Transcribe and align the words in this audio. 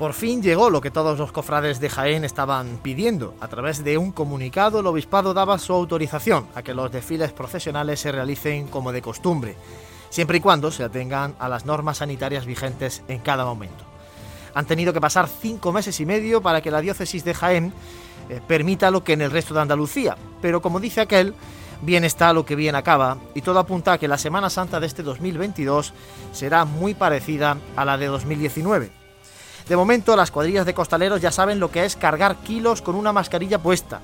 Por 0.00 0.14
fin 0.14 0.42
llegó 0.42 0.70
lo 0.70 0.80
que 0.80 0.90
todos 0.90 1.18
los 1.18 1.30
cofrades 1.30 1.78
de 1.78 1.90
Jaén 1.90 2.24
estaban 2.24 2.78
pidiendo. 2.82 3.34
A 3.38 3.48
través 3.48 3.84
de 3.84 3.98
un 3.98 4.12
comunicado, 4.12 4.80
el 4.80 4.86
obispado 4.86 5.34
daba 5.34 5.58
su 5.58 5.74
autorización 5.74 6.46
a 6.54 6.62
que 6.62 6.72
los 6.72 6.90
desfiles 6.90 7.32
procesionales 7.32 8.00
se 8.00 8.10
realicen 8.10 8.66
como 8.68 8.92
de 8.92 9.02
costumbre, 9.02 9.56
siempre 10.08 10.38
y 10.38 10.40
cuando 10.40 10.70
se 10.70 10.84
atengan 10.84 11.34
a 11.38 11.50
las 11.50 11.66
normas 11.66 11.98
sanitarias 11.98 12.46
vigentes 12.46 13.02
en 13.08 13.18
cada 13.18 13.44
momento. 13.44 13.84
Han 14.54 14.64
tenido 14.64 14.94
que 14.94 15.02
pasar 15.02 15.28
cinco 15.28 15.70
meses 15.70 16.00
y 16.00 16.06
medio 16.06 16.40
para 16.40 16.62
que 16.62 16.70
la 16.70 16.80
diócesis 16.80 17.22
de 17.22 17.34
Jaén 17.34 17.74
eh, 18.30 18.40
permita 18.48 18.90
lo 18.90 19.04
que 19.04 19.12
en 19.12 19.20
el 19.20 19.30
resto 19.30 19.52
de 19.52 19.60
Andalucía, 19.60 20.16
pero 20.40 20.62
como 20.62 20.80
dice 20.80 21.02
aquel, 21.02 21.34
bien 21.82 22.04
está 22.04 22.32
lo 22.32 22.46
que 22.46 22.56
bien 22.56 22.74
acaba, 22.74 23.18
y 23.34 23.42
todo 23.42 23.58
apunta 23.58 23.92
a 23.92 23.98
que 23.98 24.08
la 24.08 24.16
Semana 24.16 24.48
Santa 24.48 24.80
de 24.80 24.86
este 24.86 25.02
2022 25.02 25.92
será 26.32 26.64
muy 26.64 26.94
parecida 26.94 27.58
a 27.76 27.84
la 27.84 27.98
de 27.98 28.06
2019 28.06 28.99
de 29.70 29.76
momento, 29.76 30.16
las 30.16 30.32
cuadrillas 30.32 30.66
de 30.66 30.74
costaleros 30.74 31.20
ya 31.20 31.30
saben 31.30 31.60
lo 31.60 31.70
que 31.70 31.84
es 31.84 31.94
cargar 31.94 32.38
kilos 32.38 32.82
con 32.82 32.96
una 32.96 33.12
mascarilla 33.12 33.60
puesta. 33.60 34.00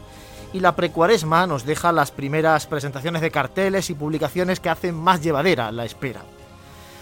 Y 0.52 0.60
la 0.60 0.76
precuaresma 0.76 1.44
nos 1.48 1.64
deja 1.64 1.90
las 1.90 2.12
primeras 2.12 2.68
presentaciones 2.68 3.20
de 3.20 3.32
carteles 3.32 3.90
y 3.90 3.94
publicaciones 3.94 4.60
que 4.60 4.68
hacen 4.68 4.94
más 4.94 5.22
llevadera 5.22 5.72
la 5.72 5.84
espera. 5.84 6.22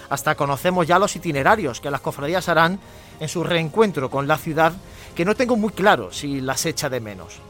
Hasta 0.09 0.35
conocemos 0.35 0.87
ya 0.87 0.98
los 0.98 1.15
itinerarios 1.15 1.83
que 1.83 1.91
las 1.91 2.01
cofradías 2.01 2.48
harán 2.48 2.81
en 3.20 3.29
su 3.29 3.45
reencuentro 3.45 4.09
con 4.09 4.27
la 4.27 4.39
ciudad, 4.39 4.73
que 5.15 5.27
no 5.27 5.35
tengo 5.35 5.57
muy 5.57 5.75
claro 5.75 6.11
si 6.11 6.41
las 6.41 6.65
echa 6.65 6.89
de 6.89 7.01
menos. 7.01 7.41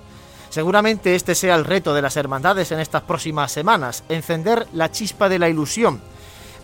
Seguramente 0.50 1.14
este 1.14 1.36
sea 1.36 1.54
el 1.54 1.64
reto 1.64 1.94
de 1.94 2.02
las 2.02 2.16
hermandades 2.16 2.72
en 2.72 2.80
estas 2.80 3.02
próximas 3.02 3.52
semanas, 3.52 4.02
encender 4.08 4.66
la 4.72 4.90
chispa 4.90 5.28
de 5.28 5.38
la 5.38 5.48
ilusión. 5.48 6.00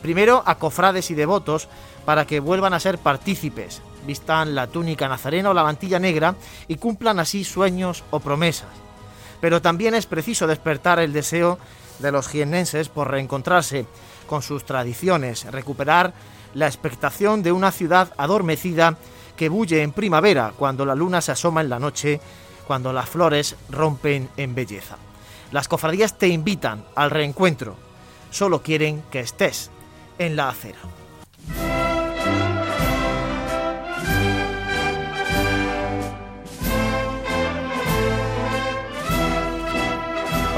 Primero 0.03 0.43
a 0.45 0.57
cofrades 0.57 1.13
y 1.13 1.15
devotos 1.15 1.69
para 2.05 2.27
que 2.27 2.41
vuelvan 2.41 2.75
a 2.75 2.81
ser 2.81 2.99
partícipes, 2.99 3.81
vistan 4.07 4.55
la 4.55 4.67
túnica 4.67 5.09
nazarena 5.09 5.51
o 5.51 5.55
la 5.55 5.63
mantilla 5.63 5.99
negra 5.99 6.35
y 6.69 6.77
cumplan 6.77 7.19
así 7.19 7.45
sueños 7.45 8.05
o 8.11 8.21
promesas. 8.21 8.69
Pero 9.41 9.63
también 9.63 9.95
es 9.95 10.07
preciso 10.07 10.47
despertar 10.47 10.99
el 10.99 11.13
deseo 11.13 11.59
de 11.99 12.13
los 12.13 12.29
jiennenses 12.29 12.89
por 12.89 13.11
reencontrarse 13.11 13.87
con 14.27 14.43
sus 14.43 14.65
tradiciones, 14.65 15.45
recuperar 15.51 16.13
la 16.55 16.67
expectación 16.67 17.43
de 17.43 17.53
una 17.53 17.73
ciudad 17.73 18.13
adormecida 18.17 18.97
que 19.37 19.49
bulle 19.49 19.83
en 19.83 19.93
primavera 19.93 20.53
cuando 20.57 20.85
la 20.85 20.95
luna 20.95 21.21
se 21.21 21.33
asoma 21.33 21.61
en 21.61 21.71
la 21.71 21.79
noche, 21.79 22.21
cuando 22.67 22.93
las 22.93 23.09
flores 23.09 23.57
rompen 23.71 24.29
en 24.37 24.55
belleza. 24.55 24.97
Las 25.53 25.69
cofradías 25.69 26.19
te 26.19 26.29
invitan 26.29 26.85
al 26.95 27.11
reencuentro, 27.11 27.77
solo 28.31 28.63
quieren 28.63 29.03
que 29.11 29.21
estés 29.21 29.71
en 30.19 30.37
la 30.37 30.49
acera. 30.49 30.79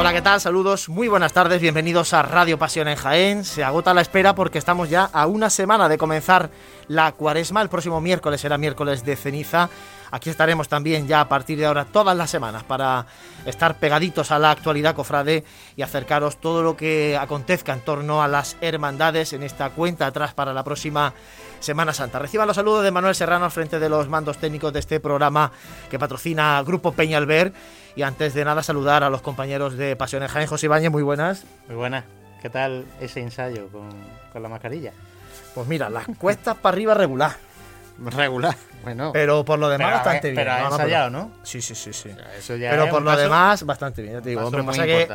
Hola, 0.02 0.12
¿qué 0.12 0.20
tal? 0.20 0.40
Saludos, 0.40 0.88
muy 0.88 1.06
buenas 1.06 1.32
tardes, 1.32 1.60
bienvenidos 1.60 2.12
a 2.12 2.22
Radio 2.22 2.58
Pasión 2.58 2.88
en 2.88 2.96
Jaén. 2.96 3.44
Se 3.44 3.62
agota 3.62 3.94
la 3.94 4.00
espera 4.00 4.34
porque 4.34 4.58
estamos 4.58 4.90
ya 4.90 5.04
a 5.04 5.28
una 5.28 5.48
semana 5.48 5.88
de 5.88 5.96
comenzar 5.96 6.50
la 6.88 7.12
cuaresma. 7.12 7.62
El 7.62 7.68
próximo 7.68 8.00
miércoles 8.00 8.40
será 8.40 8.58
miércoles 8.58 9.04
de 9.04 9.14
ceniza. 9.14 9.70
Aquí 10.10 10.28
estaremos 10.28 10.68
también 10.68 11.06
ya 11.06 11.20
a 11.20 11.28
partir 11.28 11.56
de 11.56 11.66
ahora 11.66 11.84
todas 11.84 12.16
las 12.16 12.30
semanas 12.30 12.64
para 12.64 13.06
estar 13.46 13.78
pegaditos 13.78 14.32
a 14.32 14.40
la 14.40 14.50
actualidad 14.50 14.96
cofrade 14.96 15.44
y 15.76 15.82
acercaros 15.82 16.38
todo 16.38 16.64
lo 16.64 16.76
que 16.76 17.16
acontezca 17.16 17.72
en 17.72 17.80
torno 17.82 18.24
a 18.24 18.28
las 18.28 18.56
hermandades 18.60 19.32
en 19.34 19.44
esta 19.44 19.70
cuenta 19.70 20.08
atrás 20.08 20.34
para 20.34 20.52
la 20.52 20.64
próxima 20.64 21.14
Semana 21.60 21.92
Santa. 21.92 22.18
Reciban 22.18 22.48
los 22.48 22.56
saludos 22.56 22.82
de 22.82 22.90
Manuel 22.90 23.14
Serrano 23.14 23.44
al 23.44 23.52
frente 23.52 23.78
de 23.78 23.88
los 23.88 24.08
mandos 24.08 24.38
técnicos 24.38 24.72
de 24.72 24.80
este 24.80 24.98
programa 24.98 25.52
que 25.88 25.98
patrocina 26.00 26.60
Grupo 26.66 26.90
Peñalver 26.90 27.52
y 27.96 28.02
antes 28.02 28.34
de 28.34 28.44
nada 28.44 28.62
saludar 28.62 29.04
a 29.04 29.10
los 29.10 29.22
compañeros 29.22 29.76
de 29.76 29.96
Pasiones 29.96 30.30
Jaén, 30.30 30.46
José 30.46 30.66
Ibañez, 30.66 30.90
muy 30.90 31.02
buenas. 31.02 31.44
Muy 31.68 31.76
buenas. 31.76 32.04
¿Qué 32.40 32.50
tal 32.50 32.84
ese 33.00 33.20
ensayo 33.20 33.68
con, 33.68 34.42
la 34.42 34.48
mascarilla? 34.48 34.92
Pues 35.54 35.66
mira, 35.68 35.90
las 35.90 36.06
cuestas 36.18 36.56
para 36.56 36.74
arriba 36.74 36.94
regular. 36.94 37.36
Regular, 37.98 38.56
bueno. 38.82 39.10
Pero 39.12 39.44
por 39.44 39.58
lo 39.58 39.68
demás 39.68 39.92
bastante 39.92 40.30
bien. 40.30 40.36
Pero 40.36 40.52
ha 40.52 40.66
ensayado, 40.66 41.10
¿no? 41.10 41.30
Sí, 41.42 41.60
sí, 41.60 41.74
sí, 41.74 41.92
sí. 41.92 42.10
pero 42.58 42.88
por 42.88 43.02
lo 43.02 43.14
demás 43.14 43.64
bastante 43.64 44.02
bien. 44.02 44.14
Ya 44.14 44.22
te 44.22 44.30
digo, 44.30 44.44
hombre, 44.44 44.64
pasa 44.64 44.84
que 44.84 45.08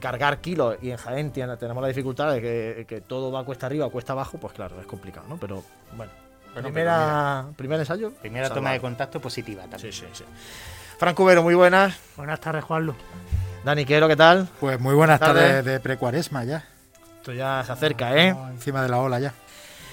cargar 0.00 0.38
kilos 0.40 0.76
y 0.82 0.90
en 0.90 0.96
Jaén 0.96 1.30
tenemos 1.30 1.80
la 1.80 1.88
dificultad 1.88 2.32
de 2.32 2.84
que, 2.86 3.00
todo 3.06 3.30
va 3.30 3.44
cuesta 3.44 3.66
arriba 3.66 3.86
o 3.86 3.90
cuesta 3.90 4.14
abajo, 4.14 4.38
pues 4.38 4.52
claro, 4.54 4.80
es 4.80 4.86
complicado, 4.86 5.26
¿no? 5.28 5.36
Pero 5.36 5.62
bueno. 5.96 6.10
primera, 6.54 7.46
primer 7.56 7.78
ensayo. 7.78 8.10
Primera 8.12 8.50
toma 8.50 8.72
de 8.72 8.80
contacto 8.80 9.20
positiva 9.20 9.62
también. 9.62 9.92
Sí, 9.92 9.92
sí, 9.92 10.06
sí. 10.12 10.24
Franco 11.04 11.24
Cubero, 11.24 11.42
muy 11.42 11.54
buenas. 11.54 12.00
Buenas 12.16 12.40
tardes, 12.40 12.64
Juanlu. 12.64 12.94
Dani 13.62 13.84
Quero, 13.84 14.08
¿qué 14.08 14.16
tal? 14.16 14.48
Pues 14.58 14.80
muy 14.80 14.94
buenas 14.94 15.20
tardes, 15.20 15.62
de 15.62 15.78
precuaresma 15.78 16.44
ya. 16.44 16.64
Esto 17.18 17.34
ya 17.34 17.62
se 17.62 17.72
acerca, 17.72 18.16
¿eh? 18.16 18.34
encima 18.50 18.82
de 18.82 18.88
la 18.88 19.00
ola 19.00 19.20
ya. 19.20 19.34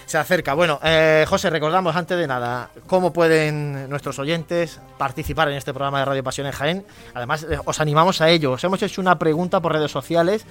Se 0.06 0.18
acerca. 0.18 0.54
Bueno, 0.54 0.80
eh, 0.82 1.26
José, 1.28 1.50
recordamos 1.50 1.98
antes 1.98 2.18
de 2.18 2.26
nada 2.28 2.70
cómo 2.88 3.12
pueden 3.12 3.90
nuestros 3.90 4.20
oyentes 4.20 4.80
participar 4.98 5.50
en 5.50 5.56
este 5.56 5.74
programa 5.74 6.00
de 6.00 6.06
Radio 6.06 6.24
Pasión 6.24 6.48
en 6.48 6.54
Jaén. 6.54 6.86
Además, 7.14 7.44
eh, 7.44 7.60
os 7.66 7.82
animamos 7.82 8.22
a 8.22 8.30
ello. 8.30 8.54
Os 8.54 8.64
hemos 8.64 8.82
hecho 8.82 9.02
una 9.02 9.20
pregunta 9.20 9.60
por 9.60 9.74
redes 9.74 9.92
sociales. 9.92 10.46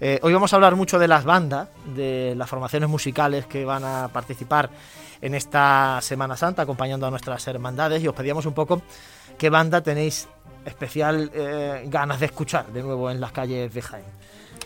Eh, 0.00 0.18
hoy 0.22 0.32
vamos 0.32 0.52
a 0.52 0.56
hablar 0.56 0.74
mucho 0.74 0.98
de 0.98 1.06
las 1.06 1.22
bandas, 1.24 1.68
de 1.94 2.34
las 2.36 2.50
formaciones 2.50 2.88
musicales 2.88 3.46
que 3.46 3.64
van 3.64 3.84
a 3.84 4.08
participar 4.08 4.70
en 5.22 5.34
esta 5.34 6.00
Semana 6.02 6.36
Santa 6.36 6.62
acompañando 6.62 7.06
a 7.06 7.10
nuestras 7.10 7.46
hermandades 7.46 8.02
y 8.02 8.08
os 8.08 8.14
pedíamos 8.14 8.46
un 8.46 8.54
poco 8.54 8.82
¿Qué 9.40 9.48
banda 9.48 9.80
tenéis 9.80 10.28
especial 10.66 11.30
eh, 11.32 11.84
ganas 11.86 12.20
de 12.20 12.26
escuchar 12.26 12.66
de 12.74 12.82
nuevo 12.82 13.10
en 13.10 13.22
las 13.22 13.32
calles 13.32 13.72
de 13.72 13.80
Jaén? 13.80 14.04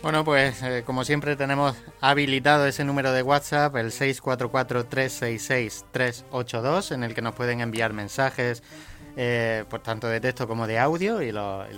Bueno, 0.02 0.24
pues 0.24 0.60
eh, 0.64 0.82
como 0.84 1.04
siempre 1.04 1.36
tenemos 1.36 1.76
habilitado 2.00 2.66
ese 2.66 2.84
número 2.84 3.12
de 3.12 3.22
WhatsApp, 3.22 3.76
el 3.76 3.92
644-366-382, 3.92 6.90
en 6.90 7.04
el 7.04 7.14
que 7.14 7.22
nos 7.22 7.36
pueden 7.36 7.60
enviar 7.60 7.92
mensajes, 7.92 8.64
eh, 9.16 9.64
por 9.70 9.80
tanto 9.80 10.08
de 10.08 10.20
texto 10.20 10.48
como 10.48 10.66
de 10.66 10.80
audio, 10.80 11.22
y 11.22 11.30
los 11.30 11.68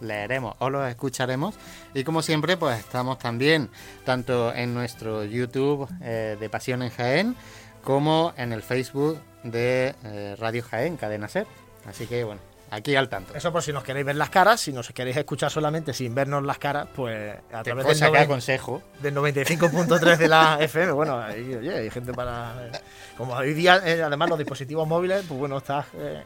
leeremos 0.00 0.56
o 0.60 0.70
los 0.70 0.88
escucharemos. 0.88 1.54
Y 1.92 2.02
como 2.02 2.22
siempre, 2.22 2.56
pues 2.56 2.78
estamos 2.78 3.18
también 3.18 3.68
tanto 4.06 4.54
en 4.54 4.72
nuestro 4.72 5.22
YouTube 5.22 5.86
de 5.98 6.48
Pasión 6.48 6.82
en 6.82 6.88
Jaén, 6.88 7.36
como 7.84 8.32
en 8.38 8.54
el 8.54 8.62
Facebook 8.62 9.20
de 9.42 9.94
Radio 10.38 10.62
Jaén, 10.62 10.96
Cadena 10.96 11.28
Ser. 11.28 11.46
Así 11.88 12.06
que 12.06 12.24
bueno, 12.24 12.40
aquí 12.70 12.94
al 12.96 13.08
tanto. 13.08 13.34
Eso 13.34 13.52
por 13.52 13.62
si 13.62 13.72
nos 13.72 13.82
queréis 13.82 14.06
ver 14.06 14.16
las 14.16 14.30
caras, 14.30 14.60
si 14.60 14.72
nos 14.72 14.88
queréis 14.90 15.16
escuchar 15.16 15.50
solamente 15.50 15.92
sin 15.92 16.14
vernos 16.14 16.42
las 16.44 16.58
caras, 16.58 16.88
pues 16.94 17.34
a 17.52 17.62
través 17.62 17.86
del, 17.86 17.96
sacar 17.96 18.26
consejo. 18.26 18.82
del 19.00 19.14
95.3 19.14 20.16
de 20.16 20.28
la 20.28 20.58
FM. 20.60 20.92
Bueno, 20.92 21.20
hay 21.20 21.90
gente 21.90 22.12
para. 22.12 22.54
Como 23.16 23.34
hoy 23.34 23.54
día, 23.54 23.80
eh, 23.84 24.02
además, 24.02 24.28
los 24.28 24.38
dispositivos 24.38 24.86
móviles, 24.86 25.24
pues 25.26 25.40
bueno, 25.40 25.58
estás. 25.58 25.86
Eh, 25.94 26.22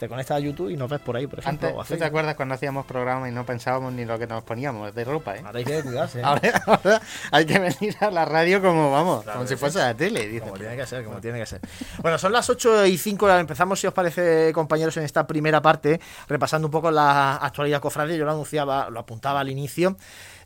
te 0.00 0.08
conectas 0.08 0.38
a 0.38 0.40
YouTube 0.40 0.70
y 0.70 0.78
nos 0.78 0.88
ves 0.88 0.98
por 1.00 1.14
ahí, 1.14 1.26
por 1.26 1.40
ejemplo. 1.40 1.68
Antes, 1.68 1.88
¿Tú 1.88 1.98
te 1.98 2.04
acuerdas 2.06 2.34
cuando 2.34 2.54
hacíamos 2.54 2.86
programas 2.86 3.28
y 3.28 3.32
no 3.32 3.44
pensábamos 3.44 3.92
ni 3.92 4.06
lo 4.06 4.18
que 4.18 4.26
nos 4.26 4.42
poníamos 4.42 4.94
de 4.94 5.04
ropa? 5.04 5.36
¿eh? 5.36 5.42
Ahora 5.44 5.58
hay 5.58 5.64
que 5.66 5.82
cuidarse. 5.82 6.20
¿eh? 6.20 6.24
ahora, 6.24 7.02
hay 7.30 7.44
que 7.44 7.58
venir 7.58 7.94
a 8.00 8.10
la 8.10 8.24
radio 8.24 8.62
como 8.62 8.90
vamos, 8.90 9.26
como 9.26 9.46
si 9.46 9.56
fuese 9.56 9.78
la 9.78 9.94
tele. 9.94 10.40
Como 10.40 10.54
tiene 10.54 10.74
que 10.74 10.86
ser, 10.86 11.04
como 11.04 11.20
tiene 11.20 11.38
que 11.38 11.44
ser. 11.44 11.60
Bueno, 11.98 12.16
son 12.16 12.32
las 12.32 12.48
8 12.48 12.86
y 12.86 12.96
5, 12.96 13.30
empezamos, 13.30 13.78
si 13.78 13.88
os 13.88 13.92
parece, 13.92 14.52
compañeros, 14.54 14.96
en 14.96 15.04
esta 15.04 15.26
primera 15.26 15.60
parte, 15.60 16.00
repasando 16.28 16.68
un 16.68 16.72
poco 16.72 16.90
la 16.90 17.36
actualidad 17.36 17.82
cofradía. 17.82 18.16
Yo 18.16 18.24
lo 18.24 18.30
anunciaba, 18.30 18.88
lo 18.88 19.00
apuntaba 19.00 19.40
al 19.40 19.50
inicio. 19.50 19.96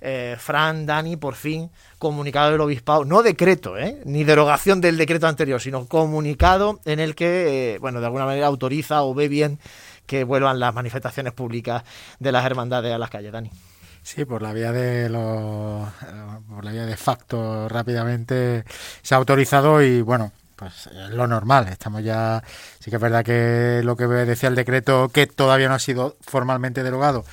Eh, 0.06 0.36
Fran, 0.38 0.84
Dani, 0.84 1.16
por 1.16 1.34
fin, 1.34 1.70
comunicado 1.98 2.50
del 2.50 2.60
obispado, 2.60 3.06
no 3.06 3.22
decreto, 3.22 3.78
¿eh? 3.78 4.02
ni 4.04 4.22
derogación 4.22 4.82
del 4.82 4.98
decreto 4.98 5.26
anterior, 5.26 5.62
sino 5.62 5.86
comunicado 5.86 6.78
en 6.84 7.00
el 7.00 7.14
que, 7.14 7.76
eh, 7.76 7.78
bueno, 7.78 8.00
de 8.00 8.06
alguna 8.06 8.26
manera 8.26 8.46
autoriza 8.46 9.02
o 9.02 9.14
ve 9.14 9.28
bien 9.28 9.58
que 10.04 10.24
vuelvan 10.24 10.60
las 10.60 10.74
manifestaciones 10.74 11.32
públicas 11.32 11.84
de 12.18 12.32
las 12.32 12.44
hermandades 12.44 12.92
a 12.92 12.98
las 12.98 13.08
calles, 13.08 13.32
Dani. 13.32 13.50
Sí, 14.02 14.26
por 14.26 14.42
la 14.42 14.52
vía 14.52 14.72
de 14.72 15.08
los, 15.08 15.88
por 16.50 16.62
la 16.66 16.72
vía 16.72 16.84
de 16.84 16.98
facto 16.98 17.66
rápidamente 17.70 18.64
se 19.00 19.14
ha 19.14 19.16
autorizado 19.16 19.80
y 19.80 20.02
bueno, 20.02 20.32
pues 20.54 20.86
es 20.88 21.10
lo 21.12 21.26
normal. 21.26 21.68
Estamos 21.68 22.04
ya, 22.04 22.42
sí 22.78 22.90
que 22.90 22.96
es 22.96 23.02
verdad 23.02 23.24
que 23.24 23.80
lo 23.82 23.96
que 23.96 24.04
decía 24.04 24.50
el 24.50 24.54
decreto 24.54 25.08
que 25.08 25.26
todavía 25.26 25.68
no 25.68 25.74
ha 25.76 25.78
sido 25.78 26.18
formalmente 26.20 26.82
derogado 26.82 27.24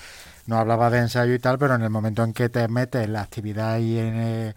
no 0.48 0.58
hablaba 0.58 0.90
de 0.90 1.00
ensayo 1.00 1.34
y 1.34 1.40
tal, 1.40 1.58
pero 1.58 1.76
en 1.76 1.82
el 1.82 1.90
momento 1.90 2.24
en 2.24 2.34
que 2.34 2.50
te 2.50 2.68
metes 2.68 3.06
en 3.06 3.14
la 3.14 3.22
actividad 3.22 3.80
y 3.80 3.98
en, 4.00 4.14
eh, 4.20 4.54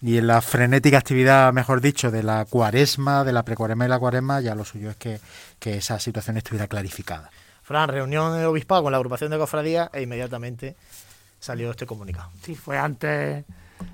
y 0.00 0.18
en 0.18 0.26
la 0.26 0.40
frenética 0.40 0.98
actividad, 0.98 1.52
mejor 1.52 1.80
dicho, 1.80 2.10
de 2.10 2.22
la 2.22 2.44
cuaresma, 2.44 3.24
de 3.24 3.32
la 3.32 3.44
precuaresma 3.44 3.86
y 3.86 3.88
la 3.88 3.98
cuaresma, 3.98 4.40
ya 4.40 4.54
lo 4.54 4.64
suyo 4.64 4.90
es 4.90 4.96
que, 4.96 5.20
esa 5.60 5.98
situación 5.98 6.38
estuviera 6.38 6.66
clarificada. 6.66 7.30
Fran, 7.62 7.90
reunión 7.90 8.38
de 8.38 8.46
obispado 8.46 8.82
con 8.82 8.92
la 8.92 8.96
agrupación 8.96 9.30
de 9.30 9.36
cofradía 9.36 9.90
e 9.92 10.00
inmediatamente 10.00 10.76
salió 11.38 11.70
este 11.70 11.84
comunicado. 11.84 12.30
Sí, 12.42 12.54
fue 12.54 12.78
antes, 12.78 13.44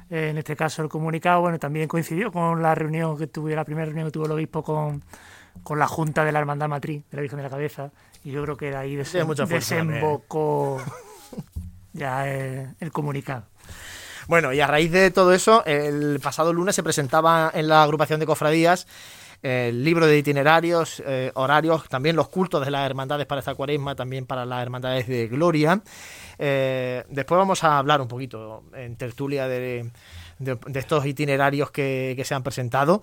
eh, 0.08 0.28
en 0.30 0.38
este 0.38 0.54
caso, 0.54 0.82
el 0.82 0.88
comunicado, 0.88 1.40
bueno, 1.40 1.58
también 1.58 1.88
coincidió 1.88 2.30
con 2.30 2.62
la 2.62 2.76
reunión 2.76 3.18
que 3.18 3.26
tuve, 3.26 3.56
la 3.56 3.64
primera 3.64 3.86
reunión 3.86 4.06
que 4.06 4.12
tuvo 4.12 4.26
el 4.26 4.32
obispo 4.32 4.62
con 4.62 5.02
con 5.62 5.78
la 5.78 5.86
Junta 5.86 6.24
de 6.24 6.32
la 6.32 6.40
Hermandad 6.40 6.68
Matriz 6.68 7.04
de 7.10 7.16
la 7.16 7.20
Virgen 7.22 7.36
de 7.38 7.42
la 7.44 7.50
Cabeza. 7.50 7.90
Y 8.24 8.32
yo 8.32 8.42
creo 8.42 8.56
que 8.56 8.70
de 8.70 8.76
ahí 8.76 9.04
fuerza 9.04 9.46
desembocó 9.46 10.80
ya 11.92 12.28
eh, 12.28 12.74
el 12.80 12.92
comunicado. 12.92 13.44
Bueno, 14.26 14.52
y 14.52 14.60
a 14.60 14.66
raíz 14.66 14.90
de 14.90 15.10
todo 15.10 15.32
eso, 15.34 15.64
el 15.66 16.18
pasado 16.20 16.52
lunes 16.52 16.74
se 16.74 16.82
presentaba 16.82 17.50
en 17.52 17.68
la 17.68 17.82
agrupación 17.82 18.20
de 18.20 18.26
cofradías 18.26 18.86
el 19.44 19.84
libro 19.84 20.06
de 20.06 20.16
itinerarios, 20.16 21.02
eh, 21.06 21.30
horarios, 21.34 21.86
también 21.90 22.16
los 22.16 22.30
cultos 22.30 22.64
de 22.64 22.70
las 22.70 22.86
hermandades 22.86 23.26
para 23.26 23.40
esta 23.40 23.54
cuaresma, 23.54 23.94
también 23.94 24.24
para 24.24 24.46
las 24.46 24.62
hermandades 24.62 25.06
de 25.06 25.28
gloria. 25.28 25.82
Eh, 26.38 27.04
después 27.10 27.36
vamos 27.36 27.62
a 27.62 27.76
hablar 27.76 28.00
un 28.00 28.08
poquito 28.08 28.64
en 28.74 28.96
tertulia 28.96 29.46
de, 29.46 29.90
de, 30.38 30.58
estos 30.74 31.06
itinerarios 31.06 31.70
que, 31.70 32.14
que 32.16 32.24
se 32.24 32.34
han 32.34 32.42
presentado. 32.42 33.00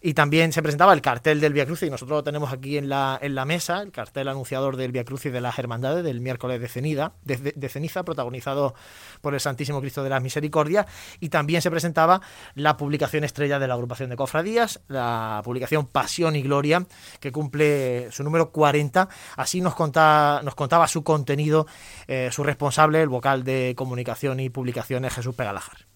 Y 0.00 0.14
también 0.14 0.52
se 0.52 0.62
presentaba 0.62 0.92
el 0.92 1.00
cartel 1.00 1.40
del 1.40 1.52
Via 1.52 1.66
Crucis, 1.66 1.88
y 1.88 1.90
nosotros 1.90 2.18
lo 2.18 2.24
tenemos 2.24 2.52
aquí 2.52 2.78
en 2.78 2.88
la, 2.88 3.18
en 3.20 3.34
la 3.34 3.44
mesa, 3.44 3.82
el 3.82 3.92
cartel 3.92 4.28
anunciador 4.28 4.76
del 4.76 4.92
Via 4.92 5.04
Crucis 5.04 5.32
de 5.32 5.40
las 5.40 5.58
Hermandades 5.58 6.04
del 6.04 6.20
miércoles 6.20 6.60
de, 6.60 6.68
cenida, 6.68 7.12
de 7.24 7.68
ceniza, 7.68 8.04
protagonizado 8.04 8.74
por 9.20 9.34
el 9.34 9.40
Santísimo 9.40 9.80
Cristo 9.80 10.02
de 10.02 10.10
las 10.10 10.22
Misericordias. 10.22 10.86
Y 11.20 11.28
también 11.28 11.62
se 11.62 11.70
presentaba 11.70 12.20
la 12.54 12.76
publicación 12.76 13.24
estrella 13.24 13.58
de 13.58 13.68
la 13.68 13.74
agrupación 13.74 14.10
de 14.10 14.16
cofradías, 14.16 14.80
la 14.88 15.40
publicación 15.44 15.86
Pasión 15.86 16.36
y 16.36 16.42
Gloria, 16.42 16.86
que 17.20 17.32
cumple 17.32 18.10
su 18.10 18.24
número 18.24 18.50
40. 18.50 19.08
Así 19.36 19.60
nos, 19.60 19.74
conta, 19.74 20.40
nos 20.44 20.54
contaba 20.54 20.88
su 20.88 21.02
contenido 21.02 21.66
eh, 22.06 22.30
su 22.32 22.42
responsable, 22.42 23.02
el 23.02 23.08
vocal 23.08 23.44
de 23.44 23.74
comunicación 23.76 24.40
y 24.40 24.50
publicaciones, 24.50 25.14
Jesús 25.14 25.34
Pegalajar. 25.34 25.91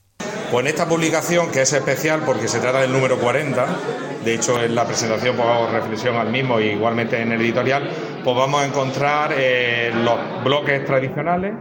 Pues 0.50 0.64
en 0.64 0.68
esta 0.68 0.88
publicación, 0.88 1.50
que 1.50 1.62
es 1.62 1.72
especial 1.72 2.22
porque 2.24 2.46
se 2.46 2.60
trata 2.60 2.80
del 2.80 2.92
número 2.92 3.18
40, 3.18 3.66
de 4.24 4.34
hecho 4.34 4.62
en 4.62 4.76
la 4.76 4.86
presentación 4.86 5.34
pues 5.34 5.48
hago 5.48 5.68
reflexión 5.68 6.16
al 6.16 6.30
mismo 6.30 6.60
y 6.60 6.66
igualmente 6.66 7.20
en 7.20 7.32
el 7.32 7.40
editorial, 7.40 7.90
pues 8.22 8.36
vamos 8.36 8.62
a 8.62 8.66
encontrar 8.66 9.34
eh, 9.36 9.90
los 9.92 10.44
bloques 10.44 10.84
tradicionales 10.84 11.52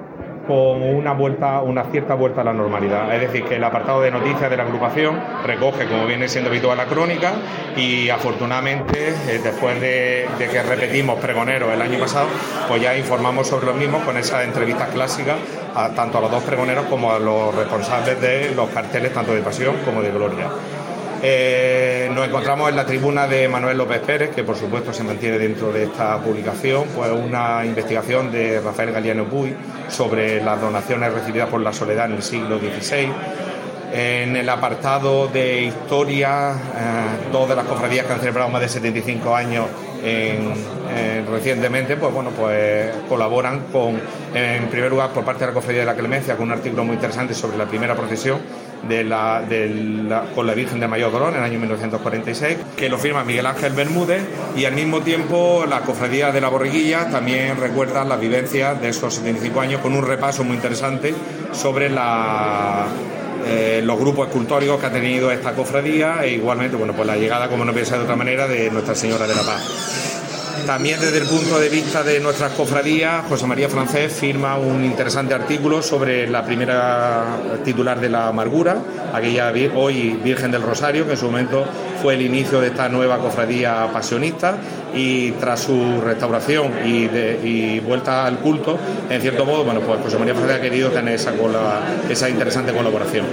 con 0.47 0.81
una 0.81 1.13
vuelta, 1.13 1.62
una 1.62 1.86
cierta 1.86 2.15
vuelta 2.15 2.42
a 2.42 2.44
la 2.44 2.53
normalidad. 2.53 3.13
Es 3.13 3.21
decir, 3.21 3.45
que 3.45 3.56
el 3.56 3.63
apartado 3.63 4.01
de 4.01 4.12
noticias 4.12 4.50
de 4.50 4.57
la 4.57 4.63
agrupación 4.63 5.19
recoge, 5.44 5.86
como 5.88 6.06
viene 6.06 6.27
siendo 6.27 6.50
habitual, 6.50 6.77
la 6.77 6.86
crónica 6.86 7.33
y 7.75 8.09
afortunadamente, 8.09 9.09
eh, 9.09 9.39
después 9.44 9.80
de, 9.81 10.27
que 10.38 10.63
repetimos 10.63 11.19
pregoneros 11.19 11.74
el 11.74 11.81
año 11.81 12.00
pasado, 12.00 12.27
pues 12.68 12.81
ya 12.81 12.95
informamos 12.95 13.47
sobre 13.47 13.65
los 13.68 13.75
mismos 13.75 14.03
con 14.03 14.18
esas 14.18 14.44
entrevistas 14.44 14.89
clásicas 14.89 15.38
tanto 15.95 16.19
a 16.19 16.21
los 16.21 16.31
dos 16.31 16.44
pregoneros 16.44 16.86
como 16.86 17.12
a 17.12 17.19
los 17.19 17.53
responsables 17.53 18.21
de 18.21 18.56
los 18.56 18.69
carteles, 18.69 19.13
tanto 19.13 19.33
de 19.33 19.42
pasión 19.42 19.75
como 19.83 20.01
de 20.01 20.12
gloria. 20.12 20.47
Eh, 21.24 22.10
nos 22.14 22.28
encontramos 22.28 22.70
en 22.70 22.76
la 22.76 22.86
tribuna 22.86 23.28
de 23.28 23.48
Manuel 23.48 23.78
López 23.78 24.00
Pérez, 24.00 24.30
que 24.36 24.44
por 24.44 24.56
supuesto 24.56 24.94
se 24.94 25.04
mantiene 25.04 25.38
dentro 25.40 25.72
de 25.72 25.86
esta 25.86 26.18
publicación, 26.20 26.84
pues 26.96 27.10
una 27.12 27.66
investigación 27.66 28.32
de 28.32 28.60
Rafael 28.62 28.92
Galiano 28.92 29.26
Puy 29.26 29.56
sobre 29.90 30.44
las 30.44 30.60
donaciones 30.62 31.12
recibidas 31.14 31.50
por 31.50 31.62
la 31.62 31.74
Soledad 31.74 32.06
en 32.08 32.14
el 32.18 32.24
siglo 32.24 32.60
XVI. 32.60 33.12
En 33.94 34.36
el 34.36 34.50
apartado 34.50 35.28
de 35.28 35.62
historia, 35.64 36.52
eh, 36.52 37.30
dos 37.32 37.48
de 37.48 37.56
las 37.56 37.66
cofradías 37.66 38.06
que 38.06 38.14
han 38.14 38.20
celebrado 38.20 38.50
más 38.50 38.62
de 38.62 38.68
75 38.68 39.34
años 39.34 39.66
en- 40.04 40.52
en- 40.96 41.26
recientemente, 41.32 41.96
pues 41.96 42.14
bueno, 42.14 42.32
pues 42.32 42.94
colaboran 43.08 43.68
con, 43.72 44.00
en 44.34 44.68
primer 44.68 44.90
lugar, 44.92 45.12
por 45.12 45.24
parte 45.24 45.42
de 45.42 45.48
la 45.48 45.54
Cofradía 45.54 45.80
de 45.82 45.86
la 45.86 45.96
Clemencia, 45.96 46.36
con 46.36 46.48
un 46.48 46.52
artículo 46.52 46.84
muy 46.84 46.96
interesante 46.96 47.34
sobre 47.34 47.58
la 47.58 47.66
primera 47.66 47.96
procesión 47.96 48.40
de 48.88 49.04
la, 49.04 49.42
de 49.48 49.70
la- 50.08 50.24
con 50.34 50.46
la 50.48 50.54
Virgen 50.54 50.80
del 50.80 50.90
Mayor 50.90 51.12
Dolor 51.12 51.30
en 51.34 51.38
el 51.40 51.44
año 51.44 51.60
1946, 51.60 52.58
que 52.78 52.90
lo 52.90 52.98
firma 52.98 53.24
Miguel 53.24 53.46
Ángel 53.46 53.74
Bermúdez, 53.74 54.22
y 54.56 54.66
al 54.66 54.74
mismo 54.74 55.02
tiempo 55.02 55.66
la 55.68 55.82
Cofradía 55.82 56.32
de 56.32 56.42
la 56.42 56.50
Borriguilla 56.50 57.10
también 57.10 57.58
recuerda 57.60 58.04
las 58.06 58.20
vivencias 58.20 58.80
de 58.82 58.90
esos 58.90 59.14
75 59.16 59.60
años 59.62 59.82
con 59.82 59.94
un 59.96 60.06
repaso 60.06 60.44
muy 60.44 60.56
interesante 60.56 61.14
sobre 61.52 61.90
eh, 63.48 63.82
los 63.84 64.00
grupos 64.00 64.28
escultóricos 64.28 64.80
que 64.80 64.86
ha 64.88 64.92
tenido 64.92 65.31
esta 65.31 65.54
cofradía 65.54 66.24
e 66.24 66.31
igualmente 66.34 66.76
bueno 66.76 66.94
pues 66.94 67.06
la 67.08 67.16
llegada 67.16 67.48
como 67.48 67.64
no 67.66 67.74
ser 67.86 67.98
de 68.00 68.04
otra 68.06 68.16
manera 68.16 68.48
de 68.48 68.72
Nuestra 68.72 68.96
Señora 68.96 69.28
de 69.28 69.36
la 69.36 69.42
Paz. 69.44 70.15
También 70.66 71.00
desde 71.00 71.19
el 71.19 71.28
punto 71.28 71.60
de 71.60 71.69
vista 71.69 72.04
de 72.04 72.19
nuestras 72.19 72.54
cofradías, 72.54 73.25
José 73.28 73.46
María 73.46 73.69
Francés 73.69 74.12
firma 74.12 74.57
un 74.57 74.84
interesante 74.84 75.34
artículo 75.34 75.81
sobre 75.84 76.28
la 76.28 76.44
primera 76.44 77.24
titular 77.63 78.00
de 78.00 78.10
la 78.10 78.28
amargura, 78.28 78.78
aquella 79.13 79.54
hoy 79.75 80.19
Virgen 80.24 80.52
del 80.52 80.63
Rosario, 80.63 81.06
que 81.06 81.12
en 81.12 81.18
su 81.18 81.25
momento 81.25 81.66
fue 82.02 82.16
el 82.16 82.21
inicio 82.21 82.62
de 82.62 82.68
esta 82.68 82.90
nueva 82.90 83.19
cofradía 83.19 83.88
pasionista 83.94 84.57
y 84.95 85.31
tras 85.33 85.62
su 85.62 86.02
restauración 86.02 86.71
y, 86.83 87.80
vuelta 87.81 88.26
al 88.26 88.40
culto, 88.40 88.80
en 89.09 89.21
cierto 89.21 89.45
modo, 89.45 89.64
bueno, 89.66 89.81
pues 89.81 90.00
José 90.02 90.18
María 90.18 90.33
Francés 90.33 90.57
ha 90.57 90.62
querido 90.62 90.90
tener 90.90 91.16
esa, 91.16 91.33
esa 92.09 92.30
interesante 92.30 92.74
colaboración. 92.74 93.26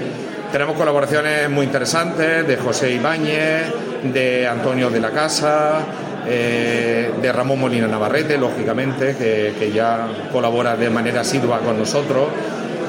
Tenemos 0.53 0.77
colaboraciones 0.77 1.49
muy 1.49 1.65
interesantes 1.65 2.47
de 2.47 2.57
José 2.59 2.93
Ibáñez, 2.93 3.73
de 4.13 4.47
Antonio 4.47 4.91
de 4.91 5.01
la 5.01 5.11
Casa, 5.11 5.81
eh, 6.27 7.11
de 7.21 7.33
Ramón 7.33 7.61
Molina 7.61 7.87
Navarrete, 7.87 8.39
lógicamente, 8.39 9.17
que, 9.17 9.73
ya 9.73 10.09
colabora 10.31 10.77
de 10.77 10.91
manera 10.91 11.23
asidua 11.23 11.61
con 11.61 11.79
nosotros. 11.79 12.29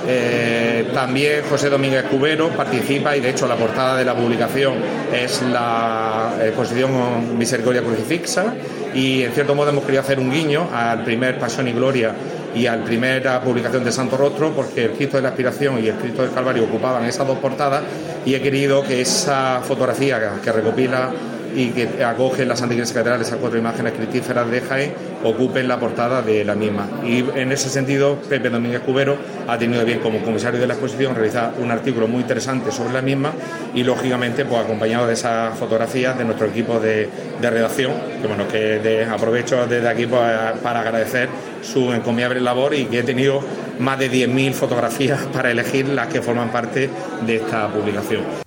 Eh, 0.05 0.89
también 0.93 1.43
José 1.49 1.69
Domínguez 1.69 2.03
Cubero 2.03 2.49
participa 2.49 3.15
y 3.15 3.21
de 3.21 3.29
hecho 3.29 3.47
la 3.47 3.55
portada 3.55 3.95
de 3.95 4.03
la 4.03 4.13
publicación 4.13 4.73
es 5.13 5.41
la 5.43 6.33
exposición 6.43 7.37
Misericordia 7.37 7.81
Crucifixa 7.81 8.53
y 8.93 9.23
en 9.23 9.31
cierto 9.31 9.55
modo 9.55 9.69
hemos 9.69 9.85
querido 9.85 10.01
hacer 10.01 10.19
un 10.19 10.29
guiño 10.29 10.67
al 10.73 11.05
primer 11.05 11.39
Pasión 11.39 11.69
y 11.69 11.71
Gloria 11.71 12.13
y 12.53 12.67
a 12.67 12.75
la 12.75 12.83
primera 12.83 13.41
publicación 13.41 13.85
de 13.85 13.93
Santo 13.93 14.17
Rostro 14.17 14.51
porque 14.51 14.85
el 14.85 14.91
Cristo 14.91 15.15
de 15.17 15.23
la 15.23 15.29
Aspiración 15.29 15.81
y 15.81 15.87
el 15.87 15.95
Cristo 15.95 16.23
del 16.23 16.33
Calvario 16.33 16.65
ocupaban 16.65 17.05
esas 17.05 17.25
dos 17.25 17.37
portadas 17.37 17.83
y 18.25 18.35
he 18.35 18.41
querido 18.41 18.83
que 18.83 18.99
esa 18.99 19.61
fotografía 19.63 20.19
que 20.43 20.51
recopila 20.51 21.11
y 21.55 21.69
que 21.69 22.03
acoge 22.03 22.45
la 22.45 22.55
Santa 22.55 22.73
Iglesia 22.73 22.95
Catedral 22.95 23.21
esas 23.21 23.37
cuatro 23.37 23.57
imágenes 23.57 23.93
cristíferas 23.93 24.49
de 24.49 24.61
Jaén 24.61 24.93
ocupen 25.23 25.67
la 25.67 25.79
portada 25.79 26.21
de 26.21 26.43
la 26.43 26.55
misma. 26.55 26.87
Y 27.05 27.23
en 27.35 27.51
ese 27.51 27.69
sentido, 27.69 28.17
Pepe 28.29 28.49
Domínguez 28.49 28.81
Cubero 28.81 29.17
ha 29.47 29.57
tenido 29.57 29.85
bien 29.85 29.99
como 29.99 30.19
comisario 30.23 30.59
de 30.59 30.67
la 30.67 30.73
exposición 30.73 31.15
realizar 31.15 31.53
un 31.59 31.71
artículo 31.71 32.07
muy 32.07 32.21
interesante 32.21 32.71
sobre 32.71 32.93
la 32.93 33.01
misma 33.01 33.31
y 33.73 33.83
lógicamente 33.83 34.45
pues 34.45 34.61
acompañado 34.61 35.07
de 35.07 35.13
esas 35.13 35.57
fotografías 35.57 36.17
de 36.17 36.25
nuestro 36.25 36.47
equipo 36.47 36.79
de, 36.79 37.09
de 37.39 37.49
redacción, 37.49 37.93
que 38.21 38.27
bueno, 38.27 38.47
que 38.47 39.07
aprovecho 39.09 39.65
desde 39.67 39.87
aquí 39.87 40.05
pues, 40.05 40.21
para 40.61 40.81
agradecer 40.81 41.29
su 41.61 41.93
encomiable 41.93 42.41
labor 42.41 42.73
y 42.73 42.85
que 42.85 42.99
he 42.99 43.03
tenido 43.03 43.41
más 43.79 43.97
de 43.99 44.11
10.000 44.11 44.53
fotografías 44.53 45.19
para 45.33 45.51
elegir 45.51 45.87
las 45.87 46.07
que 46.07 46.21
forman 46.21 46.49
parte 46.49 46.89
de 47.25 47.35
esta 47.35 47.67
publicación. 47.69 48.42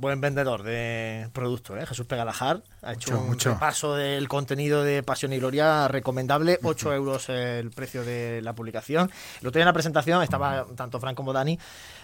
Buen 0.00 0.22
vendedor 0.22 0.62
de 0.62 1.28
productos, 1.34 1.78
¿eh? 1.78 1.84
Jesús 1.84 2.06
Pegalajar. 2.06 2.62
Ha 2.80 2.94
hecho 2.94 3.20
un 3.20 3.26
mucho. 3.26 3.52
repaso 3.52 3.96
del 3.96 4.28
contenido 4.28 4.82
de 4.82 5.02
Pasión 5.02 5.34
y 5.34 5.38
Gloria 5.38 5.88
recomendable. 5.88 6.58
8 6.62 6.94
euros 6.94 7.28
el 7.28 7.70
precio 7.70 8.02
de 8.02 8.40
la 8.40 8.54
publicación. 8.54 9.10
El 9.42 9.48
otro 9.48 9.58
día 9.58 9.64
en 9.64 9.66
la 9.66 9.74
presentación 9.74 10.22
estaba 10.22 10.64
tanto 10.74 11.00
Fran 11.00 11.14
como 11.14 11.34
Dani 11.34 11.58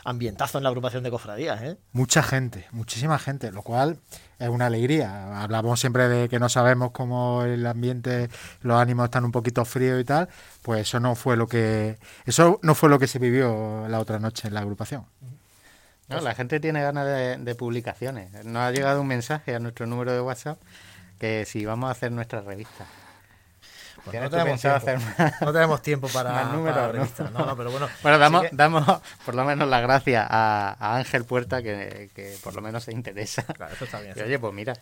ambientazo 0.05 0.59
en 0.59 0.65
la 0.65 0.69
agrupación 0.69 1.05
de 1.05 1.11
cofradías. 1.11 1.62
¿eh? 1.62 1.79
Mucha 1.93 2.23
gente, 2.23 2.67
muchísima 2.71 3.19
gente, 3.19 3.50
lo 3.50 3.62
cual 3.62 3.99
es 4.38 4.49
una 4.50 4.67
alegría. 4.67 5.43
Hablamos 5.43 5.81
siempre 5.81 6.07
de 6.07 6.29
que 6.29 6.38
no 6.38 6.50
sabemos 6.50 6.91
cómo 6.91 7.45
el 7.45 7.65
ambiente, 7.65 8.29
los 8.61 8.79
ánimos 8.79 9.07
están 9.07 9.25
un 9.25 9.33
poquito 9.33 9.65
fríos 9.65 9.99
y 9.99 10.05
tal, 10.05 10.29
pues 10.61 10.83
eso 10.83 11.00
no 11.00 11.15
fue 11.15 11.38
lo 11.38 11.47
que 11.47 11.99
eso 12.26 12.61
no 12.62 12.75
fue 12.75 12.91
lo 12.91 12.99
que 12.99 13.07
se 13.07 13.19
vivió 13.19 13.88
la 13.88 14.00
otra 14.00 14.19
noche 14.19 14.49
en 14.49 14.53
la 14.53 14.61
agrupación. 14.61 15.07
No, 16.08 16.20
la 16.20 16.34
gente 16.34 16.60
tiene 16.60 16.82
ganas 16.82 17.06
de, 17.06 17.36
de 17.38 17.54
publicaciones. 17.54 18.32
Nos 18.44 18.62
ha 18.62 18.70
llegado 18.70 19.00
un 19.00 19.08
mensaje 19.08 19.54
a 19.54 19.58
nuestro 19.58 19.86
número 19.86 20.12
de 20.12 20.20
WhatsApp 20.20 20.58
que 21.18 21.44
si 21.46 21.64
vamos 21.64 21.88
a 21.88 21.92
hacer 21.92 22.12
nuestra 22.12 22.40
revista. 22.42 22.84
Pues 24.04 24.12
¿Tienes 24.12 24.30
no, 24.30 24.38
tenemos 24.38 24.60
tiempo, 24.60 24.76
hacer 24.76 24.98
más- 25.00 25.40
no 25.40 25.52
tenemos 25.52 25.82
tiempo 25.82 26.08
para, 26.08 26.44
números, 26.44 26.75
para 26.76 26.86
¿no? 26.86 26.92
revistas. 26.92 27.32
No, 27.32 27.44
no, 27.44 27.56
pero 27.56 27.72
bueno. 27.72 27.88
Bueno, 28.04 28.18
damos, 28.18 28.42
que- 28.42 28.50
damos 28.52 29.00
por 29.25 29.34
lo 29.34 29.44
menos 29.44 29.68
las 29.68 29.82
gracias 29.82 30.25
a, 30.30 30.76
a 30.78 30.96
Ángel 30.98 31.25
Puerta 31.25 31.60
que, 31.60 32.08
que 32.14 32.36
por 32.44 32.54
lo 32.54 32.62
menos 32.62 32.84
se 32.84 32.92
interesa. 32.92 33.42
Claro, 33.42 33.75
eso 33.75 33.84
está 33.84 33.98
bien. 34.00 34.14
Y 34.16 34.20
oye, 34.20 34.38
pues 34.38 34.54
mira, 34.54 34.75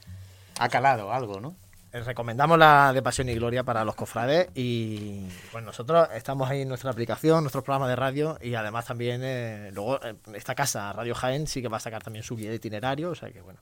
ha 0.58 0.68
calado 0.68 1.10
algo, 1.10 1.40
¿no? 1.40 1.56
Eh, 1.94 2.00
Recomendamos 2.00 2.58
la 2.58 2.92
de 2.92 3.02
Pasión 3.02 3.28
y 3.28 3.34
Gloria 3.36 3.62
para 3.62 3.84
los 3.84 3.94
cofrades 3.94 4.48
y 4.54 5.26
pues 5.52 5.62
nosotros 5.62 6.08
estamos 6.12 6.50
ahí 6.50 6.62
en 6.62 6.68
nuestra 6.68 6.90
aplicación, 6.90 7.44
nuestros 7.44 7.62
programas 7.62 7.88
de 7.88 7.94
radio 7.96 8.36
y 8.42 8.56
además 8.56 8.84
también 8.86 9.20
eh, 9.22 9.70
luego 9.72 10.00
eh, 10.04 10.16
esta 10.34 10.56
casa, 10.56 10.92
Radio 10.92 11.14
Jaén, 11.14 11.46
sí 11.46 11.62
que 11.62 11.68
va 11.68 11.76
a 11.76 11.80
sacar 11.80 12.02
también 12.02 12.24
su 12.24 12.34
guía 12.36 12.50
de 12.50 12.56
itinerario, 12.56 13.10
o 13.10 13.14
sea 13.14 13.30
que 13.30 13.40
bueno, 13.42 13.60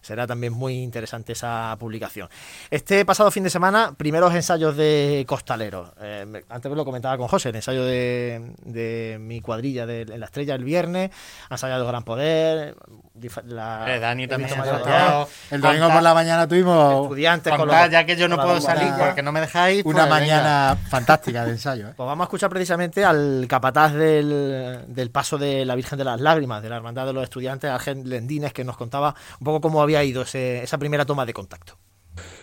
será 0.00 0.26
también 0.26 0.54
muy 0.54 0.76
interesante 0.82 1.32
esa 1.32 1.76
publicación. 1.78 2.28
Este 2.70 3.04
pasado 3.04 3.30
fin 3.30 3.42
de 3.44 3.50
semana, 3.50 3.92
primeros 3.98 4.34
ensayos 4.34 4.74
de 4.74 5.26
costaleros. 5.28 5.90
Me- 6.26 6.44
antes 6.48 6.72
lo 6.72 6.84
comentaba 6.86 7.18
con 7.18 7.28
José, 7.28 7.50
el 7.50 7.56
ensayo 7.56 7.84
de, 7.84 8.54
de 8.64 9.18
mi 9.20 9.42
cuadrilla 9.42 9.84
de, 9.84 10.06
la 10.06 10.24
estrella 10.24 10.54
el 10.54 10.64
viernes, 10.64 11.10
ha 11.50 11.54
ensayado 11.54 11.86
Gran 11.86 12.04
Poder, 12.04 12.76
la- 13.46 13.84
Eh, 13.94 13.98
Dani 14.00 14.26
también. 14.28 14.50
El 15.50 15.60
domingo 15.60 15.88
por 15.90 16.02
la 16.02 16.14
mañana 16.14 16.46
tuvimos 16.48 17.02
estudiantes 17.04 17.54
con 17.54 17.66
los- 17.68 17.90
ya 17.90 18.04
que 18.04 18.16
yo 18.16 18.28
no 18.28 18.36
puedo 18.36 18.60
salir 18.60 18.92
porque 18.98 19.22
no 19.22 19.32
me 19.32 19.40
dejáis. 19.40 19.84
una 19.84 20.06
pues, 20.08 20.20
venga. 20.20 20.20
mañana 20.20 20.78
fantástica 20.88 21.44
de 21.44 21.50
ensayo. 21.52 21.88
¿eh? 21.88 21.92
Pues 21.96 22.06
vamos 22.06 22.24
a 22.24 22.26
escuchar 22.26 22.50
precisamente 22.50 23.04
al 23.04 23.46
capataz 23.48 23.92
del, 23.94 24.84
del 24.88 25.10
paso 25.10 25.38
de 25.38 25.64
la 25.64 25.74
Virgen 25.74 25.98
de 25.98 26.04
las 26.04 26.20
Lágrimas, 26.20 26.62
de 26.62 26.68
la 26.68 26.76
Hermandad 26.76 27.06
de 27.06 27.12
los 27.12 27.24
Estudiantes, 27.24 27.70
Ángel 27.70 28.08
Lendines, 28.08 28.52
que 28.52 28.64
nos 28.64 28.76
contaba 28.76 29.14
un 29.40 29.44
poco 29.44 29.60
cómo 29.60 29.82
había 29.82 30.02
ido 30.04 30.22
ese- 30.22 30.62
esa 30.62 30.78
primera 30.78 31.04
toma 31.04 31.24
de 31.26 31.32
contacto. 31.34 31.76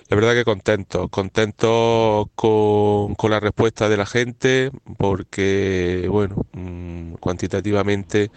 La 0.07 0.15
verdad 0.15 0.33
que 0.33 0.45
contento, 0.45 1.09
contento 1.09 2.29
con, 2.35 3.15
con 3.15 3.31
la 3.31 3.39
respuesta 3.39 3.89
de 3.89 3.97
la 3.97 4.05
gente, 4.05 4.71
porque, 4.97 6.07
bueno, 6.09 6.45
mm, 6.53 7.13
cuantitativamente 7.15 8.29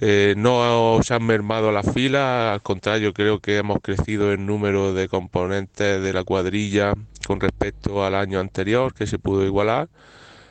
eh, 0.00 0.34
no 0.36 1.00
se 1.02 1.14
han 1.14 1.24
mermado 1.24 1.72
las 1.72 1.92
filas, 1.92 2.54
al 2.54 2.62
contrario, 2.62 3.12
creo 3.14 3.40
que 3.40 3.58
hemos 3.58 3.78
crecido 3.80 4.32
en 4.32 4.46
número 4.46 4.92
de 4.94 5.08
componentes 5.08 6.02
de 6.02 6.12
la 6.12 6.24
cuadrilla 6.24 6.94
con 7.26 7.40
respecto 7.40 8.04
al 8.04 8.14
año 8.14 8.40
anterior, 8.40 8.94
que 8.94 9.06
se 9.06 9.18
pudo 9.18 9.44
igualar. 9.44 9.88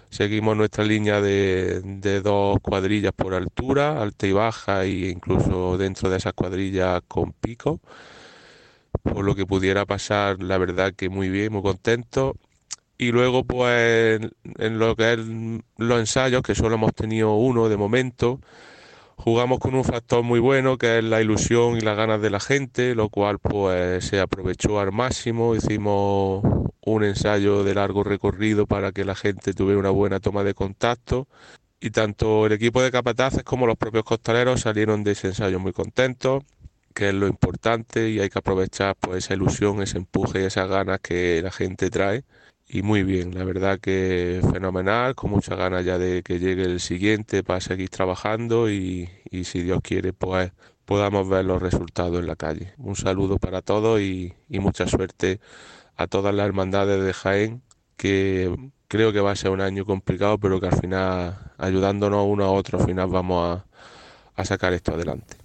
Seguimos 0.10 0.56
nuestra 0.56 0.84
línea 0.84 1.22
de, 1.22 1.82
de 1.84 2.22
dos 2.22 2.60
cuadrillas 2.62 3.14
por 3.14 3.34
altura, 3.34 4.02
alta 4.02 4.28
y 4.28 4.32
baja, 4.32 4.84
e 4.86 5.10
incluso 5.10 5.78
dentro 5.78 6.10
de 6.10 6.18
esas 6.18 6.34
cuadrillas 6.34 7.02
con 7.08 7.34
pico 7.34 7.80
por 9.04 9.26
lo 9.26 9.36
que 9.36 9.46
pudiera 9.46 9.86
pasar, 9.86 10.42
la 10.42 10.58
verdad 10.58 10.94
que 10.94 11.10
muy 11.10 11.30
bien, 11.30 11.54
muy 11.54 11.62
contento. 11.62 12.36
Y 12.98 13.12
luego, 13.12 13.44
pues, 13.46 14.22
en 14.60 14.80
lo 14.80 14.96
que 14.96 15.14
es 15.14 15.20
los 15.78 16.00
ensayos, 16.00 16.42
que 16.44 16.56
solo 16.56 16.76
hemos 16.76 16.94
tenido 16.94 17.36
uno 17.36 17.70
de 17.70 17.78
momento, 17.78 18.40
jugamos 19.18 19.60
con 19.60 19.76
un 19.76 19.84
factor 19.84 20.24
muy 20.24 20.40
bueno, 20.40 20.78
que 20.78 21.00
es 21.00 21.04
la 21.04 21.22
ilusión 21.22 21.78
y 21.78 21.82
las 21.82 21.98
ganas 21.98 22.22
de 22.22 22.30
la 22.30 22.40
gente, 22.40 22.96
lo 22.96 23.10
cual, 23.10 23.40
pues, 23.40 24.06
se 24.06 24.20
aprovechó 24.20 24.80
al 24.80 24.92
máximo. 24.92 25.56
Hicimos 25.56 26.44
un 26.86 27.04
ensayo 27.04 27.64
de 27.64 27.76
largo 27.76 28.04
recorrido 28.04 28.68
para 28.68 28.92
que 28.92 29.06
la 29.06 29.16
gente 29.16 29.54
tuviera 29.54 29.80
una 29.80 29.90
buena 29.92 30.20
toma 30.20 30.44
de 30.44 30.54
contacto. 30.54 31.28
Y 31.80 31.92
tanto 31.92 32.46
el 32.46 32.54
equipo 32.54 32.82
de 32.82 32.92
capataces 32.92 33.44
como 33.44 33.68
los 33.68 33.78
propios 33.78 34.06
costaleros 34.06 34.62
salieron 34.62 35.04
de 35.04 35.12
ese 35.12 35.28
ensayo 35.28 35.60
muy 35.60 35.74
contentos 35.74 36.44
que 36.94 37.10
es 37.10 37.16
lo 37.16 37.28
importante 37.28 38.10
y 38.10 38.20
hay 38.20 38.30
que 38.30 38.40
aprovechar 38.40 38.96
pues 39.00 39.26
esa 39.26 39.34
ilusión, 39.34 39.82
ese 39.82 39.98
empuje 39.98 40.42
y 40.42 40.46
esas 40.46 40.70
ganas 40.70 41.00
que 41.02 41.42
la 41.44 41.52
gente 41.52 41.90
trae. 41.90 42.24
Y 42.74 42.82
muy 42.82 43.04
bien, 43.04 43.36
la 43.36 43.44
verdad 43.44 43.80
que 43.80 44.42
fenomenal, 44.52 45.14
con 45.14 45.30
muchas 45.30 45.60
ganas 45.60 45.86
ya 45.86 46.00
de 46.00 46.24
que 46.24 46.40
llegue 46.40 46.64
el 46.64 46.80
siguiente 46.80 47.44
para 47.44 47.62
seguir 47.62 47.90
trabajando 47.90 48.68
y, 48.72 49.08
y 49.30 49.44
si 49.44 49.62
Dios 49.62 49.80
quiere 49.84 50.12
pues 50.12 50.52
podamos 50.84 51.30
ver 51.30 51.46
los 51.46 51.62
resultados 51.62 52.20
en 52.20 52.26
la 52.26 52.36
calle. 52.36 52.74
Un 52.80 52.96
saludo 52.96 53.38
para 53.38 53.62
todos 53.62 54.02
y, 54.02 54.34
y 54.50 54.60
mucha 54.60 54.88
suerte 54.88 55.40
a 55.98 56.08
todas 56.08 56.34
las 56.34 56.48
hermandades 56.48 57.04
de 57.06 57.14
Jaén, 57.14 57.62
que 57.96 58.56
creo 58.88 59.14
que 59.14 59.22
va 59.22 59.32
a 59.32 59.36
ser 59.36 59.52
un 59.52 59.62
año 59.62 59.86
complicado, 59.86 60.40
pero 60.40 60.60
que 60.60 60.68
al 60.68 60.80
final, 60.80 61.54
ayudándonos 61.60 62.26
uno 62.28 62.46
a 62.46 62.52
otro, 62.52 62.80
al 62.80 62.88
final 62.88 63.08
vamos 63.08 63.60
a, 63.60 63.68
a 64.36 64.46
sacar 64.46 64.74
esto 64.74 64.96
adelante. 64.96 65.43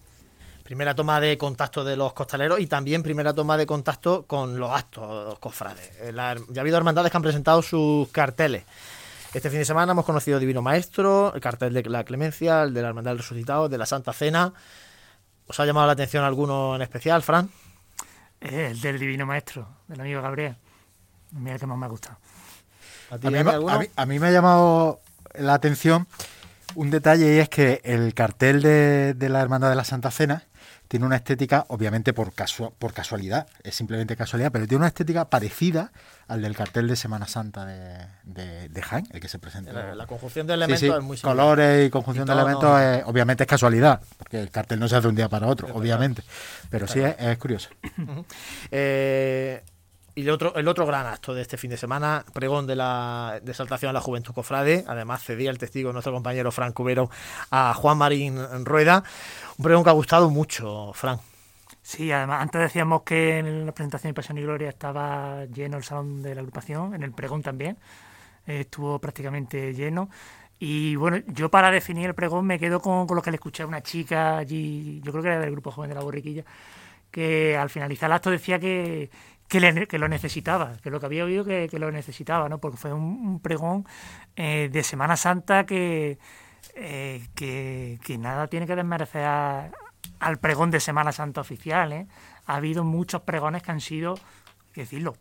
Primera 0.68 0.94
toma 0.94 1.18
de 1.18 1.38
contacto 1.38 1.82
de 1.82 1.96
los 1.96 2.12
costaleros 2.12 2.60
y 2.60 2.66
también 2.66 3.02
primera 3.02 3.32
toma 3.32 3.56
de 3.56 3.64
contacto 3.64 4.26
con 4.26 4.60
los 4.60 4.70
actos, 4.70 5.28
los 5.30 5.38
cofrades. 5.38 5.92
Eh, 6.02 6.12
la- 6.12 6.36
ya 6.50 6.60
ha 6.60 6.62
habido 6.62 6.76
hermandades 6.76 7.10
que 7.10 7.16
han 7.16 7.22
presentado 7.22 7.62
sus 7.62 8.06
carteles. 8.10 8.64
Este 9.32 9.48
fin 9.48 9.60
de 9.60 9.64
semana 9.64 9.92
hemos 9.92 10.04
conocido 10.04 10.38
Divino 10.38 10.60
Maestro, 10.60 11.32
el 11.34 11.40
cartel 11.40 11.72
de 11.72 11.82
la 11.84 12.04
Clemencia, 12.04 12.64
el 12.64 12.74
de 12.74 12.82
la 12.82 12.88
Hermandad 12.88 13.12
del 13.12 13.20
Resucitado, 13.20 13.70
de 13.70 13.78
la 13.78 13.86
Santa 13.86 14.12
Cena. 14.12 14.52
¿Os 15.46 15.58
ha 15.58 15.64
llamado 15.64 15.86
la 15.86 15.94
atención 15.94 16.22
alguno 16.22 16.76
en 16.76 16.82
especial, 16.82 17.22
Fran? 17.22 17.48
Eh, 18.42 18.68
El 18.72 18.80
del 18.82 18.98
Divino 18.98 19.24
Maestro, 19.24 19.66
del 19.86 20.02
amigo 20.02 20.20
Gabriel. 20.20 20.54
Mira 21.32 21.54
el 21.54 21.60
que 21.60 21.66
más 21.66 21.78
me 21.78 21.86
ha 21.86 21.88
gustado. 21.88 22.18
¿A 23.10 23.16
ti, 23.16 23.26
A 23.26 23.30
mí, 23.30 23.42
me- 23.42 23.50
alguno? 23.52 23.72
a 23.74 23.78
mí- 23.78 23.88
a 23.96 24.04
mí 24.04 24.18
me 24.18 24.26
ha 24.26 24.32
llamado 24.32 25.00
la 25.34 25.54
atención 25.54 26.06
un 26.74 26.90
detalle 26.90 27.36
y 27.36 27.38
es 27.38 27.48
que 27.48 27.80
el 27.84 28.12
cartel 28.12 28.60
de, 28.60 29.14
de 29.14 29.28
la 29.30 29.40
Hermandad 29.40 29.70
de 29.70 29.76
la 29.76 29.84
Santa 29.84 30.10
Cena 30.10 30.44
tiene 30.88 31.04
una 31.06 31.16
estética, 31.16 31.66
obviamente 31.68 32.12
por, 32.14 32.32
casu- 32.32 32.72
por 32.78 32.92
casualidad, 32.94 33.46
es 33.62 33.74
simplemente 33.74 34.16
casualidad, 34.16 34.50
pero 34.50 34.66
tiene 34.66 34.78
una 34.78 34.88
estética 34.88 35.28
parecida 35.28 35.92
al 36.26 36.42
del 36.42 36.56
cartel 36.56 36.88
de 36.88 36.96
Semana 36.96 37.26
Santa 37.28 37.64
de, 37.66 38.06
de, 38.24 38.68
de 38.70 38.82
Jaén, 38.82 39.06
el 39.12 39.20
que 39.20 39.28
se 39.28 39.38
presentó. 39.38 39.72
La, 39.72 39.94
la 39.94 40.06
conjunción 40.06 40.46
de 40.46 40.54
elementos 40.54 40.80
sí, 40.80 40.86
es 40.86 41.02
muy 41.02 41.16
similar. 41.16 41.36
colores 41.36 41.86
y 41.86 41.90
conjunción 41.90 42.26
Y 42.26 42.28
de 42.28 42.32
elementos, 42.34 42.80
es- 42.80 43.02
obviamente 43.06 43.42
es 43.44 43.48
casualidad, 43.48 44.00
porque 44.16 44.40
el 44.40 44.50
cartel 44.50 44.80
no 44.80 44.88
se 44.88 44.96
hace 44.96 45.02
de 45.02 45.08
un 45.08 45.14
día 45.14 45.28
para 45.28 45.46
otro, 45.46 45.68
obviamente, 45.74 46.22
pero 46.70 46.86
sí 46.88 47.00
es, 47.00 47.14
es 47.18 47.38
curioso. 47.38 47.68
Eh, 48.70 49.62
y 50.18 50.22
el 50.22 50.30
otro, 50.30 50.52
el 50.56 50.66
otro 50.66 50.84
gran 50.84 51.06
acto 51.06 51.32
de 51.32 51.42
este 51.42 51.56
fin 51.56 51.70
de 51.70 51.76
semana, 51.76 52.24
pregón 52.32 52.66
de 52.66 52.74
la 52.74 53.38
de 53.40 53.52
exaltación 53.52 53.90
a 53.90 53.92
la 53.92 54.00
juventud 54.00 54.34
cofrade. 54.34 54.84
Además, 54.88 55.22
cedía 55.22 55.48
el 55.48 55.58
testigo 55.58 55.92
nuestro 55.92 56.12
compañero 56.12 56.50
Fran 56.50 56.72
Cubero 56.72 57.08
a 57.52 57.72
Juan 57.74 57.98
Marín 57.98 58.36
Rueda. 58.64 59.04
Un 59.58 59.62
pregón 59.62 59.84
que 59.84 59.90
ha 59.90 59.92
gustado 59.92 60.28
mucho, 60.28 60.92
Fran. 60.92 61.20
Sí, 61.80 62.10
además, 62.10 62.42
antes 62.42 62.60
decíamos 62.60 63.02
que 63.02 63.38
en 63.38 63.64
la 63.66 63.70
presentación 63.70 64.10
de 64.10 64.14
Pasión 64.14 64.38
y 64.38 64.42
Gloria 64.42 64.70
estaba 64.70 65.44
lleno 65.44 65.76
el 65.76 65.84
salón 65.84 66.20
de 66.20 66.34
la 66.34 66.40
agrupación, 66.40 66.96
en 66.96 67.04
el 67.04 67.12
pregón 67.12 67.44
también, 67.44 67.78
eh, 68.44 68.62
estuvo 68.62 68.98
prácticamente 68.98 69.72
lleno. 69.72 70.10
Y 70.58 70.96
bueno, 70.96 71.18
yo 71.28 71.48
para 71.48 71.70
definir 71.70 72.08
el 72.08 72.14
pregón 72.16 72.44
me 72.44 72.58
quedo 72.58 72.80
con, 72.80 73.06
con 73.06 73.14
lo 73.14 73.22
que 73.22 73.30
le 73.30 73.36
escuché 73.36 73.62
a 73.62 73.66
una 73.66 73.84
chica 73.84 74.38
allí, 74.38 75.00
yo 75.00 75.12
creo 75.12 75.22
que 75.22 75.28
era 75.28 75.38
del 75.38 75.52
grupo 75.52 75.70
joven 75.70 75.90
de 75.90 75.94
la 75.94 76.02
borriquilla, 76.02 76.44
que 77.08 77.56
al 77.56 77.70
finalizar 77.70 78.10
el 78.10 78.14
acto 78.14 78.30
decía 78.30 78.58
que, 78.58 79.10
que, 79.48 79.60
le- 79.60 79.86
lo 79.98 80.08
necesitaba, 80.08 80.76
que 80.82 80.90
lo 80.90 81.00
que 81.00 81.06
había 81.06 81.24
oído 81.24 81.44
que, 81.44 81.68
lo 81.78 81.90
necesitaba, 81.90 82.48
¿no? 82.48 82.58
Porque 82.58 82.76
fue 82.76 82.92
un, 82.92 83.02
un 83.02 83.40
pregón 83.40 83.86
eh, 84.36 84.68
de 84.70 84.82
Semana 84.82 85.16
Santa 85.16 85.64
que, 85.66 86.18
eh, 86.74 87.26
que, 87.34 87.98
que 88.04 88.18
nada 88.18 88.46
tiene 88.48 88.66
que 88.66 88.76
desmerecer 88.76 89.24
al 89.24 90.38
pregón 90.40 90.70
de 90.70 90.80
Semana 90.80 91.12
Santa 91.12 91.40
oficial. 91.40 91.92
¿eh? 91.92 92.06
Ha 92.46 92.56
habido 92.56 92.84
muchos 92.84 93.22
pregones 93.22 93.62
que 93.62 93.70
han 93.70 93.80
sido, 93.80 94.14
que 94.72 94.82
decirlo, 94.82 95.16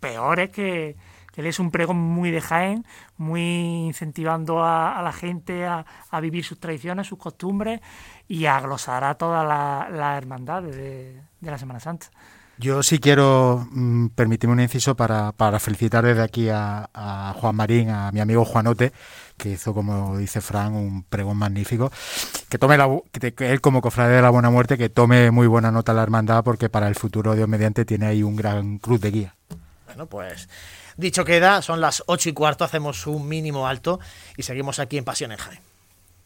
peores 0.00 0.50
que, 0.50 0.96
él 1.34 1.46
es 1.46 1.58
un 1.58 1.70
pregón 1.70 1.96
muy 1.96 2.30
de 2.30 2.42
Jaén, 2.42 2.84
muy 3.16 3.86
incentivando 3.86 4.62
a, 4.62 4.98
a 4.98 5.02
la 5.02 5.12
gente 5.12 5.64
a, 5.64 5.86
a 6.10 6.20
vivir 6.20 6.44
sus 6.44 6.60
tradiciones, 6.60 7.06
sus 7.06 7.18
costumbres 7.18 7.80
y 8.28 8.44
a 8.44 8.60
glosar 8.60 9.02
a 9.04 9.14
todas 9.14 9.46
las 9.48 9.90
las 9.90 10.18
hermandades 10.18 10.76
de, 10.76 11.22
de 11.40 11.50
la 11.50 11.56
Semana 11.56 11.80
Santa. 11.80 12.08
Yo 12.62 12.80
sí 12.84 13.00
quiero 13.00 13.66
mm, 13.72 14.10
permitirme 14.10 14.52
un 14.52 14.60
inciso 14.60 14.94
para, 14.94 15.32
felicitar 15.58 16.04
desde 16.04 16.22
aquí 16.22 16.48
a, 16.48 16.88
a 16.94 17.34
Juan 17.36 17.56
Marín, 17.56 17.90
a 17.90 18.12
mi 18.12 18.20
amigo 18.20 18.44
Juanote, 18.44 18.92
que 19.36 19.50
hizo, 19.50 19.74
como 19.74 20.16
dice 20.16 20.40
Fran, 20.40 20.74
un 20.74 21.02
pregón 21.02 21.38
magnífico. 21.38 21.90
Que 22.48 22.58
tome 22.58 22.78
la, 22.78 22.88
que, 23.10 23.34
que 23.34 23.50
él 23.50 23.60
como 23.60 23.82
cofrade 23.82 24.14
de 24.14 24.22
la 24.22 24.30
Buena 24.30 24.48
Muerte, 24.48 24.78
que 24.78 24.88
tome 24.88 25.32
muy 25.32 25.48
buena 25.48 25.72
nota 25.72 25.92
la 25.92 26.04
hermandad, 26.04 26.44
porque 26.44 26.68
para 26.68 26.86
el 26.86 26.94
futuro 26.94 27.34
Dios 27.34 27.48
mediante 27.48 27.84
tiene 27.84 28.06
ahí 28.06 28.22
un 28.22 28.36
gran 28.36 28.78
cruz 28.78 29.00
de 29.00 29.10
guía. 29.10 29.34
Bueno, 29.86 30.06
pues 30.06 30.48
dicho 30.96 31.24
queda, 31.24 31.62
son 31.62 31.80
las 31.80 32.04
ocho 32.06 32.28
y 32.28 32.32
cuarto, 32.32 32.62
hacemos 32.64 33.08
un 33.08 33.26
mínimo 33.26 33.66
alto 33.66 33.98
y 34.36 34.44
seguimos 34.44 34.78
aquí 34.78 34.98
en 34.98 35.04
Pasión 35.04 35.32
en 35.32 35.38
Jaén. 35.38 35.71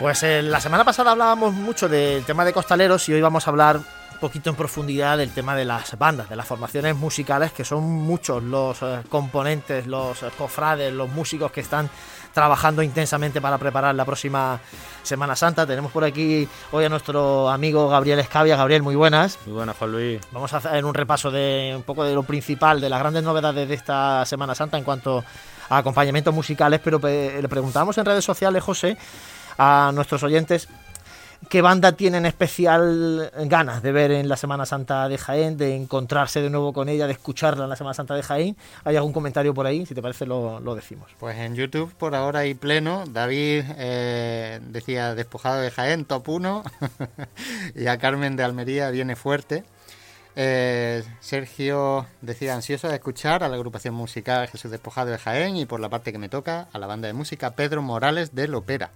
Pues 0.00 0.22
eh, 0.22 0.40
la 0.40 0.62
semana 0.62 0.82
pasada 0.82 1.10
hablábamos 1.10 1.52
mucho 1.52 1.86
del 1.86 2.24
tema 2.24 2.42
de 2.46 2.54
costaleros 2.54 3.06
y 3.10 3.12
hoy 3.12 3.20
vamos 3.20 3.46
a 3.46 3.50
hablar 3.50 3.76
un 3.76 4.18
poquito 4.18 4.48
en 4.48 4.56
profundidad 4.56 5.18
del 5.18 5.30
tema 5.30 5.54
de 5.54 5.66
las 5.66 5.98
bandas, 5.98 6.30
de 6.30 6.36
las 6.36 6.46
formaciones 6.46 6.96
musicales, 6.96 7.52
que 7.52 7.66
son 7.66 7.84
muchos 7.84 8.42
los 8.42 8.80
eh, 8.80 9.02
componentes, 9.10 9.86
los 9.86 10.22
eh, 10.22 10.30
cofrades, 10.38 10.90
los 10.90 11.10
músicos 11.10 11.52
que 11.52 11.60
están 11.60 11.90
trabajando 12.32 12.82
intensamente 12.82 13.42
para 13.42 13.58
preparar 13.58 13.94
la 13.94 14.06
próxima 14.06 14.58
Semana 15.02 15.36
Santa. 15.36 15.66
Tenemos 15.66 15.92
por 15.92 16.02
aquí 16.02 16.48
hoy 16.72 16.86
a 16.86 16.88
nuestro 16.88 17.50
amigo 17.50 17.86
Gabriel 17.90 18.20
Escavia. 18.20 18.56
Gabriel, 18.56 18.82
muy 18.82 18.96
buenas. 18.96 19.38
Muy 19.44 19.56
buenas, 19.56 19.76
Juan 19.76 19.92
Luis. 19.92 20.20
Vamos 20.32 20.50
a 20.54 20.56
hacer 20.56 20.82
un 20.82 20.94
repaso 20.94 21.30
de 21.30 21.74
un 21.76 21.82
poco 21.82 22.04
de 22.04 22.14
lo 22.14 22.22
principal, 22.22 22.80
de 22.80 22.88
las 22.88 23.00
grandes 23.00 23.22
novedades 23.22 23.68
de 23.68 23.74
esta 23.74 24.24
Semana 24.24 24.54
Santa 24.54 24.78
en 24.78 24.84
cuanto 24.84 25.22
a 25.68 25.76
acompañamientos 25.76 26.34
musicales, 26.34 26.80
pero 26.82 26.98
le 27.02 27.48
preguntamos 27.48 27.96
en 27.98 28.04
redes 28.04 28.24
sociales, 28.24 28.62
José, 28.62 28.96
a 29.62 29.92
nuestros 29.92 30.22
oyentes 30.22 30.68
qué 31.50 31.60
banda 31.60 31.92
tienen 31.92 32.24
especial 32.24 33.30
ganas 33.44 33.82
de 33.82 33.92
ver 33.92 34.10
en 34.10 34.26
la 34.26 34.38
Semana 34.38 34.64
Santa 34.64 35.06
de 35.06 35.18
Jaén, 35.18 35.58
de 35.58 35.76
encontrarse 35.76 36.40
de 36.40 36.48
nuevo 36.48 36.72
con 36.72 36.88
ella, 36.88 37.06
de 37.06 37.12
escucharla 37.12 37.64
en 37.64 37.70
la 37.70 37.76
Semana 37.76 37.92
Santa 37.92 38.14
de 38.14 38.22
Jaén. 38.22 38.56
¿Hay 38.84 38.96
algún 38.96 39.12
comentario 39.12 39.52
por 39.52 39.66
ahí? 39.66 39.84
Si 39.84 39.94
te 39.94 40.00
parece, 40.00 40.24
lo, 40.24 40.74
decimos. 40.74 41.10
Pues 41.18 41.36
en 41.36 41.54
YouTube 41.54 41.92
por 41.94 42.14
ahora 42.14 42.40
hay 42.40 42.54
pleno. 42.54 43.04
David 43.06 43.64
eh, 43.76 44.60
decía 44.62 45.14
Despojado 45.14 45.60
de 45.60 45.70
Jaén, 45.70 46.06
top 46.06 46.26
1. 46.26 46.62
y 47.74 47.86
a 47.86 47.98
Carmen 47.98 48.36
de 48.36 48.44
Almería 48.44 48.90
viene 48.90 49.14
fuerte. 49.14 49.64
Eh, 50.36 51.02
Sergio 51.20 52.06
decía 52.22 52.54
ansioso 52.54 52.88
de 52.88 52.94
escuchar 52.94 53.44
a 53.44 53.48
la 53.48 53.56
agrupación 53.56 53.94
musical 53.94 54.48
Jesús 54.48 54.70
Despojado 54.70 55.10
de 55.10 55.18
Jaén 55.18 55.56
y 55.56 55.66
por 55.66 55.80
la 55.80 55.90
parte 55.90 56.12
que 56.12 56.18
me 56.18 56.30
toca 56.30 56.68
a 56.72 56.78
la 56.78 56.86
banda 56.86 57.08
de 57.08 57.14
música 57.14 57.50
Pedro 57.50 57.82
Morales 57.82 58.34
del 58.34 58.54
Opera 58.54 58.90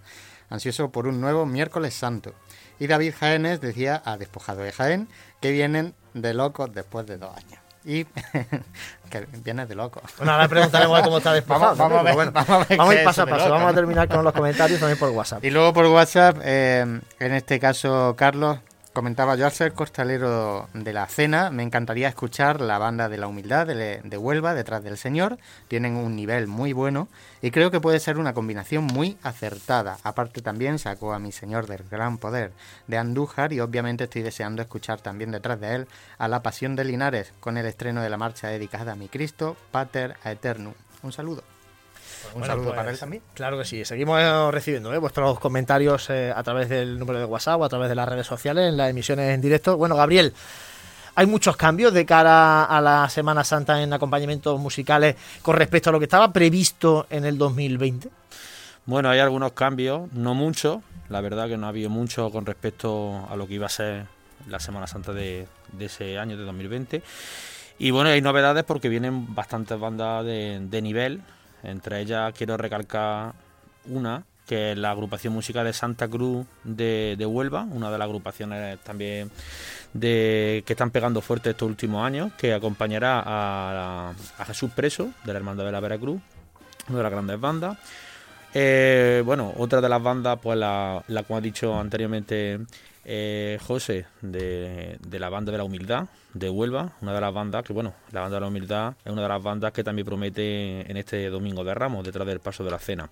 ansioso 0.50 0.90
por 0.90 1.06
un 1.06 1.20
nuevo 1.20 1.46
miércoles 1.46 1.94
santo. 1.94 2.34
Y 2.78 2.86
David 2.86 3.14
Jaénes 3.18 3.60
decía 3.60 4.02
a 4.04 4.16
Despojado 4.16 4.62
de 4.62 4.72
Jaén 4.72 5.08
que 5.40 5.52
vienen 5.52 5.94
de 6.12 6.34
locos 6.34 6.72
después 6.72 7.06
de 7.06 7.18
dos 7.18 7.36
años. 7.36 7.60
Y 7.84 8.04
que 9.10 9.26
viene 9.44 9.66
de 9.66 9.74
locos. 9.74 10.02
Bueno, 10.16 10.32
ahora 10.32 10.48
preguntaremos 10.48 11.02
cómo 11.02 11.18
está 11.18 11.32
despojado. 11.32 11.76
Vamos, 11.76 11.98
a 11.98 12.02
ver, 12.02 12.30
vamos 12.30 12.50
a 12.50 12.58
ver. 12.64 12.78
Vamos 12.78 12.94
a 12.94 12.98
ir 12.98 13.04
paso 13.04 13.22
a 13.22 13.26
paso. 13.26 13.50
Vamos 13.50 13.70
a 13.70 13.74
terminar 13.74 14.08
con 14.08 14.24
los 14.24 14.32
comentarios 14.32 14.80
también 14.80 14.98
por 14.98 15.10
WhatsApp. 15.10 15.44
Y 15.44 15.50
luego 15.50 15.72
por 15.72 15.86
WhatsApp, 15.86 16.38
eh, 16.42 17.00
en 17.18 17.34
este 17.34 17.60
caso, 17.60 18.14
Carlos 18.16 18.58
Comentaba 18.94 19.34
yo 19.34 19.44
al 19.44 19.50
ser 19.50 19.72
costalero 19.72 20.68
de 20.72 20.92
la 20.92 21.08
cena, 21.08 21.50
me 21.50 21.64
encantaría 21.64 22.06
escuchar 22.06 22.60
la 22.60 22.78
banda 22.78 23.08
de 23.08 23.18
la 23.18 23.26
humildad 23.26 23.66
de, 23.66 24.16
Huelva 24.16 24.54
detrás 24.54 24.84
del 24.84 24.96
Señor. 24.96 25.36
Tienen 25.66 25.96
un 25.96 26.14
nivel 26.14 26.46
muy 26.46 26.72
bueno 26.72 27.08
y 27.42 27.50
creo 27.50 27.72
que 27.72 27.80
puede 27.80 27.98
ser 27.98 28.18
una 28.18 28.34
combinación 28.34 28.84
muy 28.84 29.18
acertada. 29.24 29.98
Aparte 30.04 30.42
también 30.42 30.78
sacó 30.78 31.12
a 31.12 31.18
mi 31.18 31.32
Señor 31.32 31.66
del 31.66 31.82
Gran 31.90 32.18
Poder 32.18 32.52
de 32.86 32.96
Andújar 32.96 33.52
y 33.52 33.58
obviamente 33.58 34.04
estoy 34.04 34.22
deseando 34.22 34.62
escuchar 34.62 35.00
también 35.00 35.32
detrás 35.32 35.60
de 35.60 35.74
él 35.74 35.88
a 36.16 36.28
la 36.28 36.44
Pasión 36.44 36.76
de 36.76 36.84
Linares 36.84 37.32
con 37.40 37.56
el 37.56 37.66
estreno 37.66 38.00
de 38.00 38.10
la 38.10 38.16
marcha 38.16 38.46
dedicada 38.46 38.92
a 38.92 38.96
mi 38.96 39.08
Cristo, 39.08 39.56
Pater 39.72 40.14
Aeternum. 40.22 40.74
Un 41.02 41.12
saludo. 41.12 41.53
Un 42.34 42.44
saludo 42.44 42.70
para 42.70 42.82
él 42.82 42.88
pues, 42.88 43.00
también. 43.00 43.22
Claro 43.34 43.58
que 43.58 43.64
sí. 43.64 43.84
Seguimos 43.84 44.52
recibiendo 44.52 44.92
¿eh? 44.94 44.98
vuestros 44.98 45.38
comentarios 45.38 46.10
eh, 46.10 46.32
a 46.34 46.42
través 46.42 46.68
del 46.68 46.98
número 46.98 47.18
de 47.18 47.24
WhatsApp 47.24 47.60
o 47.60 47.64
a 47.64 47.68
través 47.68 47.88
de 47.88 47.94
las 47.94 48.08
redes 48.08 48.26
sociales 48.26 48.68
en 48.68 48.76
las 48.76 48.90
emisiones 48.90 49.34
en 49.34 49.40
directo. 49.40 49.76
Bueno, 49.76 49.96
Gabriel, 49.96 50.32
hay 51.16 51.26
muchos 51.26 51.56
cambios 51.56 51.92
de 51.92 52.04
cara 52.04 52.64
a 52.64 52.80
la 52.80 53.08
Semana 53.08 53.44
Santa 53.44 53.80
en 53.80 53.92
acompañamientos 53.92 54.58
musicales 54.58 55.14
con 55.42 55.56
respecto 55.56 55.90
a 55.90 55.92
lo 55.92 56.00
que 56.00 56.06
estaba 56.06 56.32
previsto 56.32 57.06
en 57.08 57.24
el 57.24 57.38
2020. 57.38 58.08
Bueno, 58.86 59.10
hay 59.10 59.20
algunos 59.20 59.52
cambios, 59.52 60.12
no 60.12 60.34
muchos. 60.34 60.78
La 61.08 61.20
verdad 61.20 61.48
que 61.48 61.56
no 61.56 61.66
ha 61.66 61.68
habido 61.68 61.88
mucho 61.88 62.30
con 62.30 62.44
respecto 62.46 63.26
a 63.30 63.36
lo 63.36 63.46
que 63.46 63.54
iba 63.54 63.66
a 63.66 63.70
ser 63.70 64.06
la 64.48 64.58
Semana 64.58 64.86
Santa 64.86 65.12
de, 65.12 65.46
ese 65.78 66.18
año, 66.18 66.36
de 66.36 66.44
2020. 66.44 67.02
Y 67.78 67.90
bueno, 67.92 68.10
hay 68.10 68.20
novedades 68.20 68.64
porque 68.64 68.88
vienen 68.88 69.34
bastantes 69.34 69.78
bandas 69.78 70.24
de, 70.24 70.60
de 70.68 70.82
nivel 70.82 71.22
entre 71.64 72.00
ellas 72.00 72.32
quiero 72.36 72.56
recalcar 72.56 73.32
una, 73.86 74.24
que 74.46 74.72
es 74.72 74.78
la 74.78 74.90
agrupación 74.90 75.32
musical 75.32 75.64
de 75.64 75.72
Santa 75.72 76.08
Cruz 76.08 76.46
de, 76.64 77.26
Huelva, 77.26 77.62
una 77.62 77.90
de 77.90 77.98
las 77.98 78.06
agrupaciones 78.06 78.78
también 78.80 79.30
de, 79.92 80.62
que 80.66 80.72
están 80.74 80.90
pegando 80.90 81.20
fuerte 81.20 81.50
estos 81.50 81.68
últimos 81.68 82.04
años, 82.04 82.32
que 82.34 82.52
acompañará 82.52 83.22
a, 83.24 84.14
Jesús 84.46 84.70
Preso, 84.72 85.10
de 85.24 85.32
la 85.32 85.38
Hermandad 85.38 85.64
de 85.64 85.72
la 85.72 85.80
Veracruz, 85.80 86.20
una 86.88 86.98
de 86.98 87.02
las 87.02 87.12
grandes 87.12 87.40
bandas. 87.40 87.78
Eh, 88.52 89.22
bueno, 89.24 89.52
otra 89.56 89.80
de 89.80 89.88
las 89.88 90.02
bandas, 90.02 90.38
pues 90.40 90.58
la, 90.58 91.02
la 91.08 91.22
como 91.24 91.38
ha 91.38 91.40
dicho 91.40 91.78
anteriormente 91.78 92.60
eh, 93.04 93.58
José, 93.66 94.06
de, 94.22 94.98
la 95.10 95.28
banda 95.28 95.52
de 95.52 95.58
la 95.58 95.64
humildad 95.64 96.06
de 96.32 96.48
Huelva, 96.48 96.92
una 97.00 97.14
de 97.14 97.20
las 97.20 97.34
bandas 97.34 97.62
que, 97.62 97.72
bueno, 97.72 97.94
la 98.12 98.22
banda 98.22 98.36
de 98.36 98.40
la 98.40 98.46
humildad 98.48 98.94
es 99.04 99.12
una 99.12 99.22
de 99.22 99.28
las 99.28 99.42
bandas 99.42 99.72
que 99.72 99.84
también 99.84 100.06
promete 100.06 100.90
en 100.90 100.96
este 100.96 101.28
domingo 101.28 101.64
de 101.64 101.74
Ramos, 101.74 102.04
detrás 102.04 102.26
del 102.26 102.40
paso 102.40 102.64
de 102.64 102.70
la 102.70 102.78
cena. 102.78 103.08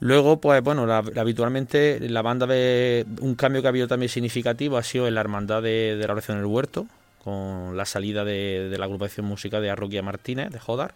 Luego, 0.00 0.40
pues 0.40 0.62
bueno, 0.62 0.92
habitualmente 0.92 2.00
la 2.00 2.22
banda 2.22 2.46
de 2.46 3.06
un 3.20 3.34
cambio 3.34 3.62
que 3.62 3.68
ha 3.68 3.70
habido 3.70 3.86
también 3.86 4.08
significativo 4.08 4.76
ha 4.76 4.82
sido 4.82 5.06
en 5.06 5.14
la 5.14 5.20
hermandad 5.20 5.62
de, 5.62 5.96
la 6.04 6.12
oración 6.12 6.38
del 6.38 6.46
huerto, 6.46 6.86
con 7.22 7.76
la 7.76 7.84
salida 7.84 8.24
de, 8.24 8.74
la 8.76 8.86
agrupación 8.86 9.26
musical 9.26 9.62
de 9.62 9.70
Arroquia 9.70 10.02
Martínez, 10.02 10.50
de 10.50 10.58
Jodar 10.58 10.94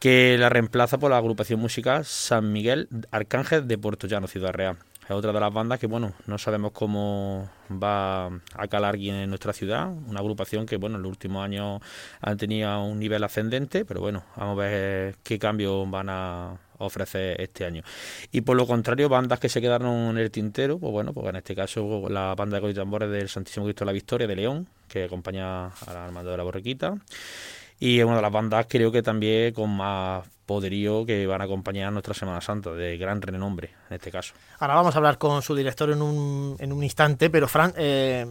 que 0.00 0.36
la 0.38 0.50
reemplaza 0.50 0.98
por 0.98 1.10
la 1.10 1.16
agrupación 1.16 1.60
musical 1.60 2.04
San 2.04 2.52
Miguel 2.52 2.88
Arcángel 3.10 3.66
de 3.66 3.78
Puerto 3.78 4.06
Llano, 4.06 4.26
Ciudad 4.26 4.52
Real 4.52 4.76
es 5.04 5.10
otra 5.10 5.32
de 5.32 5.40
las 5.40 5.52
bandas 5.52 5.78
que, 5.78 5.86
bueno, 5.86 6.12
no 6.26 6.38
sabemos 6.38 6.72
cómo 6.72 7.48
va 7.70 8.26
a 8.26 8.68
calar 8.68 8.94
alguien 8.94 9.16
en 9.16 9.28
nuestra 9.28 9.52
ciudad. 9.52 9.92
Una 10.06 10.20
agrupación 10.20 10.66
que, 10.66 10.76
bueno, 10.76 10.96
en 10.96 11.02
los 11.02 11.10
últimos 11.10 11.44
años 11.44 11.82
han 12.20 12.36
tenido 12.36 12.82
un 12.84 12.98
nivel 12.98 13.22
ascendente, 13.22 13.84
pero 13.84 14.00
bueno, 14.00 14.24
vamos 14.36 14.58
a 14.58 14.62
ver 14.62 15.16
qué 15.22 15.38
cambios 15.38 15.90
van 15.90 16.08
a 16.08 16.58
ofrecer 16.78 17.40
este 17.40 17.64
año. 17.64 17.82
Y 18.32 18.40
por 18.40 18.56
lo 18.56 18.66
contrario, 18.66 19.08
bandas 19.08 19.40
que 19.40 19.48
se 19.48 19.60
quedaron 19.60 20.10
en 20.10 20.18
el 20.18 20.30
tintero, 20.30 20.78
pues 20.78 20.92
bueno, 20.92 21.12
pues 21.12 21.26
en 21.28 21.36
este 21.36 21.54
caso 21.54 22.08
la 22.08 22.34
banda 22.34 22.60
de 22.60 22.74
tambores 22.74 23.10
del 23.10 23.28
Santísimo 23.28 23.66
Cristo 23.66 23.84
de 23.84 23.86
la 23.86 23.92
Victoria 23.92 24.26
de 24.26 24.36
León, 24.36 24.68
que 24.88 25.04
acompaña 25.04 25.66
a 25.66 25.92
la 25.92 26.06
Armada 26.06 26.30
de 26.30 26.36
la 26.36 26.42
Borrequita. 26.44 26.94
Y 27.78 27.98
es 27.98 28.04
una 28.04 28.16
de 28.16 28.22
las 28.22 28.32
bandas, 28.32 28.66
creo 28.68 28.92
que 28.92 29.02
también 29.02 29.52
con 29.52 29.76
más 29.76 30.26
poderío 30.46 31.06
que 31.06 31.26
van 31.26 31.40
a 31.40 31.44
acompañar 31.44 31.92
nuestra 31.92 32.14
Semana 32.14 32.40
Santa, 32.40 32.72
de 32.72 32.96
gran 32.96 33.22
renombre 33.22 33.70
en 33.88 33.94
este 33.94 34.10
caso. 34.10 34.34
Ahora 34.58 34.74
vamos 34.74 34.94
a 34.94 34.98
hablar 34.98 35.18
con 35.18 35.42
su 35.42 35.54
director 35.54 35.90
en 35.90 36.02
un, 36.02 36.56
en 36.58 36.72
un 36.72 36.82
instante, 36.82 37.30
pero 37.30 37.48
Fran, 37.48 37.72
eh, 37.76 38.26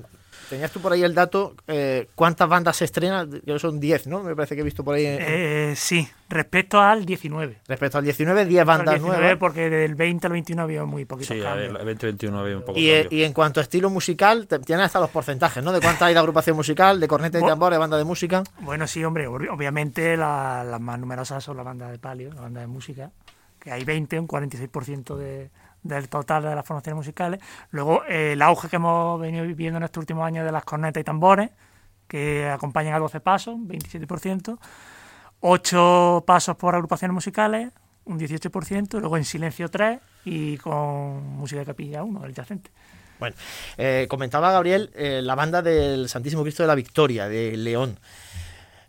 ¿Tenías 0.49 0.71
tú 0.71 0.79
por 0.79 0.93
ahí 0.93 1.03
el 1.03 1.13
dato? 1.13 1.55
Eh, 1.67 2.07
¿Cuántas 2.15 2.47
bandas 2.47 2.77
se 2.77 2.85
estrenan? 2.85 3.41
Yo 3.45 3.59
son 3.59 3.79
10, 3.79 4.07
¿no? 4.07 4.23
Me 4.23 4.35
parece 4.35 4.55
que 4.55 4.61
he 4.61 4.63
visto 4.63 4.83
por 4.83 4.95
ahí. 4.95 5.05
Eh, 5.05 5.73
sí, 5.75 6.07
respecto 6.29 6.79
al 6.79 7.05
19. 7.05 7.61
Respecto 7.67 7.97
al 7.97 8.03
19, 8.03 8.45
10 8.45 8.65
bandas 8.65 8.95
19, 8.95 9.17
nuevas. 9.17 9.37
porque 9.39 9.69
del 9.69 9.95
20 9.95 10.27
al 10.27 10.33
21 10.33 10.61
había 10.61 10.85
muy 10.85 11.05
poquito. 11.05 11.33
Sí, 11.33 11.39
el 11.39 11.73
20 11.73 12.05
21 12.07 12.39
había 12.39 12.57
un 12.57 12.65
poco. 12.65 12.79
Y, 12.79 12.89
eh, 12.89 13.07
y, 13.09 13.23
en 13.23 13.33
cuanto 13.33 13.59
a 13.59 13.63
estilo 13.63 13.89
musical, 13.89 14.47
tienes 14.65 14.85
hasta 14.85 14.99
los 14.99 15.09
porcentajes, 15.09 15.63
¿no? 15.63 15.71
De 15.71 15.79
cuánta 15.79 16.05
hay 16.05 16.13
de 16.13 16.19
agrupación 16.19 16.55
musical, 16.55 16.99
de 16.99 17.07
corneta 17.07 17.39
y 17.39 17.41
tambor, 17.41 17.71
de 17.71 17.77
banda 17.77 17.97
de 17.97 18.03
música. 18.03 18.43
Bueno, 18.59 18.87
sí, 18.87 19.03
hombre. 19.03 19.27
Obviamente 19.27 20.17
las 20.17 20.79
más 20.79 20.99
numerosas 20.99 21.43
son 21.43 21.57
la 21.57 21.63
banda 21.63 21.89
de 21.89 21.99
palio, 21.99 22.31
la 22.33 22.41
banda 22.41 22.61
de 22.61 22.67
música, 22.67 23.11
que 23.59 23.71
hay 23.71 23.83
20, 23.83 24.19
un 24.19 24.27
46% 24.27 25.15
de 25.15 25.49
del 25.83 26.09
total 26.09 26.43
de 26.43 26.55
las 26.55 26.65
formaciones 26.65 26.97
musicales. 26.97 27.39
Luego, 27.71 28.03
eh, 28.05 28.33
el 28.33 28.41
auge 28.41 28.69
que 28.69 28.77
hemos 28.77 29.19
venido 29.19 29.45
viviendo 29.45 29.77
en 29.77 29.83
estos 29.83 30.01
últimos 30.01 30.25
años 30.25 30.45
de 30.45 30.51
las 30.51 30.63
cornetas 30.63 31.01
y 31.01 31.03
tambores, 31.03 31.49
que 32.07 32.49
acompañan 32.49 32.93
a 32.93 32.99
12 32.99 33.19
pasos, 33.19 33.55
27%. 33.57 34.57
8 35.41 36.23
pasos 36.25 36.55
por 36.55 36.73
agrupaciones 36.73 37.13
musicales, 37.13 37.71
un 38.05 38.19
18%. 38.19 38.99
Luego 38.99 39.17
en 39.17 39.25
silencio 39.25 39.69
3 39.69 39.99
y 40.25 40.57
con 40.57 41.21
música 41.35 41.59
de 41.59 41.65
capilla 41.65 42.03
1, 42.03 42.21
del 42.21 42.33
yacente. 42.33 42.71
Bueno, 43.19 43.35
eh, 43.77 44.07
comentaba 44.09 44.51
Gabriel 44.51 44.91
eh, 44.95 45.21
la 45.21 45.35
banda 45.35 45.61
del 45.61 46.09
Santísimo 46.09 46.43
Cristo 46.43 46.63
de 46.63 46.67
la 46.67 46.75
Victoria, 46.75 47.27
de 47.27 47.55
León 47.57 47.99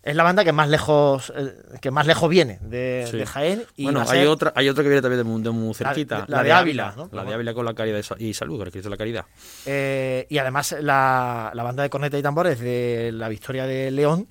es 0.04 0.14
la 0.14 0.22
banda 0.22 0.44
que 0.44 0.52
más 0.52 0.68
lejos 0.68 1.32
eh, 1.34 1.54
que 1.80 1.90
más 1.90 2.06
lejos 2.06 2.28
viene 2.28 2.58
de, 2.60 3.26
Jaén. 3.26 3.64
Y 3.74 3.84
bueno, 3.84 4.04
hay 4.06 4.26
otra, 4.26 4.52
hay 4.54 4.68
otra 4.68 4.82
que 4.82 4.90
viene 4.90 5.00
también 5.00 5.42
de 5.42 5.50
muy, 5.50 5.74
cerquita. 5.74 6.26
La, 6.28 6.42
de 6.42 6.52
Ávila, 6.52 6.94
La 7.10 7.24
de 7.24 7.32
Ávila 7.32 7.54
con 7.54 7.64
la 7.64 7.72
caridad 7.72 8.02
y 8.18 8.34
salud, 8.34 8.70
que 8.70 8.80
es 8.80 8.84
la 8.84 8.98
caridad. 8.98 9.24
Eh, 9.64 10.26
y 10.28 10.36
además 10.36 10.76
la, 10.78 11.52
banda 11.54 11.82
de 11.82 11.90
corneta 11.90 12.18
y 12.18 12.22
tambores 12.22 12.60
de 12.60 13.12
la 13.14 13.30
Victoria 13.30 13.66
de 13.66 13.90
León 13.90 14.28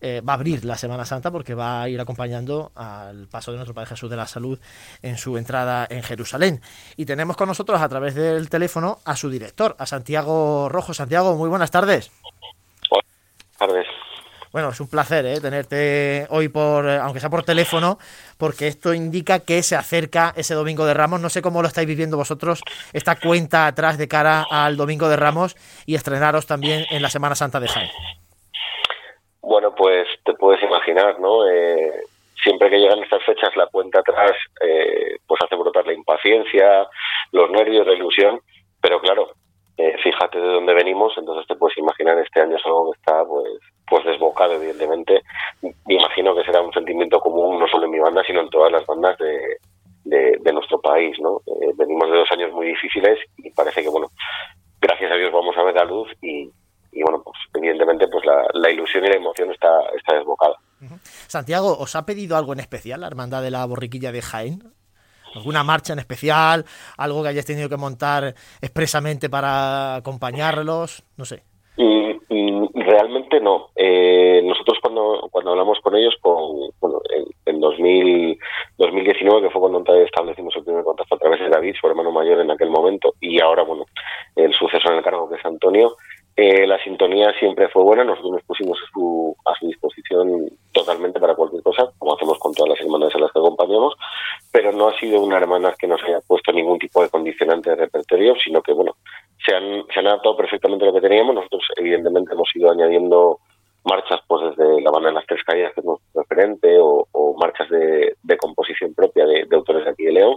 eh, 0.00 0.20
va 0.20 0.34
a 0.34 0.36
abrir 0.36 0.64
la 0.64 0.78
Semana 0.78 1.04
Santa 1.04 1.32
porque 1.32 1.54
va 1.54 1.82
a 1.82 1.88
ir 1.88 2.00
acompañando 2.00 2.70
al 2.76 3.26
paso 3.26 3.50
de 3.50 3.56
nuestro 3.56 3.74
Padre 3.74 3.88
Jesús 3.88 4.08
de 4.08 4.16
la 4.16 4.28
Salud 4.28 4.60
en 5.02 5.18
su 5.18 5.36
entrada 5.36 5.84
en 5.90 6.04
Jerusalén. 6.04 6.60
Y 6.96 7.06
tenemos 7.06 7.36
con 7.36 7.48
nosotros 7.48 7.80
a 7.82 7.88
través 7.88 8.14
del 8.14 8.48
teléfono 8.48 9.00
a 9.04 9.16
su 9.16 9.28
director, 9.28 9.74
a 9.80 9.86
Santiago 9.86 10.68
Rojo. 10.68 10.94
Santiago, 10.94 11.34
muy 11.34 11.48
buenas 11.48 11.72
tardes. 11.72 12.12
Buenas 12.88 13.58
tardes. 13.58 13.86
Bueno, 14.52 14.70
es 14.70 14.80
un 14.80 14.88
placer 14.88 15.26
¿eh? 15.26 15.40
tenerte 15.40 16.26
hoy 16.30 16.48
por, 16.48 16.86
eh, 16.88 16.96
aunque 16.96 17.20
sea 17.20 17.30
por 17.30 17.44
teléfono, 17.44 17.98
porque 18.38 18.66
esto 18.66 18.94
indica 18.94 19.40
que 19.40 19.62
se 19.62 19.76
acerca 19.76 20.32
ese 20.36 20.54
Domingo 20.54 20.86
de 20.86 20.94
Ramos. 20.94 21.20
No 21.20 21.28
sé 21.28 21.42
cómo 21.42 21.62
lo 21.62 21.68
estáis 21.68 21.86
viviendo 21.86 22.16
vosotros, 22.16 22.62
esta 22.92 23.16
cuenta 23.16 23.66
atrás 23.66 23.98
de 23.98 24.08
cara 24.08 24.44
al 24.50 24.76
Domingo 24.76 25.08
de 25.08 25.16
Ramos 25.16 25.56
y 25.86 25.94
estrenaros 25.94 26.46
también 26.46 26.84
en 26.90 27.02
la 27.02 27.10
Semana 27.10 27.34
Santa 27.34 27.60
de 27.60 27.68
Jaén. 27.68 27.90
Bueno, 29.40 29.74
pues 29.74 30.06
te 30.24 30.34
puedes 30.34 30.62
imaginar, 30.62 31.18
¿no? 31.20 31.48
Eh, 31.48 32.04
siempre 32.42 32.70
que 32.70 32.78
llegan 32.78 33.02
estas 33.02 33.24
fechas, 33.24 33.56
la 33.56 33.66
cuenta 33.66 34.00
atrás 34.00 34.32
eh, 34.60 35.16
pues 35.26 35.40
hace 35.42 35.56
brotar 35.56 35.86
la 35.86 35.92
impaciencia, 35.92 36.86
los 37.32 37.50
nervios, 37.50 37.86
la 37.86 37.94
ilusión, 37.94 38.40
pero 38.80 39.00
claro, 39.00 39.32
eh, 39.76 39.96
fíjate 40.02 40.38
de 40.38 40.46
dónde 40.46 40.74
venimos, 40.74 41.12
entonces 41.16 41.46
te 41.46 41.56
puedes 41.56 41.76
imaginar 41.78 42.18
este 42.18 42.40
año 42.40 42.56
es 42.56 42.66
algo 42.66 42.90
que 42.90 42.98
está 42.98 43.24
pues 43.24 43.58
pues 43.88 44.04
desbocado 44.04 44.54
evidentemente. 44.54 45.22
Me 45.62 45.94
imagino 45.94 46.34
que 46.34 46.44
será 46.44 46.60
un 46.60 46.72
sentimiento 46.72 47.20
común 47.20 47.58
no 47.58 47.66
solo 47.68 47.86
en 47.86 47.92
mi 47.92 47.98
banda, 47.98 48.22
sino 48.26 48.40
en 48.40 48.50
todas 48.50 48.72
las 48.72 48.86
bandas 48.86 49.16
de, 49.18 49.58
de, 50.04 50.52
nuestro 50.52 50.80
país, 50.80 51.16
¿no? 51.20 51.40
Eh, 51.46 51.72
venimos 51.76 52.10
de 52.10 52.16
dos 52.16 52.28
años 52.32 52.52
muy 52.52 52.68
difíciles 52.68 53.18
y 53.36 53.50
parece 53.50 53.82
que 53.82 53.88
bueno, 53.88 54.08
gracias 54.80 55.12
a 55.12 55.16
Dios 55.16 55.32
vamos 55.32 55.56
a 55.56 55.62
ver 55.62 55.74
la 55.74 55.84
luz 55.84 56.08
y, 56.22 56.50
y 56.92 57.02
bueno, 57.02 57.22
pues 57.22 57.36
evidentemente 57.54 58.08
pues 58.08 58.24
la, 58.24 58.46
la, 58.54 58.70
ilusión 58.70 59.04
y 59.04 59.08
la 59.08 59.16
emoción 59.16 59.50
está, 59.50 59.68
está 59.96 60.16
desbocada. 60.16 60.56
Santiago, 61.26 61.76
¿os 61.78 61.94
ha 61.96 62.06
pedido 62.06 62.36
algo 62.36 62.52
en 62.52 62.60
especial 62.60 63.00
la 63.00 63.08
Hermandad 63.08 63.42
de 63.42 63.50
la 63.50 63.66
Borriquilla 63.66 64.12
de 64.12 64.22
Jaén? 64.22 64.62
¿Alguna 65.34 65.62
marcha 65.62 65.92
en 65.92 65.98
especial? 65.98 66.64
¿Algo 66.96 67.22
que 67.22 67.28
hayas 67.28 67.44
tenido 67.44 67.68
que 67.68 67.76
montar 67.76 68.34
expresamente 68.60 69.28
para 69.28 69.96
acompañarlos? 69.96 71.04
No 71.16 71.24
sé. 71.24 71.42
Mm, 71.76 72.12
mm, 72.28 72.67
realmente 72.88 73.40
no. 73.40 73.68
Eh, 73.76 74.40
nosotros 74.44 74.78
cuando, 74.80 75.28
cuando 75.30 75.50
hablamos 75.50 75.78
con 75.80 75.94
ellos, 75.94 76.14
con, 76.20 76.70
bueno, 76.80 77.00
en, 77.14 77.24
en 77.54 77.60
2000, 77.60 78.38
2019, 78.78 79.42
que 79.42 79.50
fue 79.50 79.60
cuando 79.60 79.84
establecimos 80.04 80.56
el 80.56 80.64
primer 80.64 80.84
contacto 80.84 81.14
a 81.14 81.18
través 81.18 81.40
de 81.40 81.50
David, 81.50 81.76
su 81.78 81.86
hermano 81.86 82.10
mayor 82.10 82.40
en 82.40 82.50
aquel 82.50 82.70
momento, 82.70 83.14
y 83.20 83.40
ahora, 83.40 83.62
bueno, 83.62 83.84
el 84.36 84.52
sucesor 84.54 84.92
en 84.92 84.98
el 84.98 85.04
cargo 85.04 85.28
que 85.28 85.36
es 85.36 85.44
Antonio, 85.44 85.96
eh, 86.40 86.68
la 86.68 86.80
sintonía 86.84 87.32
siempre 87.38 87.68
fue 87.68 87.82
buena, 87.82 88.04
nosotros 88.04 88.34
nos 88.34 88.44
pusimos 88.44 88.78
a 88.80 88.92
su, 88.92 89.36
a 89.44 89.54
su 89.58 89.66
disposición 89.66 90.48
totalmente 90.70 91.18
para 91.18 91.34
cualquier 91.34 91.64
cosa, 91.64 91.90
como 91.98 92.14
hacemos 92.14 92.38
con 92.38 92.54
todas 92.54 92.70
las 92.70 92.80
hermanas 92.80 93.12
a 93.12 93.18
las 93.18 93.32
que 93.32 93.40
acompañamos, 93.40 93.94
pero 94.52 94.70
no 94.70 94.88
ha 94.88 94.98
sido 95.00 95.20
una 95.20 95.36
hermana 95.36 95.74
que 95.76 95.88
nos 95.88 96.00
haya 96.04 96.20
puesto 96.20 96.52
ningún 96.52 96.78
tipo 96.78 97.02
de 97.02 97.08
condicionante 97.08 97.70
de 97.70 97.76
repertorio, 97.76 98.36
sino 98.36 98.62
que, 98.62 98.72
bueno, 98.72 98.94
se 99.44 99.54
han, 99.54 99.84
se 99.92 100.00
han 100.00 100.06
adaptado 100.06 100.36
perfectamente 100.36 100.84
lo 100.84 100.92
que 100.92 101.00
teníamos. 101.00 101.34
Nosotros, 101.34 101.62
evidentemente, 101.76 102.34
hemos 102.34 102.50
ido 102.54 102.70
añadiendo 102.70 103.38
marchas 103.84 104.20
pues 104.26 104.56
desde 104.56 104.80
la 104.82 104.90
banda 104.90 105.08
de 105.08 105.14
las 105.14 105.26
tres 105.26 105.42
caídas, 105.44 105.72
que 105.74 105.80
es 105.80 105.86
nuestro 105.86 106.22
referente, 106.22 106.76
o, 106.80 107.06
marchas 107.38 107.68
de, 107.70 108.16
de, 108.22 108.36
composición 108.36 108.94
propia 108.94 109.24
de, 109.24 109.46
autores 109.52 109.84
de 109.84 109.90
aquí 109.90 110.04
de 110.04 110.12
León, 110.12 110.36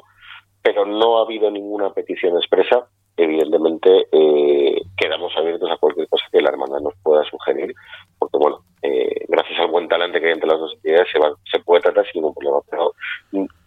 pero 0.62 0.86
no 0.86 1.18
ha 1.18 1.24
habido 1.24 1.50
ninguna 1.50 1.92
petición 1.94 2.38
expresa 2.38 2.88
evidentemente 3.18 4.08
eh, 4.12 4.82
quedamos 4.98 5.36
abiertos 5.38 5.70
a 5.70 5.78
cualquier 5.78 6.08
cosa 6.08 6.26
que 6.32 6.42
la 6.42 6.50
hermandad 6.50 6.80
nos 6.80 6.94
pueda 7.04 7.24
sugerir, 7.26 7.74
porque 8.18 8.38
bueno, 8.38 8.64
eh, 8.82 9.26
gracias 9.28 9.60
al 9.60 9.68
buen 9.68 9.88
talante 9.88 10.20
que 10.20 10.28
hay 10.28 10.34
entre 10.34 10.50
las 10.50 10.60
dos 10.60 10.74
entidades 10.74 11.08
se, 11.12 11.20
va, 11.20 11.34
se 11.52 11.60
puede 11.60 11.82
tratar 11.82 12.06
sin 12.06 12.22
ningún 12.22 12.34
problema, 12.34 12.60
pero 12.70 12.94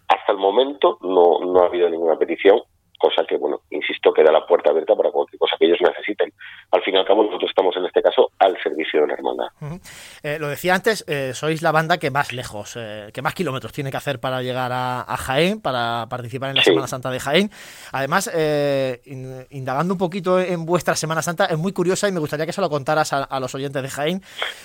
hasta 0.09 0.33
el 0.33 0.38
momento 0.38 0.99
no, 1.03 1.40
no 1.40 1.62
ha 1.62 1.66
habido 1.66 1.88
ninguna 1.88 2.18
petición 2.18 2.61
cosa 3.05 3.25
que, 3.27 3.37
bueno, 3.37 3.61
insisto, 3.70 4.12
queda 4.12 4.33
la 4.33 4.47
puerta 4.47 4.70
abierta 4.70 4.94
para 4.97 5.11
cualquier 5.11 5.38
cosa 5.38 5.57
que 5.59 5.66
ellos 5.66 5.79
necesiten. 5.81 6.33
Al 6.70 6.83
fin 6.83 6.94
y 6.94 6.99
al 6.99 7.05
cabo, 7.05 7.23
nosotros 7.23 7.51
estamos 7.51 7.77
en 7.77 7.85
este 7.85 8.01
caso 8.01 8.31
al 8.38 8.57
servicio 8.62 9.03
de 9.03 9.07
la 9.09 9.14
hermandad. 9.14 9.49
Uh 9.61 9.66
-huh. 9.66 10.20
eh, 10.23 10.38
lo 10.38 10.43
decía 10.54 10.74
antes, 10.74 11.04
eh, 11.06 11.32
sois 11.34 11.62
la 11.62 11.72
banda 11.72 11.98
que 11.98 12.10
más 12.10 12.32
lejos, 12.32 12.72
eh, 12.76 13.10
que 13.12 13.22
más 13.22 13.34
kilómetros 13.34 13.72
tiene 13.72 13.90
que 13.90 13.96
hacer 13.96 14.20
para 14.20 14.42
llegar 14.42 14.72
a, 14.72 15.02
a 15.02 15.16
Jaén, 15.16 15.60
para 15.60 16.06
participar 16.08 16.50
en 16.50 16.56
la 16.56 16.62
sí. 16.62 16.70
Semana 16.70 16.86
Santa 16.86 17.10
de 17.10 17.20
Jaén. 17.20 17.50
Además, 17.92 18.30
eh, 18.32 19.02
in, 19.04 19.46
indagando 19.50 19.94
un 19.94 19.98
poquito 19.98 20.40
en 20.40 20.64
vuestra 20.64 20.96
Semana 20.96 21.22
Santa, 21.22 21.46
es 21.46 21.58
muy 21.58 21.72
curiosa 21.72 22.08
y 22.08 22.12
me 22.12 22.20
gustaría 22.20 22.46
que 22.46 22.52
se 22.52 22.60
lo 22.60 22.70
contaras 22.70 23.12
a, 23.12 23.24
a 23.24 23.40
los 23.40 23.54
oyentes 23.54 23.82
de 23.82 23.90
Jaén, 23.90 24.22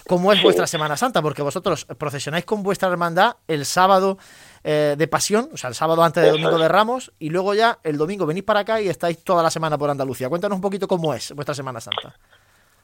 cómo 0.08 0.32
es 0.32 0.40
sí. 0.40 0.44
vuestra 0.44 0.68
Semana 0.68 0.98
Santa, 0.98 1.22
porque 1.22 1.42
vosotros 1.42 1.86
procesionáis 1.98 2.46
con 2.46 2.64
vuestra 2.64 2.90
hermandad 2.90 3.36
el 3.48 3.66
sábado 3.66 4.18
de 4.62 5.08
pasión, 5.08 5.50
o 5.54 5.58
sea, 5.58 5.70
el 5.70 5.74
sábado 5.74 6.04
antes 6.04 6.22
del 6.22 6.34
Domingo 6.34 6.60
de 6.60 6.68
Ramos, 6.68 7.14
y 7.18 7.30
luego 7.30 7.54
ya 7.54 7.80
el 7.84 7.98
domingo 7.98 8.26
venís 8.26 8.44
para 8.44 8.60
acá 8.60 8.82
y 8.82 8.90
estáis 8.90 9.24
toda 9.24 9.42
la 9.42 9.50
semana 9.50 9.78
por 9.78 9.90
Andalucía. 9.90 10.28
Cuéntanos 10.28 10.58
un 10.58 10.62
poquito 10.62 10.86
cómo 10.86 11.14
es 11.14 11.32
vuestra 11.32 11.56
Semana 11.56 11.80
Santa. 11.80 12.14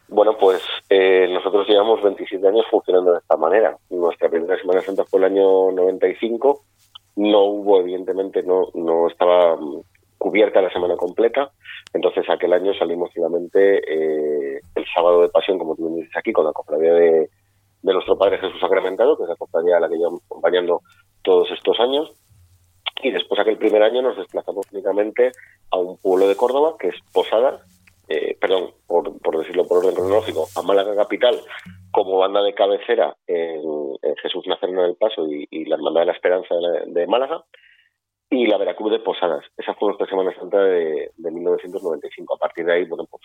Bueno, 0.08 0.38
pues 0.38 0.62
eh, 0.90 1.28
nosotros 1.32 1.68
llevamos 1.68 2.02
27 2.04 2.48
años 2.48 2.66
funcionando 2.70 3.14
de 3.14 3.20
esta 3.20 3.38
manera. 3.38 3.78
Nuestra 3.90 4.30
primera 4.30 4.58
Semana 4.60 4.82
Santa 4.82 5.04
fue 5.06 5.20
el 5.20 5.26
año 5.26 5.72
95. 5.72 6.64
No 7.18 7.44
hubo, 7.44 7.80
evidentemente, 7.80 8.44
no, 8.44 8.70
no 8.76 9.08
estaba 9.08 9.58
cubierta 10.18 10.62
la 10.62 10.72
semana 10.72 10.96
completa. 10.96 11.52
Entonces, 11.94 12.30
aquel 12.30 12.54
año 12.54 12.74
salimos 12.74 13.10
finalmente 13.14 13.78
eh, 13.78 14.60
el 14.76 14.86
sábado 14.94 15.22
de 15.22 15.30
pasión, 15.30 15.58
como 15.58 15.76
tú 15.76 15.96
dices 15.96 16.16
aquí, 16.16 16.34
con 16.34 16.46
la 16.46 16.52
cofradía 16.52 16.94
de, 16.94 17.30
de 17.82 17.94
nuestro 17.94 18.18
Padre 18.18 18.38
Jesús 18.38 18.60
Sacramentado, 18.60 19.18
que 19.18 19.24
es 19.24 19.30
la 19.30 19.36
cofradía 19.36 19.78
a 19.78 19.80
la 19.80 19.90
que 19.90 19.98
llevamos 19.98 20.22
acompañando 20.26 20.82
todos 21.24 21.50
estos 21.52 21.80
años. 21.80 22.12
Y 23.02 23.12
después 23.12 23.40
aquel 23.40 23.58
primer 23.58 23.84
año 23.84 24.02
nos 24.02 24.18
desplazamos 24.18 24.66
únicamente 24.72 25.32
a 25.72 25.78
un 25.78 25.98
pueblo 25.98 26.28
de 26.28 26.36
Córdoba, 26.36 26.76
que 26.80 26.90
es 26.90 26.96
Posada, 27.14 27.62
eh, 28.08 28.38
perdón, 28.40 28.72
por, 28.88 29.20
por, 29.20 29.38
decirlo 29.38 29.66
por 29.66 29.80
orden 29.80 29.96
cronológico, 29.96 30.48
a 30.56 30.62
Málaga 30.62 30.96
Capital, 30.96 31.40
como 31.92 32.18
banda 32.20 32.42
de 32.42 32.54
cabecera 32.54 33.16
en, 33.28 33.62
Jesús 34.22 34.46
Nazareno 34.48 34.84
del 34.84 34.96
Paso 34.96 35.28
y, 35.28 35.66
la 35.66 35.76
Hermandad 35.76 36.02
de 36.02 36.06
la 36.08 36.14
Esperanza 36.14 36.56
de, 36.86 37.08
Málaga, 37.08 37.44
y 38.30 38.48
la 38.48 38.58
Veracruz 38.58 38.92
de 38.92 39.00
Posadas. 39.00 39.46
Esa 39.58 39.74
fue 39.76 39.90
nuestra 39.90 40.08
Semana 40.08 40.34
Santa 40.36 40.60
de, 40.62 41.12
de 41.16 41.32
1995. 41.32 42.36
A 42.36 42.38
partir 42.38 42.66
de 42.66 42.74
ahí, 42.74 42.86
bueno, 42.86 43.06
pues 43.10 43.24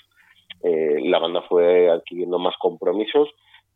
eh, 0.63 1.01
la 1.03 1.19
banda 1.19 1.43
fue 1.43 1.91
adquiriendo 1.91 2.39
más 2.39 2.55
compromisos 2.59 3.29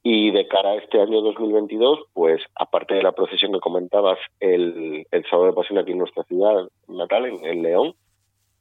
y 0.03 0.31
de 0.33 0.47
cara 0.49 0.73
a 0.73 0.75
este 0.77 1.01
año 1.01 1.23
2022, 1.23 2.01
pues 2.13 2.43
aparte 2.55 2.95
de 2.95 3.03
la 3.03 3.13
procesión 3.13 3.53
que 3.53 3.61
comentabas 3.61 4.19
el, 4.39 5.07
el 5.11 5.25
sábado 5.25 5.47
de 5.47 5.55
pasión 5.55 5.79
aquí 5.79 5.93
en 5.93 5.99
nuestra 5.99 6.25
ciudad 6.25 6.69
natal, 6.89 7.25
en, 7.25 7.45
en, 7.45 7.63
León, 7.63 7.95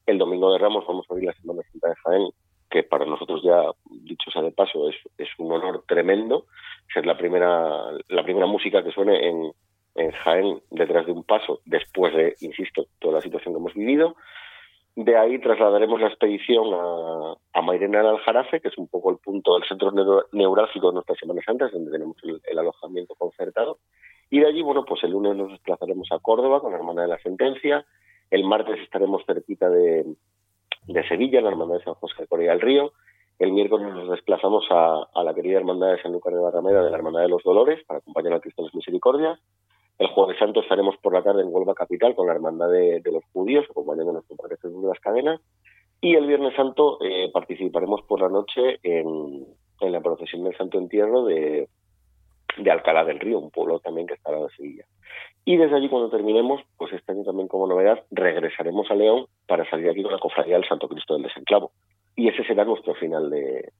el 0.05 0.17
domingo 0.17 0.51
de 0.51 0.59
Ramos 0.59 0.85
vamos 0.87 1.05
a 1.09 1.13
abrir 1.13 1.27
la 1.27 1.33
Semana 1.33 1.61
Santa 1.71 1.89
de 1.89 1.95
Jaén, 1.95 2.29
que 2.69 2.83
para 2.83 3.05
nosotros 3.05 3.41
ya, 3.43 3.61
dicho 3.85 4.31
sea 4.31 4.41
de 4.41 4.51
paso, 4.51 4.89
es, 4.89 4.95
es 5.17 5.29
un 5.37 5.51
honor 5.51 5.83
tremendo 5.87 6.45
ser 6.93 7.05
la 7.05 7.17
primera, 7.17 7.91
la 8.07 8.23
primera 8.23 8.45
música 8.45 8.83
que 8.83 8.91
suene 8.91 9.27
en, 9.27 9.51
en 9.95 10.11
Jaén 10.11 10.61
detrás 10.71 11.05
de 11.05 11.11
un 11.11 11.23
paso, 11.23 11.61
después 11.65 12.13
de, 12.15 12.35
insisto, 12.41 12.85
toda 12.99 13.15
la 13.15 13.21
situación 13.21 13.53
que 13.53 13.59
hemos 13.59 13.73
vivido. 13.73 14.15
De 14.95 15.17
ahí 15.17 15.39
trasladaremos 15.39 15.99
la 16.01 16.07
expedición 16.07 16.71
a, 16.73 17.35
a 17.53 17.61
Mairena 17.61 17.99
del 17.99 18.07
Aljarafe, 18.07 18.61
que 18.61 18.67
es 18.67 18.77
un 18.77 18.87
poco 18.87 19.09
el 19.09 19.17
punto, 19.17 19.57
el 19.57 19.63
centro 19.63 19.91
neurálgico 20.31 20.87
de 20.87 20.93
nuestras 20.93 21.17
Semanas 21.17 21.45
Santas, 21.45 21.71
donde 21.71 21.91
tenemos 21.91 22.15
el, 22.23 22.39
el, 22.43 22.59
alojamiento 22.59 23.15
concertado. 23.15 23.79
Y 24.29 24.39
de 24.39 24.47
allí, 24.47 24.61
bueno, 24.61 24.85
pues 24.85 25.03
el 25.03 25.11
lunes 25.11 25.35
nos 25.35 25.49
desplazaremos 25.49 26.07
a 26.11 26.19
Córdoba 26.19 26.61
con 26.61 26.71
la 26.71 26.77
Hermana 26.77 27.03
de 27.03 27.07
la 27.07 27.17
Sentencia. 27.19 27.85
El 28.33 28.45
martes 28.45 28.79
estaremos 28.81 29.21
cerquita 29.27 29.69
de, 29.69 30.15
Sevilla, 31.07 31.39
la 31.39 31.49
Hermandad 31.49 31.77
de 31.77 31.83
San 31.83 31.93
José 31.93 32.23
de 32.23 32.27
Corea 32.27 32.49
del 32.49 32.61
Río. 32.61 32.93
El 33.37 33.51
miércoles 33.51 33.93
nos 33.93 34.09
desplazamos 34.09 34.65
a, 34.71 35.07
la 35.23 35.35
querida 35.35 35.59
Hermandad 35.59 35.91
de 35.91 36.01
San 36.01 36.13
Lucas 36.13 36.33
de 36.33 36.39
Barrameda 36.39 36.83
de 36.83 36.89
la 36.89 36.97
Hermandad 36.97 37.21
de 37.21 37.27
los 37.27 37.43
Dolores 37.43 37.85
para 37.85 37.99
acompañar 37.99 38.33
a 38.33 38.39
Cristo 38.39 38.63
de 38.63 38.71
las. 38.71 39.39
El 39.99 40.07
Jueves 40.07 40.39
Santo 40.39 40.61
estaremos 40.61 40.95
por 40.97 41.13
la 41.13 41.21
tarde 41.21 41.43
en 41.43 41.49
Huelva 41.51 41.75
Capital 41.75 42.15
con 42.15 42.25
la 42.25 42.33
Hermandad 42.33 42.71
de, 42.71 43.03
los 43.05 43.23
Judíos, 43.31 43.67
acompañando 43.69 44.09
a 44.09 44.13
nuestro 44.13 44.35
Padre 44.35 44.57
Jesús 44.59 44.81
de 44.81 44.87
las 44.87 44.99
Cadenas. 44.99 45.39
Y 46.01 46.15
el 46.15 46.25
Viernes 46.25 46.55
Santo 46.55 46.97
eh, 47.03 47.29
participaremos 47.31 48.01
por 48.07 48.19
la 48.19 48.29
noche 48.29 48.79
en, 48.81 49.45
en, 49.79 49.91
la 49.91 50.01
procesión 50.01 50.43
del 50.43 50.57
Santo 50.57 50.79
Entierro 50.79 51.25
de, 51.25 51.69
de 52.57 52.71
Alcalá 52.71 53.03
del 53.03 53.19
Río, 53.19 53.39
un 53.39 53.51
pueblo 53.51 53.79
también 53.79 54.07
que 54.07 54.13
está 54.13 54.29
al 54.29 54.35
lado 54.35 54.47
de 54.47 54.55
Sevilla. 54.55 54.85
Y 55.45 55.57
desde 55.57 55.75
allí, 55.75 55.89
cuando 55.89 56.09
terminemos, 56.09 56.61
pues 56.77 56.93
este 56.93 57.11
año 57.11 57.23
también 57.23 57.47
como 57.47 57.67
novedad, 57.67 58.03
regresaremos 58.11 58.89
a 58.89 58.95
León 58.95 59.25
para 59.47 59.69
salir 59.69 59.89
aquí 59.89 60.01
con 60.01 60.13
la 60.13 60.19
cofradía 60.19 60.55
del 60.55 60.67
Santo 60.67 60.87
Cristo 60.87 61.13
del 61.13 61.23
Desenclavo. 61.23 61.71
Y 62.15 62.29
ese 62.29 62.43
será 62.43 62.63
nuestro 62.63 62.93
final 62.95 63.29
de 63.29 63.71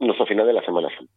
nuestro 0.00 0.26
final 0.26 0.46
de 0.46 0.52
la 0.52 0.64
Semana 0.64 0.88
Santa. 0.96 1.12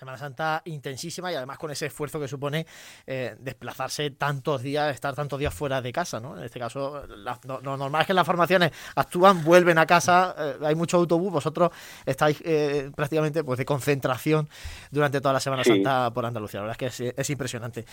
Semana 0.00 0.16
Santa 0.16 0.62
intensísima 0.64 1.30
y 1.30 1.34
además 1.34 1.58
con 1.58 1.70
ese 1.70 1.84
esfuerzo 1.84 2.18
que 2.18 2.26
supone 2.26 2.66
eh, 3.06 3.36
desplazarse 3.38 4.10
tantos 4.12 4.62
días, 4.62 4.94
estar 4.94 5.14
tantos 5.14 5.38
días 5.38 5.52
fuera 5.52 5.82
de 5.82 5.92
casa, 5.92 6.18
¿no? 6.18 6.38
En 6.38 6.44
este 6.44 6.58
caso, 6.58 7.06
la, 7.06 7.38
lo, 7.44 7.60
lo, 7.60 7.76
normal 7.76 8.00
es 8.00 8.06
que 8.06 8.14
las 8.14 8.26
formaciones 8.26 8.72
actúan, 8.94 9.44
vuelven 9.44 9.76
a 9.76 9.84
casa, 9.84 10.34
eh, 10.38 10.56
hay 10.64 10.74
mucho 10.74 10.96
autobús, 10.96 11.30
vosotros 11.30 11.70
estáis 12.06 12.40
eh, 12.46 12.90
prácticamente 12.96 13.44
pues 13.44 13.58
de 13.58 13.66
concentración 13.66 14.48
durante 14.90 15.20
toda 15.20 15.34
la 15.34 15.40
Semana 15.40 15.64
sí. 15.64 15.70
Santa 15.70 16.10
por 16.14 16.24
Andalucía, 16.24 16.60
la 16.60 16.68
verdad 16.68 16.82
es 16.82 16.96
que 16.96 17.08
es, 17.10 17.14
es 17.18 17.28
impresionante. 17.28 17.84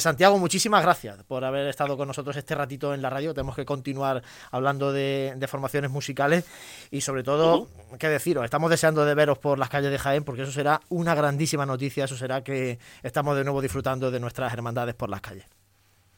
Santiago, 0.00 0.38
muchísimas 0.38 0.82
gracias 0.82 1.22
por 1.24 1.44
haber 1.44 1.66
estado 1.66 1.98
con 1.98 2.08
nosotros 2.08 2.34
este 2.36 2.54
ratito 2.54 2.94
en 2.94 3.02
la 3.02 3.10
radio, 3.10 3.34
tenemos 3.34 3.56
que 3.56 3.66
continuar 3.66 4.22
hablando 4.50 4.90
de, 4.90 5.34
de 5.36 5.48
formaciones 5.48 5.90
musicales 5.90 6.46
y 6.90 7.02
sobre 7.02 7.22
todo, 7.22 7.58
uh 7.58 7.68
-huh. 7.92 7.98
qué 7.98 8.08
deciros, 8.08 8.42
estamos 8.42 8.70
deseando 8.70 9.04
de 9.04 9.14
veros 9.14 9.36
por 9.36 9.58
las 9.58 9.68
calles 9.68 9.90
de 9.90 9.98
Jaén 9.98 10.24
porque 10.24 10.42
eso 10.42 10.52
será 10.52 10.80
una 10.88 11.14
gran 11.14 11.25
grandísima 11.26 11.66
noticia, 11.66 12.04
eso 12.04 12.14
será 12.14 12.44
que 12.44 12.78
estamos 13.02 13.36
de 13.36 13.42
nuevo 13.42 13.60
disfrutando 13.60 14.12
de 14.12 14.20
nuestras 14.20 14.52
hermandades 14.52 14.94
por 14.94 15.10
las 15.10 15.20
calles. 15.20 15.44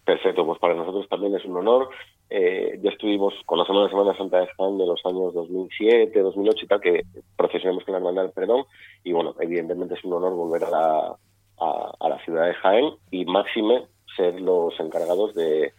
Perfecto, 0.04 0.44
pues 0.44 0.58
para 0.58 0.74
nosotros 0.74 1.08
también 1.08 1.34
es 1.34 1.44
un 1.46 1.56
honor. 1.56 1.88
Eh, 2.28 2.78
ya 2.82 2.90
estuvimos 2.90 3.32
con 3.46 3.58
la 3.58 3.64
Semana, 3.64 3.88
Semana 3.88 4.16
Santa 4.16 4.40
de 4.40 4.48
Jaén 4.48 4.76
de 4.76 4.86
los 4.86 5.00
años 5.06 5.32
2007, 5.32 6.20
2008 6.20 6.64
y 6.64 6.68
tal, 6.68 6.80
que 6.80 7.02
procesionamos 7.36 7.84
con 7.84 7.92
la 7.92 7.98
Hermandad 7.98 8.22
del 8.24 8.32
Perdón. 8.32 8.64
Y 9.02 9.12
bueno, 9.12 9.34
evidentemente 9.40 9.94
es 9.94 10.04
un 10.04 10.12
honor 10.12 10.34
volver 10.34 10.64
a 10.64 10.70
la, 10.70 11.16
a 11.58 12.08
la 12.08 12.18
ciudad 12.24 12.46
de 12.46 12.54
Jaén 12.54 12.90
y 13.10 13.24
máxime 13.24 13.86
ser 14.14 14.38
los 14.40 14.78
encargados 14.78 15.34
de, 15.34 15.72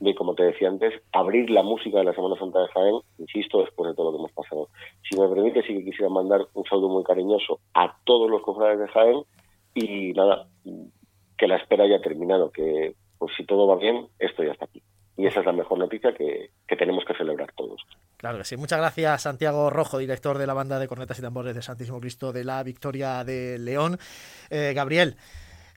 de, 0.00 0.14
como 0.14 0.34
te 0.34 0.44
decía 0.44 0.68
antes, 0.68 0.92
abrir 1.12 1.50
la 1.50 1.62
música 1.62 1.98
de 1.98 2.04
la 2.04 2.14
Semana 2.14 2.36
Santa 2.38 2.60
de 2.60 2.68
Jaén, 2.68 3.00
insisto, 3.18 3.60
después 3.60 3.90
de 3.90 3.96
todo 3.96 4.06
lo 4.06 4.12
que 4.12 4.18
hemos 4.18 4.32
pasado. 4.32 4.68
Si 5.08 5.18
me 5.18 5.28
permite, 5.28 5.62
sí 5.62 5.74
que 5.74 5.84
quisiera 5.84 6.10
mandar 6.10 6.46
un 6.54 6.64
saludo 6.64 6.88
muy 6.88 7.04
cariñoso 7.04 7.60
a 7.74 7.96
todos 8.04 8.30
los 8.30 8.42
cofrades 8.42 8.78
de 8.78 8.88
Jaén 8.88 9.22
y 9.74 10.12
nada, 10.12 10.46
que 11.36 11.48
la 11.48 11.56
espera 11.56 11.84
haya 11.84 12.00
terminado, 12.00 12.50
que 12.50 12.94
pues 13.18 13.32
si 13.36 13.44
todo 13.44 13.66
va 13.66 13.76
bien, 13.76 14.08
esto 14.18 14.42
ya 14.42 14.52
está 14.52 14.66
aquí. 14.66 14.82
Y 15.18 15.26
esa 15.26 15.40
es 15.40 15.46
la 15.46 15.52
mejor 15.52 15.78
noticia 15.78 16.12
que, 16.12 16.50
que 16.68 16.76
tenemos 16.76 17.04
que 17.06 17.14
celebrar 17.14 17.50
todos. 17.56 17.80
Claro 18.18 18.36
que 18.38 18.44
sí. 18.44 18.56
Muchas 18.58 18.78
gracias, 18.78 19.22
Santiago 19.22 19.70
Rojo, 19.70 19.96
director 19.96 20.36
de 20.36 20.46
la 20.46 20.52
banda 20.52 20.78
de 20.78 20.88
cornetas 20.88 21.18
y 21.18 21.22
tambores 21.22 21.54
de 21.54 21.62
Santísimo 21.62 22.00
Cristo 22.00 22.32
de 22.32 22.44
la 22.44 22.62
Victoria 22.62 23.24
de 23.24 23.58
León. 23.58 23.98
Eh, 24.50 24.72
Gabriel, 24.74 25.16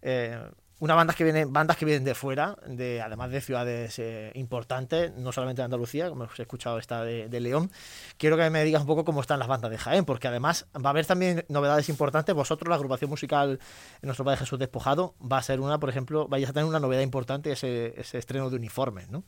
eh, 0.02 0.38
una 0.80 0.96
bandas 0.96 1.15
que 1.15 1.24
vienen, 1.24 1.52
bandas 1.52 1.78
que 1.78 1.86
vienen 1.86 2.04
de 2.04 2.15
fuera, 2.15 2.58
de 2.65 3.02
además 3.02 3.32
de 3.32 3.42
ciudades 3.42 4.00
eh, 4.00 4.32
importantes, 4.36 5.13
no 5.15 5.32
solamente 5.32 5.62
de 5.62 5.65
Andalucía, 5.65 6.10
como 6.10 6.24
hemos 6.24 6.39
escuchado 6.39 6.80
esta 6.80 7.04
de, 7.04 7.28
de, 7.28 7.39
León. 7.39 7.70
Quiero 8.18 8.38
que 8.38 8.50
me 8.50 8.63
digas 8.63 8.82
un 8.82 8.88
poco 8.88 9.04
cómo 9.04 9.22
están 9.22 9.39
las 9.39 9.48
bandas 9.48 9.72
de 9.72 9.78
Jaén, 9.78 10.06
porque 10.06 10.28
además 10.28 10.68
va 10.76 10.89
a 10.89 10.92
haber 10.92 11.06
también 11.06 11.46
novedades 11.50 11.89
importantes. 11.89 12.34
Vosotros, 12.34 12.70
la 12.70 12.76
agrupación 12.76 13.10
musical 13.10 13.60
en 14.02 14.08
nuestro 14.08 14.24
Padre 14.24 14.39
Jesús 14.39 14.58
Despojado, 14.58 15.15
va 15.20 15.38
a 15.38 15.44
ser 15.44 15.60
una, 15.60 15.80
por 15.80 15.89
ejemplo, 15.89 16.28
vais 16.28 16.48
a 16.48 16.54
tener 16.54 16.65
una 16.65 16.80
novedad 16.80 17.02
importante, 17.02 17.52
ese, 17.52 17.94
ese 18.00 18.18
estreno 18.18 18.50
de 18.50 18.56
uniformes, 18.56 19.10
¿no? 19.10 19.24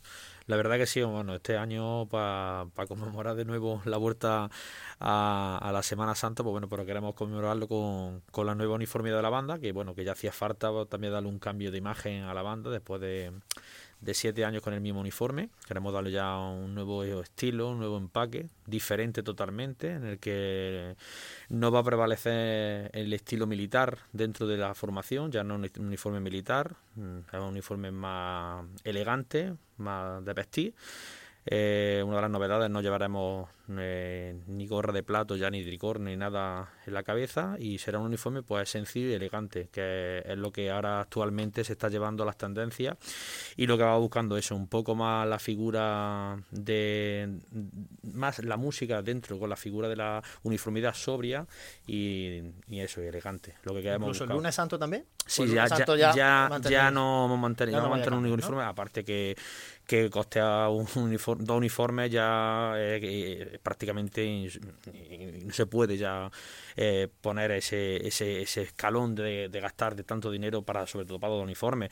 La 0.46 0.56
verdad 0.56 0.76
que 0.76 0.86
sí, 0.86 1.02
bueno, 1.02 1.34
este 1.34 1.56
año 1.56 2.06
para 2.08 2.66
pa 2.74 2.86
conmemorar 2.86 3.36
de 3.36 3.44
nuevo 3.44 3.82
la 3.84 3.96
vuelta 3.96 4.50
a, 5.00 5.58
a, 5.62 5.72
la 5.72 5.82
Semana 5.82 6.14
Santa, 6.14 6.42
pues 6.42 6.52
bueno, 6.52 6.68
pero 6.68 6.84
queremos 6.84 7.14
conmemorarlo 7.14 7.68
con, 7.68 8.22
con 8.30 8.46
la 8.46 8.54
nueva 8.54 8.74
uniformidad 8.74 9.16
de 9.16 9.22
la 9.22 9.30
banda, 9.30 9.58
que 9.58 9.72
bueno, 9.72 9.94
que 9.94 10.04
ya 10.04 10.12
hacía 10.12 10.32
falta 10.32 10.70
también 10.86 11.12
darle 11.12 11.28
un 11.28 11.38
cambio 11.38 11.70
de 11.70 11.78
imagen 11.78 12.24
a 12.24 12.34
la 12.34 12.42
banda 12.42 12.70
después 12.70 13.00
de, 13.00 13.32
de 14.02 14.14
siete 14.14 14.44
años 14.44 14.62
con 14.62 14.74
el 14.74 14.80
mismo 14.80 15.00
uniforme. 15.00 15.48
Queremos 15.66 15.94
darle 15.94 16.10
ya 16.10 16.36
un 16.36 16.74
nuevo 16.74 17.04
estilo, 17.04 17.70
un 17.70 17.78
nuevo 17.78 17.96
empaque, 17.96 18.48
diferente 18.66 19.22
totalmente, 19.22 19.92
en 19.92 20.04
el 20.04 20.18
que 20.18 20.96
no 21.48 21.70
va 21.70 21.80
a 21.80 21.84
prevalecer 21.84 22.90
el 22.92 23.12
estilo 23.12 23.46
militar 23.46 23.98
dentro 24.12 24.46
de 24.46 24.56
la 24.56 24.74
formación, 24.74 25.30
ya 25.30 25.44
no 25.44 25.54
un 25.54 25.70
uniforme 25.78 26.20
militar, 26.20 26.74
mm, 26.96 27.18
es 27.32 27.40
un 27.40 27.48
uniforme 27.48 27.92
más 27.92 28.66
elegante, 28.84 29.54
más 29.78 30.24
de 30.24 30.32
vestir. 30.32 30.74
Eh, 31.44 32.02
una 32.06 32.16
de 32.16 32.22
las 32.22 32.30
novedades 32.30 32.70
no 32.70 32.82
llevaremos 32.82 33.48
eh, 33.68 34.40
ni 34.46 34.68
gorra 34.68 34.92
de 34.92 35.02
plato 35.02 35.34
ya 35.34 35.50
ni 35.50 35.64
tricorn 35.64 36.04
ni 36.04 36.16
nada 36.16 36.72
en 36.86 36.94
la 36.94 37.02
cabeza 37.02 37.56
y 37.58 37.78
será 37.78 37.98
un 37.98 38.06
uniforme 38.06 38.42
pues 38.42 38.68
sencillo 38.68 39.08
y 39.08 39.14
elegante 39.14 39.68
que 39.72 40.22
es 40.24 40.38
lo 40.38 40.52
que 40.52 40.70
ahora 40.70 41.00
actualmente 41.00 41.64
se 41.64 41.72
está 41.72 41.88
llevando 41.88 42.22
a 42.22 42.26
las 42.26 42.36
tendencias 42.36 42.96
y 43.56 43.66
lo 43.66 43.76
que 43.76 43.82
va 43.82 43.96
buscando 43.98 44.36
eso 44.36 44.54
un 44.54 44.68
poco 44.68 44.94
más 44.94 45.26
la 45.26 45.40
figura 45.40 46.36
de 46.52 47.40
más 48.02 48.38
la 48.44 48.56
música 48.56 49.02
dentro 49.02 49.38
con 49.38 49.50
la 49.50 49.56
figura 49.56 49.88
de 49.88 49.96
la 49.96 50.22
uniformidad 50.44 50.94
sobria 50.94 51.46
y, 51.86 52.40
y 52.68 52.80
eso 52.80 53.02
y 53.02 53.06
elegante 53.06 53.56
lo 53.64 53.74
que 53.74 53.82
queremos 53.82 54.08
incluso 54.08 54.24
el 54.24 54.30
lunes 54.30 54.54
santo 54.54 54.78
también 54.78 55.06
sí 55.26 55.46
ya, 55.48 55.66
ya, 55.66 55.84
ya, 55.86 56.60
ya, 56.62 56.90
no 56.90 57.36
mantener, 57.36 57.74
ya 57.74 57.80
no 57.80 57.88
mantener 57.88 58.18
un 58.18 58.26
uniforme 58.26 58.62
¿no? 58.62 58.68
aparte 58.68 59.04
que 59.04 59.36
que 59.92 60.08
costea 60.08 60.70
un 60.70 60.86
uniforme, 60.96 61.44
dos 61.44 61.58
uniformes 61.58 62.10
ya 62.10 62.72
eh, 62.76 63.58
prácticamente 63.62 64.48
no 65.44 65.52
se 65.52 65.66
puede 65.66 65.98
ya 65.98 66.30
eh, 66.76 67.08
poner 67.20 67.50
ese, 67.52 68.06
ese, 68.06 68.42
ese 68.42 68.62
escalón 68.62 69.14
de, 69.14 69.48
de, 69.48 69.60
gastar 69.60 69.94
de 69.94 70.04
tanto 70.04 70.30
dinero 70.30 70.62
para 70.62 70.86
sobre 70.86 71.06
todo 71.06 71.18
para 71.18 71.34
dos 71.34 71.42
uniformes. 71.42 71.90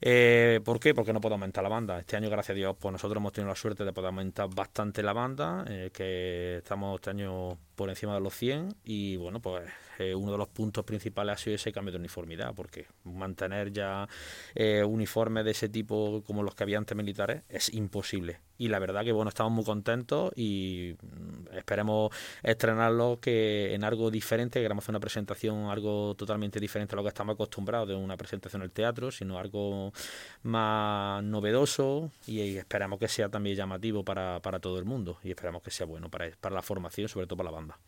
Eh, 0.00 0.60
¿Por 0.64 0.80
qué? 0.80 0.94
Porque 0.94 1.12
no 1.12 1.20
puede 1.20 1.34
aumentar 1.34 1.62
la 1.62 1.70
banda. 1.70 1.98
Este 1.98 2.16
año, 2.16 2.30
gracias 2.30 2.54
a 2.54 2.58
Dios, 2.58 2.76
pues 2.78 2.92
nosotros 2.92 3.20
hemos 3.20 3.32
tenido 3.32 3.48
la 3.48 3.56
suerte 3.56 3.84
de 3.84 3.92
poder 3.92 4.08
aumentar 4.08 4.48
bastante 4.54 5.02
la 5.02 5.12
banda, 5.12 5.64
eh, 5.68 5.90
que 5.92 6.58
estamos 6.58 6.96
este 6.96 7.10
año 7.10 7.58
por 7.74 7.88
encima 7.88 8.14
de 8.14 8.20
los 8.20 8.34
100 8.34 8.76
y 8.84 9.16
bueno, 9.16 9.40
pues 9.40 9.64
eh, 9.98 10.14
uno 10.14 10.32
de 10.32 10.38
los 10.38 10.48
puntos 10.48 10.84
principales 10.84 11.34
ha 11.34 11.38
sido 11.38 11.56
ese 11.56 11.72
cambio 11.72 11.92
de 11.92 11.98
uniformidad, 11.98 12.54
porque 12.54 12.86
mantener 13.04 13.72
ya 13.72 14.08
eh, 14.54 14.82
uniformes 14.84 15.44
de 15.44 15.50
ese 15.50 15.68
tipo 15.68 16.22
como 16.26 16.42
los 16.42 16.54
que 16.54 16.62
había 16.62 16.78
antes 16.78 16.96
militares 16.96 17.42
es 17.48 17.72
imposible. 17.72 18.40
Y 18.60 18.68
la 18.68 18.78
verdad 18.78 19.02
que 19.02 19.12
bueno, 19.12 19.30
estamos 19.30 19.52
muy 19.52 19.64
contentos 19.64 20.32
y 20.36 20.94
mm, 21.00 21.56
esperemos 21.56 22.10
estrenarlo 22.42 23.18
que 23.18 23.74
en 23.74 23.84
algo 23.84 24.10
diferente, 24.10 24.60
queremos 24.60 24.84
hacer 24.84 24.92
una 24.92 25.00
presentación 25.00 25.70
algo 25.70 26.14
totalmente 26.14 26.60
diferente 26.60 26.94
a 26.94 26.96
lo 26.96 27.02
que 27.02 27.08
estamos 27.08 27.32
acostumbrados 27.36 27.88
de 27.88 27.94
una 27.94 28.18
presentación 28.18 28.60
en 28.60 28.66
el 28.66 28.70
teatro, 28.70 29.10
sino 29.10 29.38
algo 29.38 29.94
más 30.42 31.24
novedoso 31.24 32.10
y, 32.26 32.58
esperamos 32.58 32.98
que 32.98 33.08
sea 33.08 33.30
también 33.30 33.56
llamativo 33.56 34.04
para, 34.04 34.40
para 34.40 34.58
todo 34.58 34.78
el 34.78 34.84
mundo 34.84 35.16
y 35.24 35.30
esperamos 35.30 35.62
que 35.62 35.70
sea 35.70 35.86
bueno 35.86 36.10
para, 36.10 36.28
para 36.38 36.54
la 36.54 36.62
formación, 36.62 37.08
sobre 37.08 37.26
todo 37.26 37.38
para 37.38 37.50
la 37.50 37.56
banda. 37.56 37.78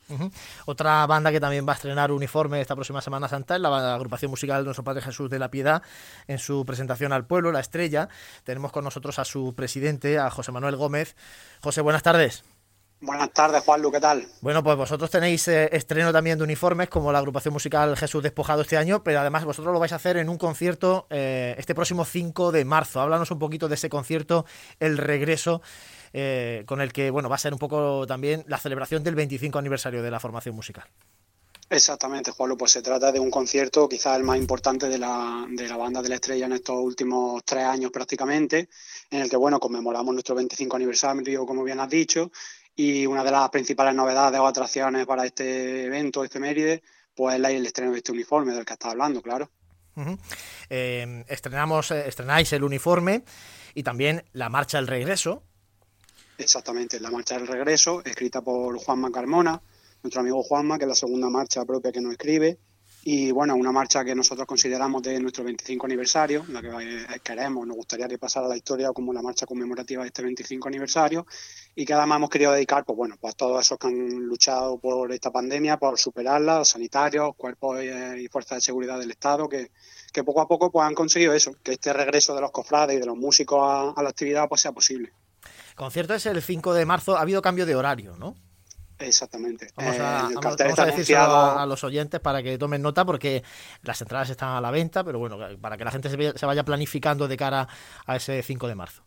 Otra 0.65 1.07
banda 1.07 1.31
que 1.31 1.41
también 1.41 1.69
va 1.69 1.73
a 1.73 1.75
estrenar 1.75 2.11
uniforme 2.11 2.63
esta 2.63 2.75
próxima 2.75 3.03
Semana 3.03 3.29
Santa 3.29 3.57
es 3.57 3.61
la 3.61 3.95
agrupación 3.95 4.31
musical 4.31 4.65
Nuestro 4.65 4.85
Padre 4.85 5.03
Jesús 5.03 5.29
de 5.29 5.39
la 5.39 5.51
Piedad 5.51 5.83
en 6.27 6.39
su 6.39 6.65
presentación 6.65 7.13
al 7.13 7.27
pueblo, 7.27 7.53
La 7.53 7.61
Estrella. 7.61 8.09
Tenemos 8.45 8.73
con 8.73 8.85
nosotros 8.85 9.19
a 9.19 9.27
su 9.27 9.55
presidente, 9.55 10.19
a 10.19 10.31
José 10.31 10.51
Manuel 10.51 10.62
Gómez. 10.71 11.17
José, 11.61 11.81
buenas 11.81 12.03
tardes. 12.03 12.45
Buenas 13.03 13.33
tardes, 13.33 13.65
Juanlu, 13.65 13.91
¿qué 13.91 13.99
tal? 13.99 14.29
Bueno, 14.43 14.63
pues 14.63 14.77
vosotros 14.77 15.11
tenéis 15.11 15.49
eh, 15.49 15.69
estreno 15.73 16.13
también 16.13 16.39
de 16.39 16.45
uniformes, 16.45 16.89
como 16.89 17.11
la 17.11 17.19
agrupación 17.19 17.53
musical 17.53 17.97
Jesús 17.97 18.23
Despojado 18.23 18.63
este 18.63 18.77
año, 18.77 19.03
pero 19.03 19.19
además 19.19 19.45
vosotros 19.45 19.73
lo 19.73 19.81
vais 19.81 19.93
a 19.93 19.97
hacer 19.97 20.19
en 20.19 20.29
un 20.29 20.39
concierto 20.39 21.09
eh, 21.11 21.57
este 21.59 21.75
próximo 21.75 22.05
5 22.05 22.53
de 22.53 22.65
marzo. 22.65 23.01
Háblanos 23.01 23.33
un 23.33 23.41
poquito 23.41 23.69
de 23.69 23.75
ese 23.75 23.89
concierto, 23.89 24.47
el 24.79 24.99
regreso, 24.99 25.63
eh, 26.13 26.63
con 26.67 26.81
el 26.81 26.93
que 26.93 27.11
bueno 27.11 27.29
va 27.29 27.35
a 27.35 27.39
ser 27.39 27.53
un 27.53 27.59
poco 27.59 28.07
también 28.07 28.45
la 28.47 28.59
celebración 28.59 29.03
del 29.03 29.17
25 29.17 29.59
aniversario 29.59 30.01
de 30.01 30.11
la 30.13 30.21
formación 30.21 30.55
musical. 30.55 30.85
Exactamente, 31.73 32.33
Juanlu, 32.33 32.59
pues 32.59 32.73
se 32.73 32.83
trata 32.83 33.11
de 33.11 33.19
un 33.19 33.31
concierto 33.31 33.89
quizás 33.89 34.19
el 34.19 34.25
más 34.25 34.37
importante 34.37 34.91
de 34.91 34.99
la, 34.99 35.47
de 35.49 35.67
la 35.67 35.79
banda 35.79 36.03
de 36.03 36.11
la 36.11 36.17
estrella 36.17 36.45
en 36.45 36.53
estos 36.53 36.77
últimos 36.77 37.43
tres 37.47 37.65
años 37.65 37.91
prácticamente, 37.91 38.69
en 39.11 39.23
el 39.23 39.31
que, 39.31 39.39
bueno, 39.39 39.59
conmemoramos 39.59 40.13
nuestro 40.13 40.35
25 40.35 40.77
aniversario, 40.77 41.47
como 41.47 41.65
bien 41.65 41.81
has 41.81 41.89
dicho, 41.89 42.31
y 42.77 43.07
una 43.07 43.25
de 43.25 43.31
las 43.31 43.49
principales 43.49 43.95
novedades 43.95 44.39
o 44.39 44.47
atracciones 44.47 45.07
para 45.07 45.25
este 45.25 45.87
evento, 45.87 46.23
este 46.23 46.39
Méride, 46.41 46.83
pues 47.15 47.41
es 47.41 47.45
el 47.47 47.65
estreno 47.65 47.93
de 47.93 47.99
este 47.99 48.13
uniforme 48.13 48.53
del 48.53 48.67
que 48.67 48.75
estás 48.75 48.91
hablando, 48.91 49.23
claro. 49.23 49.51
Uh 49.95 50.03
-huh. 50.03 50.19
eh, 50.69 51.25
estrenamos, 51.29 51.91
eh, 51.91 52.07
estrenáis 52.07 52.53
el 52.53 52.65
uniforme 52.65 53.25
y 53.73 53.83
también 53.83 54.25
la 54.35 54.51
marcha 54.51 54.77
del 54.77 54.89
regreso. 54.89 55.43
Exactamente, 56.37 57.01
la 57.01 57.11
marcha 57.11 57.39
del 57.39 57.47
regreso, 57.47 58.03
escrita 58.05 58.43
por 58.43 58.77
Juanma 58.77 59.11
Carmona, 59.11 59.63
nuestro 60.03 60.21
amigo 60.21 60.43
Juanma, 60.43 60.79
que 60.79 60.85
es 60.85 60.89
la 60.89 60.95
segunda 60.95 61.29
marcha 61.31 61.65
propia 61.65 61.93
que 61.93 62.01
nos 62.01 62.13
escribe. 62.13 62.59
Y 63.05 63.33
bueno, 63.33 63.57
una 63.57 63.73
marcha 63.73 64.05
que 64.05 64.15
nosotros 64.15 64.47
consideramos 64.47 65.03
de 65.03 65.19
nuestro 65.19 65.43
25 65.43 65.87
aniversario, 65.87 66.45
la 66.49 66.63
que 66.63 67.21
queremos, 67.25 67.67
nos 67.67 67.77
gustaría 67.77 68.07
que 68.07 68.17
pasara 68.17 68.47
a 68.47 68.49
la 68.49 68.57
historia 68.57 68.93
como 68.93 69.13
la 69.13 69.23
marcha 69.23 69.45
conmemorativa 69.45 70.03
de 70.03 70.09
este 70.09 70.23
25 70.23 70.69
aniversario, 70.69 71.27
y 71.75 71.85
que 71.85 71.95
además 71.95 72.19
hemos 72.19 72.31
querido 72.31 72.53
dedicar, 72.53 72.85
pues 72.85 72.97
bueno, 72.97 73.17
pues 73.21 73.35
a 73.35 73.37
todos 73.37 73.61
esos 73.61 73.77
que 73.77 73.89
han 73.89 74.21
luchado 74.27 74.79
por 74.79 75.11
esta 75.11 75.33
pandemia, 75.33 75.79
por 75.79 75.99
superarla, 75.99 76.59
los 76.59 76.69
sanitarios, 76.69 77.35
cuerpos 77.37 77.81
y 77.83 78.29
fuerzas 78.29 78.59
de 78.59 78.61
seguridad 78.61 79.01
del 79.01 79.11
Estado, 79.11 79.49
que, 79.49 79.73
que 80.13 80.23
poco 80.23 80.41
a 80.41 80.47
poco 80.47 80.71
pues 80.71 80.87
han 80.87 80.95
conseguido 80.95 81.33
eso, 81.33 81.57
que 81.61 81.73
este 81.73 81.93
regreso 81.93 82.37
de 82.37 82.41
los 82.41 82.53
cofrades 82.53 82.97
y 82.97 83.01
de 83.01 83.07
los 83.07 83.17
músicos 83.17 83.59
a, 83.97 84.01
la 84.01 84.11
actividad 84.11 84.49
pues 84.49 84.61
sea 84.61 84.71
posible. 84.71 85.13
Concierto 85.75 86.15
es 86.15 86.25
el 86.27 86.41
5 86.41 86.73
de 86.75 86.87
marzo, 86.87 87.17
ha 87.17 87.23
habido 87.23 87.43
cambio 87.43 87.67
de 87.67 87.75
horario, 87.75 88.17
¿no? 88.17 88.37
Exactamente. 88.99 89.69
Vamos 89.75 89.97
a, 89.97 89.99
eh, 89.99 90.35
vamos, 90.35 90.57
vamos 90.57 90.79
a 90.79 90.87
decírselo 90.87 91.21
a, 91.21 91.63
a, 91.63 91.67
los 91.67 91.83
oyentes 91.85 92.21
para 92.21 92.43
que 92.43 92.57
tomen 92.59 92.83
nota 92.83 93.05
porque 93.05 93.43
las 93.83 94.01
entradas 94.01 94.31
están 94.31 94.51
a 94.51 94.61
la 94.61 94.71
venta, 94.71 95.03
pero 95.03 95.19
bueno, 95.19 95.39
para 95.61 95.77
que 95.77 95.85
la 95.85 95.91
gente 95.91 96.09
se, 96.09 96.39
se 96.39 96.47
vaya 96.47 96.65
planificando 96.65 97.29
de 97.29 97.37
cara 97.37 97.67
a 98.07 98.17
ese 98.17 98.43
5 98.43 98.69
de 98.69 98.75
marzo. 98.75 99.03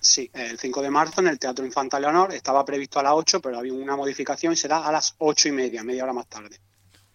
Sí, 0.00 0.30
el 0.32 0.58
5 0.58 0.82
de 0.82 0.90
marzo 0.90 1.20
en 1.20 1.28
el 1.28 1.38
Teatro 1.38 1.64
Infanta 1.64 2.00
Leonor 2.00 2.32
estaba 2.32 2.64
previsto 2.64 2.98
a 2.98 3.02
las 3.02 3.12
8, 3.12 3.40
pero 3.40 3.58
había 3.58 3.72
una 3.72 3.96
modificación 3.96 4.52
y 4.52 4.56
será 4.56 4.86
a 4.86 4.92
las 4.92 5.14
8 5.18 5.48
y 5.48 5.52
media, 5.52 5.84
media 5.84 6.04
hora 6.04 6.12
más 6.12 6.26
tarde. 6.26 6.58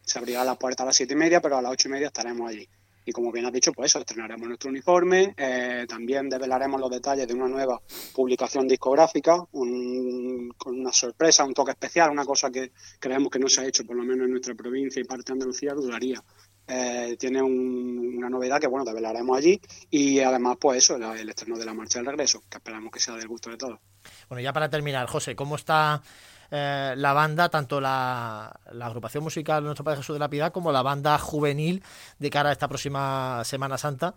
Se 0.01 0.19
abrirá 0.19 0.43
la 0.45 0.55
puerta 0.55 0.83
a 0.83 0.85
las 0.85 0.95
7 0.95 1.13
y 1.13 1.17
media, 1.17 1.41
pero 1.41 1.57
a 1.57 1.61
las 1.61 1.71
8 1.71 1.89
y 1.89 1.91
media 1.91 2.07
estaremos 2.07 2.49
allí. 2.49 2.69
Y 3.07 3.13
como 3.13 3.31
bien 3.31 3.45
has 3.45 3.53
dicho, 3.53 3.71
pues 3.71 3.91
eso, 3.91 3.99
estrenaremos 3.99 4.47
nuestro 4.49 4.69
uniforme, 4.69 5.33
eh, 5.37 5.85
también 5.87 6.27
develaremos 6.27 6.79
los 6.79 6.91
detalles 6.91 7.25
de 7.25 7.33
una 7.33 7.47
nueva 7.47 7.81
publicación 8.13 8.67
discográfica, 8.67 9.45
con 9.49 10.79
una 10.79 10.91
sorpresa, 10.91 11.45
un 11.45 11.53
toque 11.53 11.71
especial, 11.71 12.11
una 12.11 12.25
cosa 12.25 12.51
que 12.51 12.73
creemos 12.99 13.31
que 13.31 13.39
no 13.39 13.47
se 13.47 13.61
ha 13.61 13.65
hecho, 13.65 13.85
por 13.85 13.95
lo 13.95 14.03
menos 14.03 14.25
en 14.25 14.31
nuestra 14.31 14.53
provincia 14.55 15.01
y 15.01 15.05
parte 15.05 15.31
de 15.31 15.33
Andalucía, 15.33 15.73
duraría 15.73 16.21
eh, 16.67 17.15
tiene 17.17 17.41
una 17.41 18.29
novedad 18.29 18.59
que, 18.59 18.67
bueno, 18.67 18.83
develaremos 18.83 19.37
allí 19.37 19.61
y 19.89 20.19
además, 20.19 20.57
pues 20.59 20.79
eso, 20.79 20.97
el 20.97 21.29
estreno 21.29 21.57
de 21.57 21.63
la 21.63 21.73
marcha 21.73 21.99
del 21.99 22.07
regreso, 22.07 22.43
que 22.49 22.57
esperamos 22.57 22.91
que 22.91 22.99
sea 22.99 23.15
del 23.15 23.29
gusto 23.29 23.49
de 23.49 23.57
todos. 23.57 23.79
Bueno, 24.27 24.41
ya 24.41 24.51
para 24.51 24.69
terminar, 24.69 25.07
José, 25.07 25.33
¿cómo 25.33 25.55
está 25.55 26.01
eh, 26.49 26.93
la 26.95 27.13
banda, 27.13 27.49
tanto 27.49 27.81
la, 27.81 28.59
agrupación 28.81 29.23
musical 29.23 29.63
Nuestro 29.63 29.83
Padre 29.83 29.97
Jesús 29.97 30.15
de 30.15 30.19
la 30.19 30.29
Piedad 30.29 30.51
como 30.51 30.71
la 30.71 30.81
banda 30.81 31.17
juvenil 31.17 31.83
de 32.19 32.29
cara 32.29 32.49
a 32.49 32.51
esta 32.53 32.67
próxima 32.67 33.43
Semana 33.43 33.77
Santa? 33.77 34.15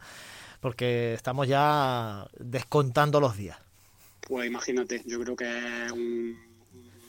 Porque 0.61 1.15
estamos 1.15 1.49
ya 1.49 2.27
descontando 2.39 3.19
los 3.19 3.37
días. 3.37 3.59
Pues 4.29 4.47
imagínate, 4.47 5.03
yo 5.07 5.19
creo 5.21 5.35
que 5.35 5.87
es 5.87 5.93
un, 5.93 6.39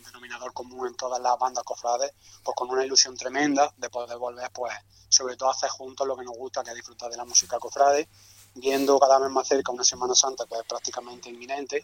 denominador 0.06 0.54
común 0.54 0.88
en 0.88 0.96
todas 0.96 1.22
las 1.22 1.38
bandas 1.38 1.64
cofrades, 1.64 2.12
pues 2.44 2.56
con 2.56 2.70
una 2.70 2.86
ilusión 2.86 3.16
tremenda 3.16 3.72
de 3.78 3.90
poder 3.90 4.18
volver, 4.18 4.50
pues 4.54 4.74
sobre 5.10 5.36
todo 5.36 5.52
hacer 5.52 5.70
juntos 5.70 6.08
lo 6.08 6.18
que 6.18 6.24
nos 6.24 6.36
gusta, 6.36 6.64
que 6.64 6.70
es 6.72 6.76
disfrutar 6.76 7.12
de 7.12 7.18
la 7.18 7.26
música 7.26 7.60
cofrade, 7.60 8.08
viendo 8.56 8.98
cada 8.98 9.20
vez 9.20 9.30
más 9.30 9.48
cerca 9.48 9.72
una 9.72 9.84
Semana 9.84 10.16
Santa 10.16 10.46
que 10.46 10.56
es 10.56 10.64
prácticamente 10.64 11.30
inminente 11.30 11.84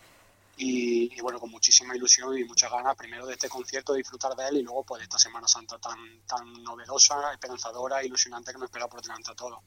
y, 0.58 1.22
bueno, 1.22 1.40
con 1.40 1.52
muchísima 1.52 1.96
ilusión 1.96 2.38
y 2.38 2.44
muchas 2.44 2.72
ganas, 2.72 2.96
primero 2.96 3.28
de 3.28 3.34
este 3.34 3.48
concierto, 3.48 3.94
de 3.94 4.00
disfrutar 4.00 4.36
de 4.36 4.48
él 4.48 4.58
y 4.58 4.64
luego 4.64 4.84
pues 4.84 5.00
de 5.00 5.04
esta 5.04 5.20
Semana 5.20 5.48
Santa 5.48 5.78
tan, 5.78 5.98
tan 6.26 6.52
novedosa, 6.64 7.32
esperanzadora, 7.32 8.04
ilusionante 8.04 8.52
que 8.52 8.58
nos 8.58 8.66
espera 8.66 8.88
por 8.88 9.02
delante 9.02 9.32
a 9.32 9.36
todos. 9.36 9.60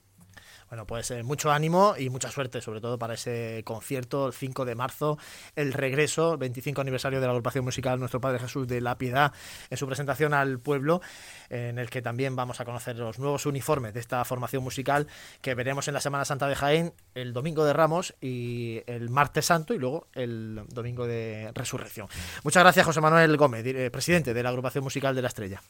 Bueno, 0.70 0.87
pues 0.87 1.11
eh, 1.11 1.24
mucho 1.24 1.50
ánimo 1.50 1.94
y 1.98 2.11
mucha 2.11 2.30
suerte, 2.30 2.61
sobre 2.61 2.80
todo 2.80 2.96
para 2.96 3.14
ese 3.14 3.62
concierto 3.64 4.28
el 4.28 4.33
5 4.33 4.64
de 4.64 4.76
marzo, 4.76 5.18
el 5.56 5.72
regreso, 5.72 6.38
25 6.38 6.80
aniversario 6.80 7.20
de 7.20 7.26
la 7.26 7.33
agrupación 7.33 7.64
musical 7.64 7.98
Nuestro 7.98 8.20
Padre 8.20 8.38
Jesús 8.38 8.68
de 8.68 8.80
la 8.80 8.96
Piedad, 8.96 9.33
en 9.68 9.76
su 9.76 9.88
presentación 9.88 10.33
al 10.33 10.61
pueblo, 10.61 11.00
en 11.48 11.80
el 11.80 11.90
que 11.90 12.02
también 12.02 12.37
vamos 12.37 12.61
a 12.61 12.64
conocer 12.64 12.96
los 12.96 13.18
nuevos 13.18 13.46
uniformes 13.46 13.94
de 13.94 13.98
esta 13.98 14.24
formación 14.24 14.62
musical 14.62 15.09
que 15.42 15.56
veremos 15.56 15.88
en 15.88 15.94
la 15.94 16.00
Semana 16.00 16.24
Santa 16.24 16.46
de 16.46 16.54
Jaén 16.54 16.94
el 17.16 17.33
domingo 17.33 17.64
de 17.64 17.72
Ramos 17.72 18.14
y 18.20 18.83
el 18.87 19.11
martes 19.11 19.46
santo 19.46 19.74
y 19.74 19.78
luego 19.78 20.06
el 20.14 20.62
domingo 20.68 21.04
de 21.04 21.50
Resurrección. 21.52 22.06
Muchas 22.44 22.62
gracias, 22.62 22.87
José 22.87 23.00
Manuel 23.00 23.37
Gómez, 23.37 23.66
eh, 23.66 23.90
presidente 23.90 24.33
de 24.33 24.42
la 24.44 24.50
agrupación 24.50 24.85
musical 24.85 25.16
de 25.16 25.22
la 25.22 25.28
Estrella. 25.28 25.61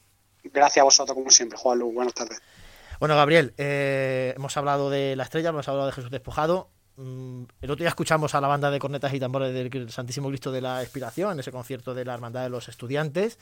Gracias 0.45 0.83
a 0.83 0.85
vosotros, 0.85 1.15
como 1.15 1.31
siempre, 1.31 1.57
Juan 1.57 1.79
Luis. 1.79 1.95
Buenas 1.95 2.13
tardes. 2.13 2.43
Bueno, 3.01 3.17
Gabriel, 3.17 3.55
eh, 3.57 4.35
hemos 4.37 4.55
hablado 4.59 4.91
de 4.91 5.17
la 5.17 5.23
estrella, 5.23 5.49
hemos 5.49 5.67
hablado 5.67 5.87
de 5.87 5.93
Jesús 5.93 6.11
Despojado. 6.11 6.69
Mm, 6.97 7.45
el 7.63 7.71
otro 7.71 7.83
día 7.83 7.89
escuchamos 7.89 8.35
a 8.35 8.43
la 8.43 8.47
banda 8.47 8.71
de 8.71 8.79
cornetas 8.79 9.15
y 9.15 9.19
tambores 9.19 9.55
del 9.55 9.91
Santísimo 9.91 10.29
Cristo 10.29 10.53
de 10.53 10.61
la 10.61 10.83
Expiración 10.83 11.33
en 11.33 11.41
ese 11.41 11.51
concierto 11.51 11.95
de 11.95 12.05
la 12.05 12.13
Hermandad 12.13 12.43
de 12.43 12.51
los 12.51 12.69
Estudiantes. 12.69 13.39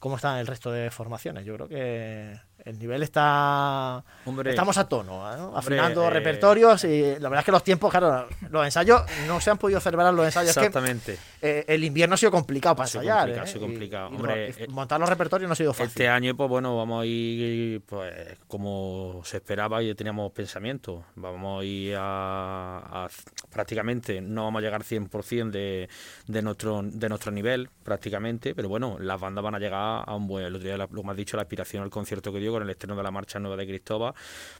¿Cómo 0.00 0.16
están 0.16 0.38
el 0.38 0.48
resto 0.48 0.72
de 0.72 0.90
formaciones? 0.90 1.44
Yo 1.44 1.54
creo 1.54 1.68
que 1.68 2.40
el 2.64 2.78
nivel 2.78 3.02
está. 3.02 4.04
estamos 4.44 4.78
a 4.78 4.88
tono, 4.88 5.32
¿eh? 5.32 5.52
afinando 5.54 6.06
eh, 6.06 6.10
repertorios 6.10 6.84
y 6.84 7.02
la 7.18 7.28
verdad 7.28 7.40
es 7.40 7.44
que 7.44 7.52
los 7.52 7.64
tiempos, 7.64 7.90
claro, 7.90 8.28
los 8.50 8.64
ensayos 8.64 9.02
no 9.26 9.40
se 9.40 9.50
han 9.50 9.58
podido 9.58 9.80
celebrar 9.80 10.14
los 10.14 10.26
ensayos. 10.26 10.56
Exactamente. 10.56 11.18
Eh, 11.40 11.64
el 11.66 11.82
invierno 11.82 12.14
ha 12.14 12.18
sido 12.18 12.30
complicado 12.30 12.76
para 12.76 12.88
ensayar. 12.88 13.30
ha 13.38 13.46
sido 13.46 13.62
complicado. 13.62 14.10
montar 14.68 15.00
los 15.00 15.08
repertorios 15.08 15.48
no 15.48 15.52
ha 15.52 15.56
sido 15.56 15.72
fácil. 15.72 15.88
Este 15.88 16.08
año, 16.08 16.36
pues 16.36 16.48
bueno, 16.48 16.76
vamos 16.76 17.02
a 17.02 17.06
ir 17.06 17.80
pues 17.82 18.38
como 18.46 19.22
se 19.24 19.38
esperaba 19.38 19.82
y 19.82 19.94
teníamos 19.94 20.30
pensamiento. 20.32 21.04
Vamos 21.16 21.62
a 21.62 21.64
ir 21.64 21.96
a, 21.98 23.08
prácticamente, 23.50 24.20
no 24.20 24.44
vamos 24.44 24.60
a 24.60 24.62
llegar 24.62 24.82
100% 24.82 25.50
de, 25.50 25.88
de, 26.26 26.42
nuestro, 26.42 26.82
de 26.82 27.08
nuestro 27.08 27.32
nivel, 27.32 27.68
prácticamente, 27.82 28.54
pero 28.54 28.68
bueno, 28.68 28.98
las 29.00 29.20
bandas 29.20 29.42
van 29.42 29.54
a 29.56 29.58
llegar 29.58 30.04
a 30.06 30.14
un 30.14 30.26
buen. 30.26 30.52
Día, 30.52 30.76
lo 30.76 30.88
que 30.88 31.10
has 31.10 31.16
dicho, 31.16 31.36
la 31.36 31.42
aspiración 31.42 31.82
al 31.82 31.90
concierto 31.90 32.32
que 32.32 32.38
dio 32.38 32.51
con 32.52 32.62
el 32.62 32.70
estreno 32.70 32.96
de 32.96 33.02
la 33.02 33.10
Marcha 33.10 33.38
Nueva 33.38 33.56
de 33.56 33.66
Cristóbal, 33.66 34.14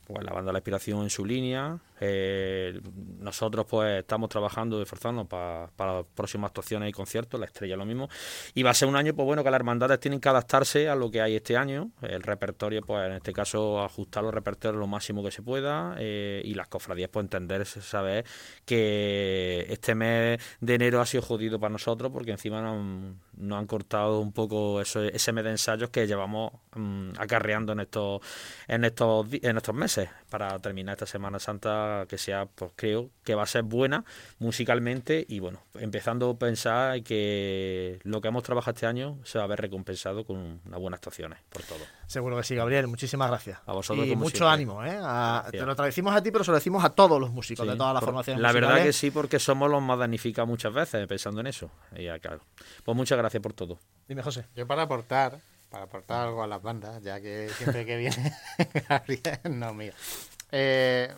pues 0.06 0.24
la 0.24 0.32
banda 0.32 0.52
La 0.52 0.58
Inspiración 0.58 1.02
en 1.02 1.10
su 1.10 1.24
línea. 1.24 1.78
Eh, 2.00 2.80
nosotros 3.20 3.64
pues 3.68 4.00
estamos 4.00 4.28
trabajando, 4.28 4.82
esforzando 4.82 5.24
para, 5.24 5.68
para 5.76 6.02
próximas 6.02 6.48
actuaciones 6.48 6.88
y 6.88 6.92
conciertos, 6.92 7.38
la 7.38 7.46
estrella 7.46 7.76
lo 7.76 7.84
mismo. 7.84 8.08
Y 8.54 8.62
va 8.62 8.70
a 8.70 8.74
ser 8.74 8.88
un 8.88 8.96
año, 8.96 9.14
pues 9.14 9.24
bueno, 9.24 9.44
que 9.44 9.50
las 9.50 9.58
hermandades 9.58 10.00
tienen 10.00 10.20
que 10.20 10.28
adaptarse 10.28 10.88
a 10.88 10.96
lo 10.96 11.10
que 11.10 11.20
hay 11.20 11.36
este 11.36 11.56
año. 11.56 11.90
El 12.02 12.22
repertorio, 12.22 12.82
pues 12.82 13.06
en 13.06 13.12
este 13.12 13.32
caso, 13.32 13.82
ajustar 13.82 14.24
los 14.24 14.34
repertorios 14.34 14.80
lo 14.80 14.86
máximo 14.86 15.22
que 15.22 15.30
se 15.30 15.42
pueda. 15.42 15.94
Eh, 15.98 16.42
y 16.44 16.54
las 16.54 16.68
cofradías, 16.68 17.08
pues 17.10 17.24
entender, 17.24 17.64
saber 17.66 18.24
que 18.64 19.66
este 19.68 19.94
mes 19.94 20.40
de 20.60 20.74
enero 20.74 21.00
ha 21.00 21.06
sido 21.06 21.22
jodido 21.22 21.60
para 21.60 21.72
nosotros 21.72 22.10
porque 22.12 22.32
encima 22.32 22.58
han, 22.58 23.20
han 23.50 23.66
cortado 23.66 24.20
un 24.20 24.32
poco 24.32 24.80
eso, 24.80 25.02
ese 25.02 25.32
mes 25.32 25.44
de 25.44 25.50
ensayos 25.50 25.90
que 25.90 26.06
llevamos 26.06 26.52
mm, 26.74 27.12
acarreando 27.18 27.72
en 27.72 27.80
estos, 27.80 28.20
en 28.68 28.84
estos, 28.84 29.26
en 29.32 29.56
estos 29.56 29.74
meses 29.74 30.08
para 30.30 30.58
terminar 30.58 30.94
esta 30.94 31.06
Semana 31.06 31.38
Santa 31.38 32.06
que 32.08 32.18
sea, 32.18 32.46
pues 32.46 32.72
creo 32.76 33.10
que 33.24 33.34
va 33.34 33.42
a 33.42 33.46
ser 33.46 33.62
buena 33.62 34.04
musicalmente 34.38 35.24
y 35.28 35.40
bueno, 35.40 35.62
empezando 35.74 36.30
a 36.30 36.38
pensar 36.38 37.02
que 37.02 37.98
lo 38.04 38.20
que 38.20 38.28
hemos 38.28 38.42
trabajado 38.42 38.74
este 38.74 38.86
año 38.86 39.18
se 39.24 39.38
va 39.38 39.44
a 39.44 39.48
ver 39.48 39.60
recompensado 39.60 40.24
con 40.24 40.60
unas 40.64 40.80
buenas 40.80 40.98
actuaciones 40.98 41.38
por 41.50 41.62
todo. 41.62 41.80
Seguro 42.12 42.36
que 42.36 42.42
sí, 42.42 42.54
Gabriel, 42.54 42.88
muchísimas 42.88 43.28
gracias. 43.28 43.58
A 43.64 43.72
vosotros. 43.72 44.06
Y 44.06 44.14
mucho 44.14 44.46
ánimo, 44.46 44.84
¿eh? 44.84 45.00
te 45.50 45.64
lo 45.64 45.74
decimos 45.74 46.14
a 46.14 46.22
ti, 46.22 46.30
pero 46.30 46.44
se 46.44 46.50
lo 46.50 46.56
decimos 46.56 46.84
a 46.84 46.90
todos 46.90 47.18
los 47.18 47.30
músicos 47.30 47.66
de 47.66 47.74
todas 47.74 47.94
las 47.94 48.04
formaciones. 48.04 48.42
La 48.42 48.52
verdad 48.52 48.82
que 48.82 48.92
sí, 48.92 49.10
porque 49.10 49.38
somos 49.38 49.70
los 49.70 49.80
más 49.80 49.98
damnificados 49.98 50.46
muchas 50.46 50.74
veces 50.74 51.06
pensando 51.06 51.40
en 51.40 51.46
eso. 51.46 51.70
Y 51.96 52.06
claro. 52.20 52.42
Pues 52.84 52.94
muchas 52.94 53.16
gracias 53.16 53.42
por 53.42 53.54
todo. 53.54 53.78
Dime, 54.06 54.22
José. 54.22 54.44
Yo 54.54 54.66
para 54.66 54.82
aportar 54.82 55.38
para 55.70 55.84
aportar 55.84 56.26
algo 56.26 56.42
a 56.42 56.46
las 56.46 56.60
bandas, 56.60 57.02
ya 57.02 57.18
que 57.18 57.48
siempre 57.56 57.86
que 57.86 57.96
viene 57.96 58.34
Gabriel, 58.88 59.40
no, 59.58 59.72
mío. 59.72 59.94
Eh, 60.50 61.10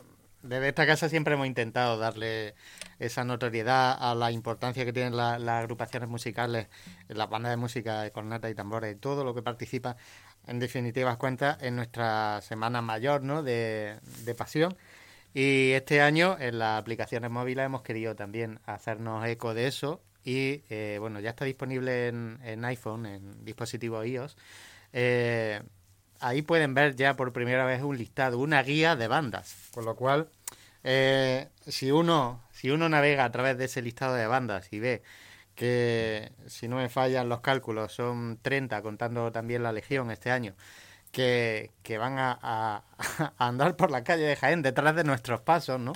desde 0.44 0.68
esta 0.68 0.87
casa 0.87 1.09
siempre 1.09 1.35
hemos 1.35 1.46
intentado 1.46 1.98
darle 1.98 2.54
esa 2.98 3.24
notoriedad 3.24 3.96
a 3.98 4.14
la 4.14 4.30
importancia 4.30 4.85
que 4.85 4.92
tienen 4.92 5.16
las 5.16 5.40
agrupaciones 5.48 6.09
musicales, 6.09 6.68
las 7.09 7.28
bandas 7.28 7.50
de 7.50 7.57
música, 7.57 8.02
de 8.02 8.12
corneta 8.12 8.48
y 8.50 8.54
tambores, 8.54 8.94
y 8.94 8.98
todo 8.98 9.24
lo 9.24 9.35
que 9.35 9.42
participa, 9.42 9.96
en 10.46 10.59
definitivas 10.59 11.16
cuentas, 11.16 11.62
en 11.62 11.76
nuestra 11.76 12.40
semana 12.42 12.83
mayor 12.83 13.22
¿no? 13.22 13.42
de, 13.42 13.98
de 14.24 14.35
pasión. 14.35 14.76
Y 15.35 15.72
este 15.72 16.01
año 16.01 16.36
en 16.38 16.61
las 16.61 16.80
aplicaciones 16.80 17.30
móviles 17.30 17.66
hemos 17.66 17.82
querido 17.82 18.14
también 18.14 18.61
hacernos 18.66 19.26
eco 19.26 19.53
de 19.53 19.66
eso 19.66 20.01
y 20.24 20.62
eh, 20.70 20.97
bueno, 21.01 21.20
ya 21.20 21.30
está 21.30 21.45
disponible 21.45 22.09
en, 22.09 22.64
iPhone, 22.64 23.07
en 23.07 23.45
dispositivos 23.45 24.07
iOS. 24.07 24.36
Eh, 24.92 25.61
ahí 26.20 26.42
pueden 26.42 26.72
ver 26.74 26.97
ya 26.97 27.14
por 27.14 27.32
primera 27.32 27.66
vez 27.66 27.82
un 27.82 27.99
listado, 27.99 28.38
una 28.38 28.62
guía 28.62 28.97
de 28.97 29.09
bandas, 29.09 29.55
con 29.72 29.84
lo 29.84 29.97
cual 29.97 30.30
eh, 30.82 31.49
si 31.66 31.90
uno 31.90 32.42
si 32.53 32.70
uno 32.70 32.88
navega 32.88 33.24
a 33.24 33.32
través 33.32 33.59
de 33.59 33.66
ese 33.66 33.82
listado 33.82 34.14
de 34.14 34.26
bandas 34.26 34.72
y 34.72 34.78
ve 34.78 35.03
que 35.55 36.32
si 36.46 36.68
no 36.68 36.76
me 36.76 36.88
fallan 36.88 37.28
los 37.28 37.40
cálculos 37.40 37.92
son 37.92 38.38
30 38.42 38.82
contando 38.82 39.30
también 39.32 39.62
la 39.62 39.72
Legión 39.72 40.11
este 40.11 40.30
año 40.30 40.55
que, 41.14 41.98
van 41.98 42.18
a, 42.18 42.82
andar 43.38 43.76
por 43.76 43.90
la 43.90 44.05
calle 44.05 44.24
de 44.24 44.36
Jaén 44.36 44.62
detrás 44.62 44.94
de 44.96 45.05
nuestros 45.05 45.40
pasos, 45.40 45.80
¿no? 45.80 45.92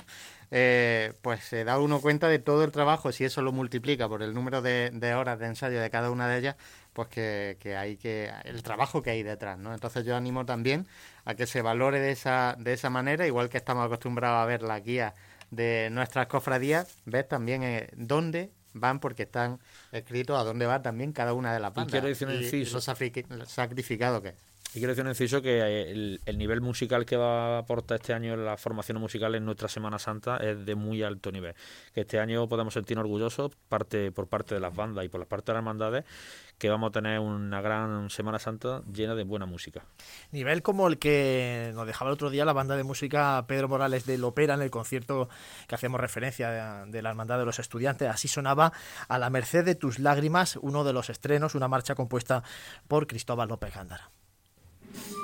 Eh, 0.51 1.13
pues 1.21 1.43
se 1.43 1.63
da 1.63 1.77
uno 1.77 2.01
cuenta 2.01 2.27
de 2.27 2.39
todo 2.39 2.63
el 2.63 2.71
trabajo, 2.71 3.11
si 3.11 3.23
eso 3.23 3.43
lo 3.43 3.51
multiplica 3.51 4.09
por 4.09 4.23
el 4.23 4.33
número 4.33 4.63
de, 4.63 5.13
horas 5.15 5.37
de 5.37 5.45
ensayo 5.45 5.79
de 5.79 5.91
cada 5.91 6.09
una 6.09 6.27
de 6.27 6.39
ellas, 6.39 6.55
pues 6.93 7.07
que, 7.09 7.77
hay 7.77 7.97
que, 7.97 8.31
el 8.45 8.63
trabajo 8.63 9.03
que 9.03 9.11
hay 9.11 9.21
detrás, 9.21 9.59
¿no? 9.59 9.73
Entonces 9.73 10.05
yo 10.05 10.15
animo 10.15 10.45
también 10.45 10.87
a 11.25 11.35
que 11.35 11.45
se 11.45 11.61
valore 11.61 11.99
de 11.99 12.11
esa, 12.11 12.55
de 12.57 12.73
esa 12.73 12.89
manera, 12.89 13.27
igual 13.27 13.49
que 13.49 13.57
estamos 13.57 13.85
acostumbrados 13.85 14.41
a 14.41 14.45
ver 14.45 14.63
la 14.63 14.79
guía 14.79 15.13
de 15.51 15.89
nuestras 15.91 16.27
cofradías, 16.27 16.97
ver 17.05 17.25
también 17.25 17.61
eh, 17.63 17.89
dónde 17.95 18.51
van 18.73 18.99
porque 18.99 19.23
están 19.23 19.59
escritos 19.91 20.39
a 20.39 20.43
dónde 20.43 20.65
va 20.65 20.81
también 20.81 21.11
cada 21.11 21.33
una 21.33 21.53
de 21.53 21.59
las 21.59 21.73
bandas. 21.73 21.89
Y 21.89 21.91
quiero 21.91 22.07
decir 22.07 22.27
un 22.27 23.45
sacrificado 23.47 24.21
que 24.21 24.29
es. 24.29 24.48
Y 24.71 24.73
quiero 24.73 24.89
decir 24.89 25.03
un 25.03 25.09
inciso 25.09 25.41
que 25.41 25.89
el, 25.89 26.37
nivel 26.37 26.61
musical 26.61 27.03
que 27.03 27.17
va 27.17 27.55
a 27.55 27.57
aportar 27.59 27.99
este 27.99 28.13
año 28.13 28.35
en 28.35 28.45
la 28.45 28.55
formación 28.55 28.99
musical 28.99 29.33
en 29.33 29.43
nuestra 29.43 29.67
Semana 29.67 29.97
Santa 29.97 30.37
es 30.37 30.63
de 30.63 30.75
muy 30.75 31.01
alto 31.01 31.31
nivel. 31.31 31.55
Que 31.91 32.01
este 32.01 32.19
año 32.19 32.47
podemos 32.47 32.75
sentirnos 32.75 33.03
orgullosos 33.03 33.51
parte 33.67 34.11
por 34.11 34.27
parte 34.27 34.53
de 34.53 34.61
las 34.61 34.75
bandas 34.75 35.03
y 35.03 35.09
por 35.09 35.21
la 35.21 35.25
parte 35.25 35.51
de 35.51 35.53
las 35.53 35.61
hermandades 35.61 36.05
que 36.59 36.69
vamos 36.69 36.89
a 36.89 36.91
tener 36.91 37.19
una 37.19 37.61
gran 37.61 38.11
Semana 38.11 38.37
Santa 38.37 38.83
llena 38.93 39.15
de 39.15 39.23
buena 39.23 39.47
música. 39.47 39.85
Nivel 40.31 40.61
como 40.61 40.87
el 40.87 40.99
que 40.99 41.71
nos 41.73 41.87
dejaba 41.87 42.11
el 42.11 42.13
otro 42.13 42.29
día 42.29 42.45
la 42.45 42.53
banda 42.53 42.77
de 42.77 42.83
música 42.83 43.43
Pedro 43.47 43.69
Morales 43.69 44.05
de 44.05 44.19
Lopera 44.19 44.53
en 44.53 44.61
el 44.61 44.69
concierto 44.69 45.29
que 45.67 45.73
hacemos 45.73 45.99
referencia 45.99 46.51
de, 46.85 46.91
de 46.91 47.01
la 47.01 47.09
Hermandad 47.09 47.39
de 47.39 47.45
los 47.45 47.57
Estudiantes. 47.57 48.07
Así 48.07 48.27
sonaba 48.27 48.71
A 49.07 49.17
la 49.17 49.31
merced 49.31 49.65
de 49.65 49.73
tus 49.73 49.97
lágrimas, 49.97 50.57
uno 50.61 50.83
de 50.83 50.93
los 50.93 51.09
estrenos, 51.09 51.55
una 51.55 51.67
marcha 51.67 51.95
compuesta 51.95 52.43
por 52.87 53.07
Cristóbal 53.07 53.49
López 53.49 53.73
Gándara. 53.73 54.11
Thank 54.93 55.11
you. 55.11 55.18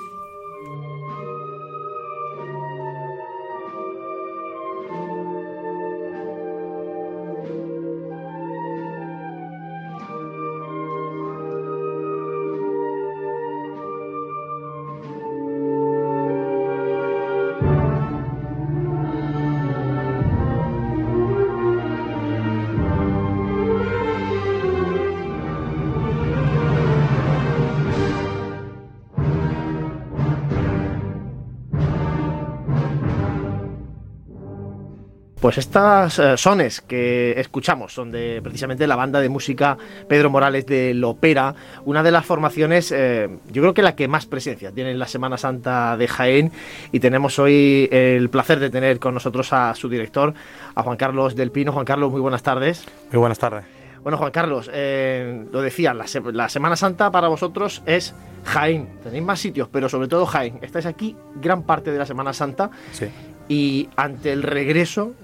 Pues 35.46 35.58
estas 35.58 36.18
eh, 36.18 36.36
sones 36.36 36.80
que 36.80 37.38
escuchamos 37.38 37.94
son 37.94 38.10
de 38.10 38.40
precisamente 38.42 38.84
la 38.88 38.96
banda 38.96 39.20
de 39.20 39.28
música 39.28 39.78
Pedro 40.08 40.28
Morales 40.28 40.66
de 40.66 40.92
Lopera, 40.92 41.54
una 41.84 42.02
de 42.02 42.10
las 42.10 42.26
formaciones, 42.26 42.90
eh, 42.90 43.28
yo 43.52 43.62
creo 43.62 43.72
que 43.72 43.82
la 43.82 43.94
que 43.94 44.08
más 44.08 44.26
presencia 44.26 44.72
tiene 44.72 44.90
en 44.90 44.98
la 44.98 45.06
Semana 45.06 45.38
Santa 45.38 45.96
de 45.96 46.08
Jaén 46.08 46.50
y 46.90 46.98
tenemos 46.98 47.38
hoy 47.38 47.88
el 47.92 48.28
placer 48.28 48.58
de 48.58 48.70
tener 48.70 48.98
con 48.98 49.14
nosotros 49.14 49.52
a 49.52 49.72
su 49.76 49.88
director, 49.88 50.34
a 50.74 50.82
Juan 50.82 50.96
Carlos 50.96 51.36
del 51.36 51.52
Pino. 51.52 51.70
Juan 51.70 51.84
Carlos, 51.84 52.10
muy 52.10 52.20
buenas 52.20 52.42
tardes. 52.42 52.84
Muy 53.12 53.20
buenas 53.20 53.38
tardes. 53.38 53.66
Bueno, 54.02 54.18
Juan 54.18 54.32
Carlos, 54.32 54.68
eh, 54.74 55.46
lo 55.52 55.62
decía, 55.62 55.94
la, 55.94 56.06
la 56.32 56.48
Semana 56.48 56.74
Santa 56.74 57.12
para 57.12 57.28
vosotros 57.28 57.84
es 57.86 58.16
Jaén. 58.46 58.88
Tenéis 59.04 59.22
más 59.22 59.38
sitios, 59.38 59.68
pero 59.70 59.88
sobre 59.88 60.08
todo 60.08 60.26
Jaén. 60.26 60.58
Estáis 60.62 60.86
aquí 60.86 61.14
gran 61.36 61.62
parte 61.62 61.92
de 61.92 61.98
la 62.00 62.04
Semana 62.04 62.32
Santa. 62.32 62.68
Sí. 62.90 63.06
Y 63.48 63.88
ante 63.94 64.32
el 64.32 64.42
regreso 64.42 65.14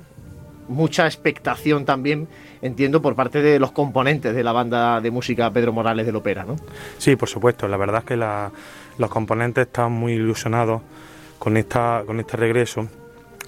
mucha 0.69 1.07
expectación 1.07 1.85
también, 1.85 2.29
entiendo, 2.61 3.03
por 3.03 3.15
parte 3.15 3.43
de 3.43 3.59
los 3.59 3.73
componentes 3.73 4.35
de 4.35 4.45
la 4.45 4.53
banda 4.53 5.01
de 5.01 5.11
música 5.11 5.51
Pedro 5.51 5.73
Morales 5.73 6.07
del 6.07 6.17
Opera, 6.17 6.45
¿no? 6.45 6.57
Sí, 6.99 7.17
por 7.17 7.29
supuesto. 7.29 7.69
La 7.69 7.77
verdad 7.77 8.01
es 8.01 8.05
que 8.05 8.17
los 8.17 9.11
componentes 9.11 9.67
están 9.67 9.93
muy 9.93 10.15
ilusionados 10.15 10.83
con, 11.39 11.57
esta, 11.57 12.03
con 12.07 12.21
este 12.21 12.37
regreso. 12.37 12.89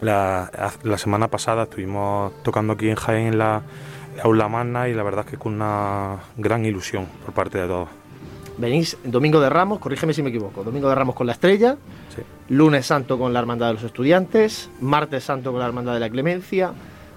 La, 0.01 0.51
semana 0.97 1.29
pasada 1.29 1.65
estuvimos 1.65 2.33
tocando 2.43 2.73
aquí 2.75 2.89
en 2.89 2.97
Jaén 2.97 3.27
en 3.29 3.39
la, 3.39 3.63
aula 4.23 4.49
magna 4.49 4.89
y 4.89 4.95
la 4.95 5.03
verdad 5.03 5.25
es 5.25 5.33
que 5.33 5.37
con 5.39 5.55
una 5.55 6.19
gran 6.37 6.65
ilusión 6.65 7.07
por 7.25 7.35
parte 7.35 7.59
de 7.59 7.67
todos. 7.67 7.89
Venís 8.59 8.97
Domingo 9.03 9.41
de 9.41 9.49
Ramos, 9.49 9.81
corrígeme 9.81 10.13
si 10.13 10.23
me 10.23 10.31
equivoco, 10.31 10.63
Domingo 10.63 10.89
de 10.89 10.95
Ramos 10.95 11.17
con 11.17 11.27
la 11.27 11.33
Estrella, 11.33 11.77
lunes 12.49 12.87
santo 12.87 13.19
con 13.19 13.33
la 13.33 13.41
Hermandad 13.41 13.69
de 13.69 13.75
los 13.75 13.83
Estudiantes, 13.83 14.71
martes 14.81 15.25
santo 15.25 15.51
con 15.51 15.61
la 15.61 15.67
Hermandad 15.67 15.95
de 15.95 16.01
la 16.01 16.11
Clemencia, 16.11 16.73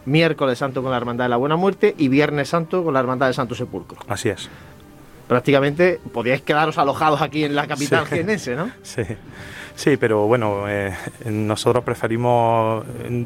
miércoles 0.08 0.58
santo 0.58 0.82
con 0.82 0.91
la 0.91 0.97
Hermandad 0.97 1.26
de 1.26 1.30
la 1.30 1.38
Buena 1.38 1.58
Muerte 1.58 1.93
y 1.97 2.08
viernes 2.08 2.49
santo 2.49 2.84
con 2.84 2.93
la 2.93 3.01
Hermandad 3.01 3.28
del 3.28 3.36
Santo 3.36 3.55
Sepulcro. 3.55 3.99
Así 4.08 4.30
es. 4.30 4.49
Prácticamente 5.28 5.99
podíais 6.14 6.41
quedaros 6.41 6.78
alojados 6.78 7.22
aquí 7.22 7.43
en 7.43 7.53
la 7.53 7.68
capital 7.68 8.08
sí. 8.08 8.51
¿no? 8.51 8.72
Sí, 8.84 9.03
sí, 9.78 9.95
pero 9.95 10.28
bueno, 10.28 10.67
eh, 10.67 10.93
nosotros 11.25 11.84
preferimos 11.86 12.86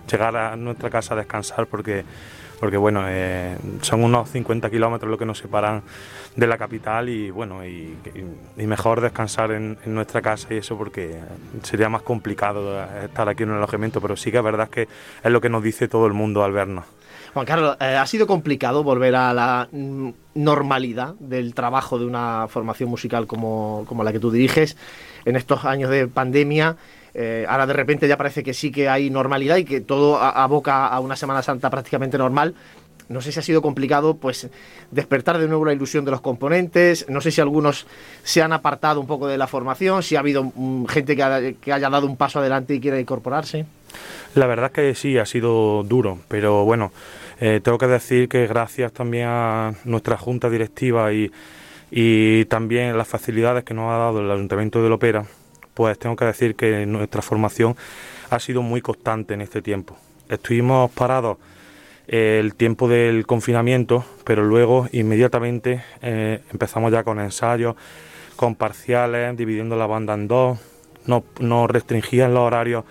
llegar 0.10 0.36
a 0.36 0.56
nuestra 0.56 0.92
casa 0.92 1.16
a 1.16 1.18
descansar 1.18 1.66
porque 1.66 2.06
porque 2.62 2.78
bueno, 2.78 3.06
eh, 3.08 3.58
son 3.82 4.04
unos 4.04 4.30
50 4.30 4.70
kilómetros 4.70 5.10
lo 5.10 5.18
que 5.18 5.26
nos 5.26 5.40
separan 5.40 5.82
de 6.36 6.46
la 6.46 6.60
capital 6.60 7.10
y 7.10 7.32
bueno, 7.32 7.66
y, 7.66 7.98
mejor 8.56 9.02
descansar 9.02 9.52
en, 9.52 9.80
nuestra 9.88 10.22
casa 10.22 10.54
y 10.54 10.58
eso 10.58 10.78
porque 10.78 11.20
sería 11.64 11.90
más 11.90 12.04
complicado 12.04 12.80
estar 13.04 13.28
aquí 13.28 13.42
en 13.42 13.50
un 13.50 13.58
alojamiento, 13.58 14.00
pero 14.00 14.16
sí 14.16 14.30
que 14.32 14.38
es 14.38 14.44
verdad 14.44 14.70
que 14.70 14.84
es 15.24 15.32
lo 15.32 15.42
que 15.42 15.50
nos 15.50 15.64
dice 15.64 15.88
todo 15.88 16.06
el 16.06 16.14
mundo 16.14 16.44
al 16.44 16.52
vernos. 16.52 16.86
Juan 17.34 17.46
Carlos, 17.46 17.78
eh, 17.80 17.96
¿ha 17.96 18.06
sido 18.06 18.28
complicado 18.28 18.84
volver 18.84 19.16
a 19.16 19.34
la 19.34 19.70
normalidad 20.34 21.16
del 21.20 21.54
trabajo 21.54 21.98
de 21.98 22.06
una 22.06 22.48
formación 22.50 22.90
musical 22.90 23.26
como, 23.26 23.86
como 23.88 24.04
la 24.04 24.12
que 24.12 24.20
tú 24.20 24.32
diriges 24.32 24.76
en 25.24 25.38
estos 25.38 25.64
años 25.64 25.90
de 25.90 26.08
pandemia? 26.08 26.76
Eh, 27.14 27.46
ahora 27.48 27.68
de 27.68 27.74
repente 27.74 28.08
ya 28.08 28.18
parece 28.18 28.44
que 28.44 28.54
sí 28.54 28.72
que 28.72 28.90
hay 28.90 29.10
normalidad 29.10 29.58
y 29.58 29.66
que 29.66 29.80
todo 29.82 30.18
aboca 30.18 30.88
a 30.88 31.00
una 31.00 31.16
Semana 31.16 31.42
Santa 31.42 31.70
prácticamente 31.70 32.18
normal. 32.18 32.54
No 33.08 33.22
sé 33.22 33.32
si 33.32 33.40
ha 33.40 33.44
sido 33.44 33.62
complicado 33.62 34.16
pues 34.16 34.50
despertar 34.90 35.38
de 35.38 35.48
nuevo 35.48 35.66
la 35.66 35.74
ilusión 35.74 36.06
de 36.06 36.12
los 36.12 36.22
componentes, 36.22 37.06
no 37.10 37.20
sé 37.20 37.32
si 37.32 37.42
algunos 37.42 37.86
se 38.24 38.42
han 38.42 38.54
apartado 38.54 39.02
un 39.02 39.08
poco 39.08 39.28
de 39.28 39.38
la 39.38 39.48
formación, 39.48 40.02
si 40.04 40.16
ha 40.16 40.20
habido 40.20 40.52
mm, 40.56 40.86
gente 40.86 41.16
que, 41.16 41.24
haya 41.72 41.90
dado 41.90 42.08
un 42.08 42.16
paso 42.16 42.40
adelante 42.40 42.74
y 42.74 42.80
quiera 42.80 43.00
incorporarse. 43.00 43.66
La 44.36 44.48
verdad 44.48 44.68
es 44.68 44.72
que 44.72 44.96
sí, 44.96 45.18
ha 45.18 45.26
sido 45.26 45.84
duro, 45.84 46.20
pero 46.30 46.64
bueno, 46.64 46.92
eh, 47.42 47.60
tengo 47.62 47.80
que 47.80 47.88
decir 47.88 48.30
que 48.30 48.46
gracias 48.46 48.94
también 48.94 49.28
a 49.28 49.74
nuestra 49.84 50.16
junta 50.16 50.50
directiva 50.50 51.12
y, 51.12 51.32
también 52.48 52.98
las 52.98 53.08
facilidades 53.08 53.66
que 53.66 53.74
nos 53.74 53.92
ha 53.92 53.98
dado 53.98 54.22
el 54.22 54.32
Ayuntamiento 54.32 54.82
de 54.82 54.88
Lopera, 54.88 55.26
pues 55.74 56.00
tengo 56.00 56.16
que 56.16 56.24
decir 56.24 56.56
que 56.56 56.86
nuestra 56.86 57.22
formación 57.22 57.76
ha 58.30 58.40
sido 58.40 58.62
muy 58.62 58.80
constante 58.80 59.34
en 59.34 59.42
este 59.42 59.62
tiempo. 59.62 59.98
Estuvimos 60.30 60.92
parados 60.92 61.38
el 62.08 62.56
tiempo 62.56 62.88
del 62.88 63.26
confinamiento, 63.26 64.06
pero 64.24 64.44
luego 64.44 64.88
inmediatamente 64.94 65.84
eh, 66.02 66.42
empezamos 66.54 66.92
ya 66.92 67.04
con 67.04 67.20
ensayos, 67.20 67.76
con 68.38 68.56
parciales, 68.56 69.36
dividiendo 69.36 69.76
la 69.76 69.88
banda 69.88 70.14
en 70.14 70.28
dos, 70.30 70.60
no 71.40 71.68
restringían 71.68 72.34
los 72.34 72.42
horarios 72.44 72.86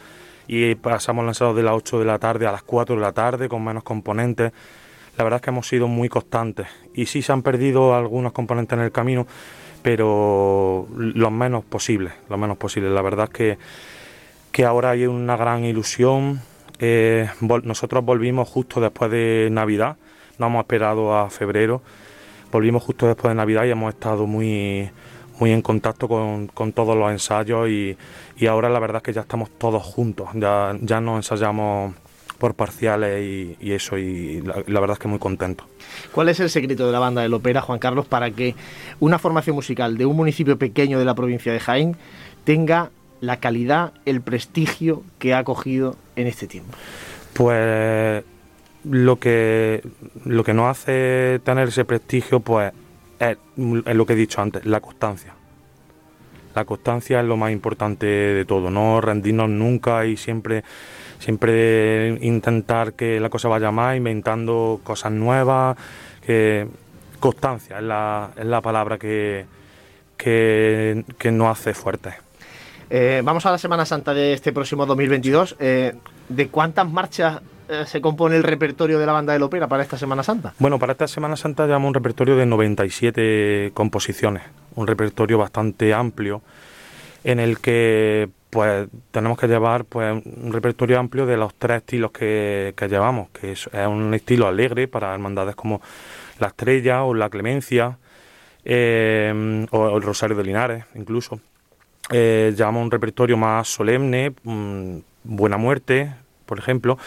y 0.53 0.75
pasamos 0.75 1.25
lanzados 1.25 1.55
de 1.55 1.63
las 1.63 1.75
8 1.75 2.01
de 2.01 2.05
la 2.05 2.19
tarde 2.19 2.45
a 2.45 2.51
las 2.51 2.65
4 2.65 2.97
de 2.97 3.01
la 3.01 3.13
tarde 3.13 3.49
con 3.49 3.63
menos 3.63 3.85
componentes. 3.85 4.53
La 5.17 5.23
verdad 5.23 5.37
es 5.37 5.43
que 5.43 5.51
hemos 5.51 5.69
sido 5.69 5.87
muy 5.87 6.09
constantes 6.09 6.67
y 6.93 7.07
sí 7.07 7.23
se 7.23 7.31
han 7.31 7.43
perdido 7.43 7.95
algunos 7.95 8.33
componentes 8.33 8.77
en 8.77 8.85
el 8.85 8.91
camino, 8.91 9.29
pero 9.83 10.89
lo 10.97 11.31
menos 11.31 11.65
posible, 11.65 12.11
lo 12.29 12.37
menos 12.37 12.57
posible. 12.57 12.91
La 12.91 13.01
verdad 13.01 13.29
es 13.29 13.31
que, 13.31 13.59
que 14.51 14.65
ahora 14.65 14.91
hay 14.91 15.07
una 15.07 15.37
gran 15.37 15.65
ilusión. 15.65 16.41
Eh, 16.81 17.29
nosotros 17.63 18.05
volvimos 18.05 18.49
justo 18.49 18.81
después 18.81 19.09
de 19.09 19.51
Navidad, 19.53 19.99
no 20.39 20.49
hemos 20.49 20.63
esperado 20.63 21.17
a 21.17 21.31
febrero, 21.31 21.81
volvimos 22.51 22.83
justo 22.83 23.07
después 23.07 23.31
de 23.31 23.37
Navidad 23.37 23.67
y 23.67 23.71
hemos 23.71 23.95
estado 23.95 24.27
muy, 24.27 24.91
muy 25.41 25.53
en 25.53 25.63
contacto 25.63 26.07
con, 26.07 26.47
con 26.49 26.73
todos 26.73 26.97
los 26.97 27.11
ensayos 27.11 27.69
y, 27.69 27.97
y, 28.37 28.47
ahora 28.47 28.69
la 28.69 28.79
verdad 28.79 28.99
es 28.99 29.03
que 29.03 29.13
ya 29.13 29.23
estamos 29.23 29.51
todos 29.51 29.83
juntos, 29.83 30.29
ya, 30.35 30.77
ya 30.81 31.01
no 31.01 31.17
ensayamos 31.17 31.95
por 32.41 32.55
parciales 32.55 33.57
y, 33.61 33.73
eso, 33.73 33.99
y 33.99 34.41
la, 34.41 34.81
verdad 34.81 34.93
es 34.93 34.99
que 34.99 35.09
muy 35.09 35.19
contento. 35.19 35.65
¿Cuál 36.11 36.31
es 36.31 36.41
el 36.41 36.51
secreto 36.51 36.87
de 36.87 36.93
la 36.93 36.99
banda 36.99 37.23
del 37.23 37.35
ópera, 37.35 37.61
Juan 37.61 37.79
Carlos, 37.79 38.07
para 38.07 38.31
que 38.31 38.57
una 38.99 39.19
formación 39.19 39.55
musical 39.55 39.99
de 39.99 40.07
un 40.07 40.17
municipio 40.17 40.59
pequeño 40.59 40.99
de 40.99 41.05
la 41.05 41.15
provincia 41.15 41.53
de 41.53 41.61
Jaén 41.61 41.97
tenga 42.45 42.91
la 43.21 43.37
calidad, 43.39 43.93
el 44.07 44.23
prestigio 44.23 45.03
que 45.19 45.35
ha 45.35 45.45
cogido 45.45 45.97
en 46.17 46.27
este 46.27 46.47
tiempo? 46.47 46.77
Pues 47.35 48.25
lo 48.85 49.19
que 49.19 49.83
lo 50.25 50.43
que 50.43 50.55
nos 50.55 50.71
hace 50.71 51.39
tener 51.45 51.69
ese 51.69 51.85
prestigio 51.85 52.41
pues 52.41 52.73
es, 53.21 53.39
es, 53.87 53.95
lo 53.95 54.07
que 54.07 54.15
he 54.15 54.17
dicho 54.17 54.41
antes, 54.41 54.67
la 54.67 54.81
constancia. 54.81 55.35
La 56.55 56.65
constancia 56.65 57.21
es 57.21 57.27
lo 57.27 57.37
más 57.37 57.53
importante 57.53 58.07
de 58.07 58.45
todo, 58.45 58.71
no 58.71 59.01
rendirnos 59.01 59.49
nunca 59.49 60.05
y 60.07 60.17
siempre 60.17 60.65
siempre 61.21 62.19
intentar 62.23 62.95
que 62.95 63.21
la 63.21 63.29
cosa 63.29 63.49
vaya 63.49 63.71
más, 63.71 63.97
inventando 63.97 64.81
cosas 64.83 65.13
nuevas, 65.13 65.77
que 66.25 66.67
constancia 67.21 67.79
es 67.79 67.85
la, 67.85 68.31
es 68.37 68.47
la 68.47 68.61
palabra 68.61 68.99
que, 68.99 69.45
que, 70.17 71.05
nos 71.31 71.49
hace 71.49 71.75
fuertes. 71.75 72.15
Eh, 72.89 73.21
vamos 73.23 73.47
a 73.47 73.53
la 73.53 73.59
Semana 73.59 73.85
Santa 73.85 74.13
de 74.15 74.33
este 74.33 74.53
próximo 74.53 74.87
2022. 74.87 75.57
Eh, 75.61 75.95
¿De 76.29 76.49
cuántas 76.49 76.91
marchas 76.91 77.41
se 77.87 78.01
compone 78.01 78.37
el 78.37 78.43
repertorio 78.43 78.99
de 78.99 79.07
la 79.07 79.13
banda 79.13 79.33
del 79.33 79.43
ópera 79.43 79.69
para 79.69 79.83
esta 79.83 79.97
Semana 79.97 80.23
Santa? 80.23 80.55
Bueno, 80.59 80.79
para 80.79 80.93
esta 80.93 81.09
Semana 81.09 81.37
Santa 81.37 81.67
llevamos 81.67 81.89
un 81.89 81.95
repertorio 81.95 82.37
de 82.37 82.47
97 82.47 83.71
composiciones, 83.75 84.43
un 84.75 84.87
repertorio 84.87 85.39
bastante 85.39 85.95
amplio 85.95 86.43
en 87.25 87.41
el 87.41 87.59
que 87.59 88.29
pues 88.51 88.89
tenemos 89.13 89.39
que 89.39 89.47
llevar 89.47 89.85
pues 89.85 90.23
un 90.25 90.53
repertorio 90.53 90.99
amplio 90.99 91.25
de 91.25 91.37
los 91.37 91.55
tres 91.55 91.79
estilos 91.79 92.11
que, 92.11 92.75
llevamos, 92.89 93.29
que 93.31 93.53
es, 93.53 93.69
un 93.69 94.13
estilo 94.13 94.49
alegre 94.49 94.89
para 94.89 95.15
hermandades 95.15 95.55
como 95.55 95.81
la 96.39 96.49
Estrella 96.49 97.05
o 97.05 97.15
la 97.15 97.31
Clemencia 97.31 97.99
eh, 98.65 99.67
o 99.71 99.97
el 99.97 100.03
Rosario 100.03 100.37
de 100.37 100.45
Linares 100.45 100.85
incluso. 100.95 101.41
Eh, 102.11 102.53
llevamos 102.57 102.83
un 102.83 102.91
repertorio 102.91 103.37
más 103.37 103.69
solemne, 103.69 104.33
mm, 104.43 104.97
Buena 105.23 105.59
Muerte, 105.59 106.13
por 106.47 106.59
ejemplo, 106.59 106.99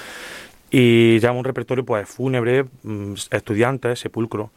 y 0.74 1.20
llevamos 1.20 1.42
un 1.42 1.46
repertorio 1.46 1.86
pues 1.86 2.10
fúnebre, 2.10 2.66
mm, 2.84 3.14
estudiantes, 3.32 4.00
sepulcro 4.00 4.52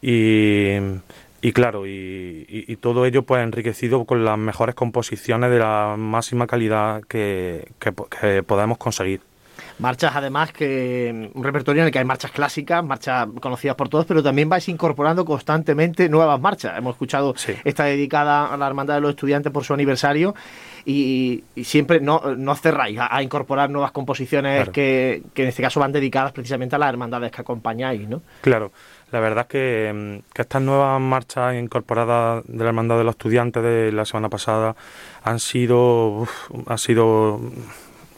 y 0.00 0.76
y 1.46 1.52
claro, 1.52 1.86
y, 1.86 2.76
todo 2.80 3.06
ello 3.06 3.22
pues 3.22 3.40
enriquecido 3.42 4.04
con 4.04 4.24
las 4.24 4.36
mejores 4.36 4.74
composiciones 4.74 5.48
de 5.48 5.60
la 5.60 5.94
máxima 5.96 6.48
calidad 6.48 7.02
que, 7.04 7.68
podemos 8.46 8.78
conseguir. 8.78 9.20
Marchas 9.78 10.16
además 10.16 10.52
que 10.52 11.30
un 11.34 11.44
repertorio 11.44 11.82
en 11.82 11.86
el 11.86 11.92
que 11.92 12.00
hay 12.00 12.04
marchas 12.04 12.32
clásicas, 12.32 12.82
marchas 12.82 13.28
conocidas 13.40 13.76
por 13.76 13.88
todos, 13.88 14.06
pero 14.06 14.24
también 14.24 14.48
vais 14.48 14.68
incorporando 14.68 15.24
constantemente 15.24 16.08
nuevas 16.08 16.40
marchas. 16.40 16.76
Hemos 16.78 16.94
escuchado 16.94 17.34
esta 17.62 17.84
dedicada 17.84 18.46
a 18.52 18.56
la 18.56 18.66
Hermandad 18.66 18.96
de 18.96 19.02
los 19.02 19.10
Estudiantes 19.10 19.52
por 19.52 19.62
su 19.62 19.72
aniversario 19.72 20.34
y, 20.88 21.42
siempre 21.64 22.00
no, 22.00 22.22
no 22.36 22.54
cerráis 22.54 22.98
a, 23.00 23.20
incorporar 23.20 23.68
nuevas 23.70 23.90
composiciones 23.90 24.68
que, 24.68 25.22
que, 25.34 25.42
en 25.42 25.48
este 25.48 25.60
caso 25.60 25.80
van 25.80 25.90
dedicadas 25.90 26.30
precisamente 26.30 26.76
a 26.76 26.78
las 26.78 26.90
hermandades 26.90 27.32
que 27.32 27.40
acompañáis, 27.40 28.08
¿no? 28.08 28.22
Claro. 28.40 28.70
La 29.10 29.18
verdad 29.18 29.42
es 29.42 29.48
que, 29.48 29.92
mm, 29.92 30.32
que, 30.32 30.42
estas 30.42 30.62
nuevas 30.62 31.00
marchas 31.00 31.56
incorporadas 31.56 32.44
de 32.46 32.62
la 32.62 32.68
Hermandad 32.68 32.98
de 32.98 33.04
los 33.04 33.14
Estudiantes 33.14 33.64
de 33.64 33.90
la 33.90 34.04
semana 34.04 34.28
pasada 34.28 34.76
han 35.24 35.40
sido, 35.40 36.28
ha 36.66 36.78
sido 36.78 37.40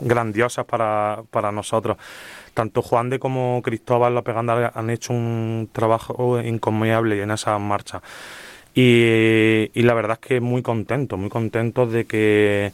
grandiosas 0.01 0.67
para, 0.67 1.23
para 1.31 1.51
nosotros. 1.51 1.97
Tanto 2.53 2.83
Juan 2.83 3.09
de 3.09 3.19
como 3.19 3.63
Cristóbal 3.63 4.15
López 4.15 4.37
han 4.37 4.91
hecho 4.91 5.15
un 5.15 5.71
trabajo 5.73 6.39
incomiable 6.41 7.23
en 7.23 7.31
esa 7.31 7.59
marcha. 7.59 8.03
Y, 8.81 9.83
la 9.83 9.93
verdad 9.95 10.19
es 10.23 10.29
que 10.29 10.41
muy 10.41 10.63
contentos, 10.63 11.19
muy 11.19 11.31
contentos 11.31 11.91
de 11.91 12.05
que 12.05 12.71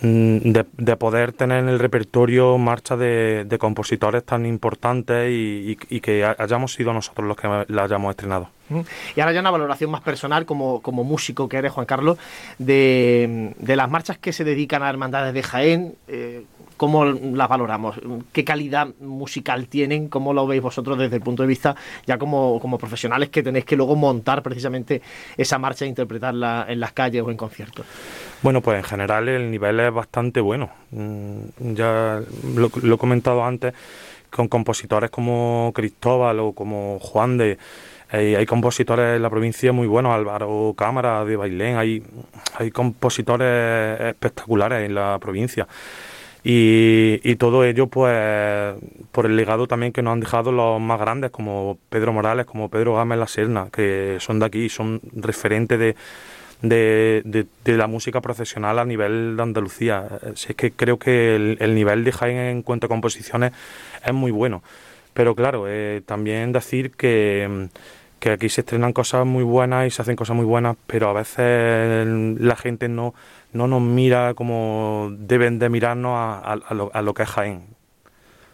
mm, 0.00 0.52
de, 0.52 0.64
de, 0.76 0.96
poder 0.96 1.32
tener 1.32 1.58
en 1.58 1.68
el 1.68 1.80
repertorio 1.80 2.58
marchas 2.58 3.00
de, 3.00 3.44
de 3.44 3.58
compositores 3.58 4.22
tan 4.22 4.46
importantes 4.46 5.32
y, 5.32 5.72
y, 5.72 5.96
y, 5.96 6.00
que 6.00 6.24
hayamos 6.24 6.74
sido 6.74 6.92
nosotros 6.92 7.26
los 7.26 7.36
que 7.36 7.48
la 7.66 7.82
hayamos 7.82 8.10
estrenado. 8.10 8.50
Y 9.16 9.20
ahora 9.20 9.32
ya 9.32 9.40
una 9.40 9.50
valoración 9.50 9.90
más 9.90 10.00
personal 10.00 10.46
como, 10.46 10.80
como 10.80 11.02
músico 11.02 11.48
que 11.48 11.56
eres, 11.56 11.72
Juan 11.72 11.86
Carlos, 11.86 12.18
de, 12.58 13.52
de 13.58 13.76
las 13.76 13.90
marchas 13.90 14.18
que 14.18 14.32
se 14.32 14.44
dedican 14.44 14.84
a 14.84 14.90
hermandades 14.90 15.34
de 15.34 15.42
Jaén. 15.42 15.94
Eh, 16.06 16.44
¿Cómo 16.82 17.04
las 17.04 17.48
valoramos? 17.48 17.94
¿Qué 18.32 18.42
calidad 18.42 18.88
musical 18.98 19.68
tienen? 19.68 20.08
¿Cómo 20.08 20.34
lo 20.34 20.48
veis 20.48 20.60
vosotros 20.60 20.98
desde 20.98 21.14
el 21.14 21.22
punto 21.22 21.44
de 21.44 21.46
vista 21.46 21.76
ya 22.06 22.18
como, 22.18 22.58
como 22.58 22.76
profesionales 22.76 23.28
que 23.28 23.40
tenéis 23.40 23.64
que 23.64 23.76
luego 23.76 23.94
montar 23.94 24.42
precisamente 24.42 25.00
esa 25.36 25.60
marcha 25.60 25.84
e 25.84 25.88
interpretarla 25.88 26.66
en 26.68 26.80
las 26.80 26.90
calles 26.90 27.22
o 27.22 27.30
en 27.30 27.36
conciertos? 27.36 27.86
Bueno, 28.42 28.62
pues 28.62 28.78
en 28.78 28.82
general 28.82 29.28
el 29.28 29.48
nivel 29.48 29.78
es 29.78 29.92
bastante 29.92 30.40
bueno. 30.40 30.70
Ya 31.60 32.20
lo, 32.52 32.94
he 32.94 32.98
comentado 32.98 33.44
antes 33.44 33.74
con 34.28 34.48
compositores 34.48 35.10
como 35.10 35.70
Cristóbal 35.72 36.40
o 36.40 36.52
como 36.52 36.98
Juan 36.98 37.38
de 37.38 37.58
hay, 38.10 38.44
compositores 38.44 39.16
en 39.16 39.22
la 39.22 39.30
provincia 39.30 39.72
muy 39.72 39.86
buenos, 39.86 40.12
Álvaro 40.12 40.74
Cámara 40.76 41.24
de 41.24 41.36
Bailén, 41.36 41.76
hay, 41.76 42.02
hay 42.58 42.72
compositores 42.72 44.00
espectaculares 44.00 44.84
en 44.84 44.96
la 44.96 45.18
provincia. 45.20 45.66
Y, 46.44 47.20
y, 47.22 47.36
todo 47.36 47.64
ello 47.64 47.86
pues 47.86 48.74
por 49.12 49.26
el 49.26 49.36
legado 49.36 49.68
también 49.68 49.92
que 49.92 50.02
nos 50.02 50.12
han 50.12 50.20
dejado 50.20 50.50
los 50.50 50.80
más 50.80 50.98
grandes 50.98 51.30
como 51.30 51.78
Pedro 51.88 52.12
Morales, 52.12 52.46
como 52.46 52.68
Pedro 52.68 52.96
Gámez 52.96 53.18
La 53.18 53.28
Serna, 53.28 53.68
que 53.72 54.16
son 54.18 54.40
de 54.40 54.46
aquí, 54.46 54.68
son 54.68 55.00
referentes 55.14 55.78
de, 55.78 55.94
de, 56.62 57.76
la 57.76 57.86
música 57.86 58.20
profesional 58.20 58.80
a 58.80 58.84
nivel 58.84 59.36
de 59.36 59.42
Andalucía. 59.42 60.08
Es 60.34 60.46
que 60.56 60.72
creo 60.72 60.98
que 60.98 61.36
el, 61.36 61.58
el 61.60 61.76
nivel 61.76 62.02
de 62.02 62.10
Jaén 62.10 62.36
en 62.36 62.62
cuanto 62.62 62.86
a 62.86 62.88
composiciones 62.88 63.52
es 64.04 64.12
muy 64.12 64.32
bueno. 64.32 64.64
Pero 65.14 65.36
claro, 65.36 65.66
eh, 65.68 66.02
también 66.04 66.52
decir 66.52 66.90
que 66.90 67.68
que 68.22 68.30
aquí 68.30 68.48
se 68.48 68.60
estrenan 68.60 68.92
cosas 68.92 69.26
muy 69.26 69.42
buenas 69.42 69.84
y 69.84 69.90
se 69.90 70.00
hacen 70.00 70.14
cosas 70.14 70.36
muy 70.36 70.44
buenas, 70.44 70.76
pero 70.86 71.08
a 71.08 71.12
veces 71.12 72.06
la 72.40 72.54
gente 72.54 72.88
no, 72.88 73.14
no 73.52 73.66
nos 73.66 73.82
mira 73.82 74.34
como 74.34 75.10
deben 75.12 75.58
de 75.58 75.68
mirarnos 75.68 76.12
a, 76.12 76.38
a, 76.38 76.52
a, 76.52 76.74
lo, 76.74 76.90
a 76.92 77.02
lo, 77.02 77.14
que 77.14 77.22
es 77.22 77.28
Jaén. 77.28 77.72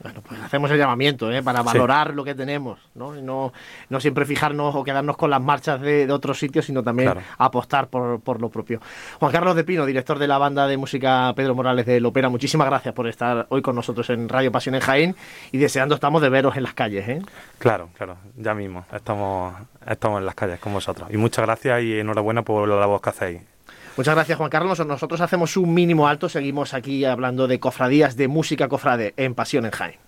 Bueno, 0.01 0.23
pues 0.27 0.41
hacemos 0.41 0.71
el 0.71 0.79
llamamiento 0.79 1.31
¿eh? 1.33 1.43
para 1.43 1.63
valorar 1.63 2.11
sí. 2.11 2.15
lo 2.15 2.23
que 2.25 2.35
tenemos, 2.35 2.79
¿no? 2.95 3.17
Y 3.17 3.23
no, 3.23 3.53
no 3.89 3.99
siempre 3.99 4.25
fijarnos 4.25 4.75
o 4.77 4.85
quedarnos 4.85 5.17
con 5.17 5.29
las 5.29 5.43
marchas 5.43 5.81
de, 5.81 6.07
de 6.07 6.13
otros 6.13 6.39
sitios, 6.39 6.67
sino 6.67 6.85
también 6.85 7.11
claro. 7.11 7.27
apostar 7.37 7.89
por, 7.89 8.21
por, 8.21 8.41
lo 8.41 8.49
propio. 8.49 8.81
Juan 9.19 9.33
Carlos 9.33 9.57
de 9.57 9.65
Pino, 9.65 9.85
director 9.87 10.21
de 10.21 10.29
la 10.29 10.39
banda 10.39 10.69
de 10.69 10.77
música 10.77 11.33
Pedro 11.35 11.57
Morales 11.57 11.85
de 11.85 12.01
Lopera, 12.01 12.29
muchísimas 12.29 12.69
gracias 12.69 12.95
por 12.95 13.09
estar 13.09 13.47
hoy 13.49 13.61
con 13.61 13.75
nosotros 13.75 14.09
en 14.11 14.29
Radio 14.29 14.53
Pasión 14.53 14.77
en 14.77 14.83
Jaén 14.83 15.17
y 15.51 15.59
deseando 15.59 15.97
estamos 15.97 16.23
de 16.23 16.29
veros 16.29 16.57
en 16.57 16.63
las 16.63 16.75
calles. 16.75 17.09
¿eh? 17.09 17.21
Claro, 17.59 17.89
claro, 17.97 18.19
ya 18.37 18.55
mismo, 18.55 18.87
estamos, 18.93 19.55
estamos 19.85 20.21
en 20.21 20.27
las 20.27 20.37
calles 20.37 20.61
con 20.61 20.73
vosotros. 20.73 21.09
Y 21.11 21.17
muchas 21.17 21.45
gracias 21.45 21.83
y 21.83 21.99
enhorabuena 21.99 22.43
por 22.43 22.69
la 22.69 22.87
voz 22.87 23.03
que 23.03 23.11
hacéis. 23.11 23.58
Muchas 23.99 24.15
gracias, 24.15 24.39
Juan 24.39 24.49
Carlos. 24.49 24.79
Nosotros 24.87 25.21
hacemos 25.21 25.57
un 25.57 25.75
mínimo 25.75 26.07
alto. 26.07 26.29
Seguimos 26.29 26.73
aquí 26.73 27.05
hablando 27.05 27.49
de 27.49 27.59
cofradías 27.59 28.17
de 28.17 28.29
música 28.29 28.69
cofrade 28.69 29.13
en 29.17 29.35
Pasión 29.35 29.65
en 29.65 29.73
Jaén. 29.73 30.08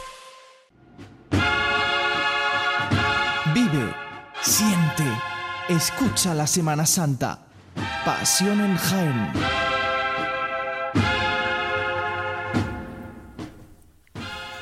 Siente, 4.61 5.11
escucha 5.69 6.35
la 6.35 6.45
Semana 6.45 6.85
Santa. 6.85 7.39
Pasión 8.05 8.59
en 8.61 8.77
Jaén. 8.77 9.33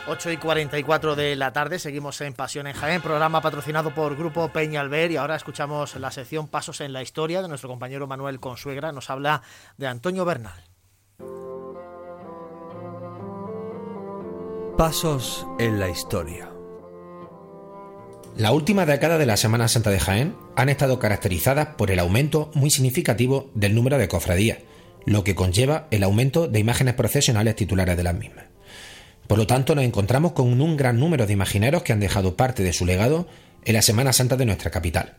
Ocho 0.07 0.31
y 0.31 0.37
44 0.37 1.15
de 1.15 1.35
la 1.35 1.51
tarde, 1.51 1.79
seguimos 1.79 2.19
en 2.21 2.33
Pasión 2.33 2.67
en 2.67 2.73
Jaén, 2.73 3.01
programa 3.01 3.41
patrocinado 3.41 3.93
por 3.93 4.15
Grupo 4.15 4.47
Peña 4.49 4.81
Alber 4.81 5.11
y 5.11 5.17
ahora 5.17 5.35
escuchamos 5.35 5.95
la 5.95 6.11
sección 6.11 6.47
Pasos 6.47 6.81
en 6.81 6.93
la 6.93 7.01
Historia 7.01 7.41
de 7.41 7.47
nuestro 7.47 7.69
compañero 7.69 8.07
Manuel 8.07 8.39
Consuegra, 8.39 8.91
nos 8.91 9.09
habla 9.09 9.41
de 9.77 9.87
Antonio 9.87 10.25
Bernal. 10.25 10.63
Pasos 14.77 15.45
en 15.59 15.79
la 15.79 15.89
Historia. 15.89 16.48
La 18.39 18.53
última 18.53 18.85
década 18.85 19.17
de 19.17 19.25
la 19.25 19.35
Semana 19.35 19.67
Santa 19.67 19.89
de 19.89 19.99
Jaén 19.99 20.33
han 20.55 20.69
estado 20.69 20.97
caracterizadas 20.97 21.75
por 21.75 21.91
el 21.91 21.99
aumento 21.99 22.51
muy 22.53 22.69
significativo 22.69 23.51
del 23.53 23.75
número 23.75 23.97
de 23.97 24.07
cofradías, 24.07 24.59
lo 25.05 25.25
que 25.25 25.35
conlleva 25.35 25.89
el 25.91 26.03
aumento 26.03 26.47
de 26.47 26.59
imágenes 26.59 26.93
procesionales 26.93 27.57
titulares 27.57 27.97
de 27.97 28.03
las 28.03 28.15
mismas. 28.15 28.45
Por 29.27 29.39
lo 29.39 29.45
tanto, 29.45 29.75
nos 29.75 29.83
encontramos 29.83 30.31
con 30.31 30.61
un 30.61 30.77
gran 30.77 31.01
número 31.01 31.27
de 31.27 31.33
imagineros 31.33 31.83
que 31.83 31.91
han 31.91 31.99
dejado 31.99 32.37
parte 32.37 32.63
de 32.63 32.71
su 32.71 32.85
legado 32.85 33.27
en 33.65 33.73
la 33.73 33.81
Semana 33.81 34.13
Santa 34.13 34.37
de 34.37 34.45
nuestra 34.45 34.71
capital. 34.71 35.17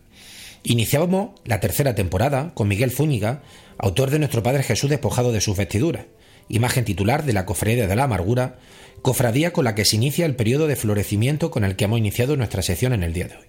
Iniciábamos 0.62 1.39
la 1.45 1.61
tercera 1.61 1.95
temporada 1.95 2.53
con 2.55 2.68
Miguel 2.68 2.91
Zúñiga, 2.91 3.43
autor 3.77 4.09
de 4.09 4.18
Nuestro 4.18 4.43
Padre 4.43 4.62
Jesús 4.62 4.89
despojado 4.89 5.31
de 5.31 5.43
sus 5.43 5.59
vestiduras, 5.59 6.07
imagen 6.49 6.87
titular 6.87 7.27
de 7.27 7.35
la 7.35 7.45
Cofradía 7.45 7.87
de 7.87 7.97
la 7.97 8.05
Amargura, 8.05 8.57
cofradía 9.03 9.53
con 9.53 9.65
la 9.65 9.75
que 9.75 9.85
se 9.85 9.97
inicia 9.97 10.27
el 10.27 10.37
periodo 10.37 10.67
de 10.67 10.77
florecimiento 10.77 11.51
con 11.51 11.65
el 11.65 11.77
que 11.77 11.85
hemos 11.85 11.99
iniciado 11.99 12.37
nuestra 12.37 12.63
sección 12.63 12.93
en 12.93 13.03
el 13.03 13.13
día 13.13 13.29
de 13.29 13.37
hoy. 13.37 13.47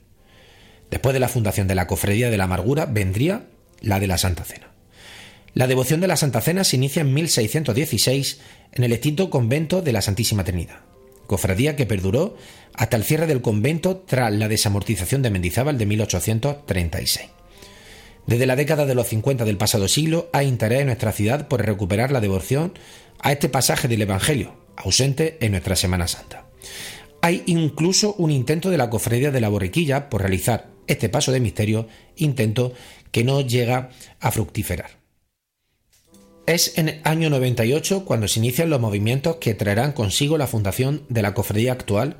Después 0.89 1.13
de 1.13 1.19
la 1.19 1.29
fundación 1.29 1.67
de 1.67 1.75
la 1.75 1.87
Cofradía 1.87 2.29
de 2.29 2.37
la 2.37 2.45
Amargura 2.45 2.85
vendría 2.85 3.47
la 3.81 3.99
de 3.99 4.07
la 4.07 4.17
Santa 4.17 4.43
Cena. 4.43 4.71
La 5.53 5.67
devoción 5.67 5.99
de 5.99 6.07
la 6.07 6.17
Santa 6.17 6.41
Cena 6.41 6.63
se 6.63 6.77
inicia 6.77 7.01
en 7.01 7.13
1616 7.13 8.39
en 8.73 8.83
el 8.83 8.93
extinto 8.93 9.29
convento 9.29 9.81
de 9.81 9.91
la 9.91 10.01
Santísima 10.01 10.43
Trinidad, 10.43 10.79
cofradía 11.27 11.75
que 11.75 11.85
perduró 11.85 12.37
hasta 12.73 12.95
el 12.95 13.03
cierre 13.03 13.27
del 13.27 13.41
convento 13.41 13.97
tras 13.97 14.31
la 14.33 14.47
desamortización 14.47 15.21
de 15.21 15.29
Mendizábal 15.29 15.77
de 15.77 15.85
1836. 15.85 17.29
Desde 18.27 18.45
la 18.45 18.55
década 18.55 18.85
de 18.85 18.95
los 18.95 19.07
50 19.07 19.43
del 19.43 19.57
pasado 19.57 19.87
siglo 19.87 20.29
hay 20.31 20.47
interés 20.47 20.81
en 20.81 20.87
nuestra 20.87 21.11
ciudad 21.11 21.47
por 21.47 21.65
recuperar 21.65 22.11
la 22.11 22.21
devoción 22.21 22.73
a 23.19 23.31
este 23.31 23.49
pasaje 23.49 23.87
del 23.87 24.03
Evangelio, 24.03 24.60
ausente 24.83 25.37
en 25.41 25.51
nuestra 25.51 25.75
Semana 25.75 26.07
Santa. 26.07 26.47
Hay 27.21 27.43
incluso 27.45 28.15
un 28.17 28.31
intento 28.31 28.69
de 28.69 28.77
la 28.77 28.89
Cofradía 28.89 29.31
de 29.31 29.41
la 29.41 29.49
Borriquilla 29.49 30.09
por 30.09 30.21
realizar 30.21 30.69
este 30.87 31.09
paso 31.09 31.31
de 31.31 31.39
misterio, 31.39 31.87
intento 32.15 32.73
que 33.11 33.23
no 33.23 33.41
llega 33.41 33.89
a 34.19 34.31
fructiferar. 34.31 35.01
Es 36.47 36.77
en 36.77 36.89
el 36.89 37.01
año 37.03 37.29
98 37.29 38.03
cuando 38.03 38.27
se 38.27 38.39
inician 38.39 38.69
los 38.69 38.81
movimientos 38.81 39.37
que 39.37 39.53
traerán 39.53 39.93
consigo 39.93 40.37
la 40.37 40.47
fundación 40.47 41.03
de 41.07 41.21
la 41.21 41.33
cofradía 41.33 41.71
actual 41.71 42.17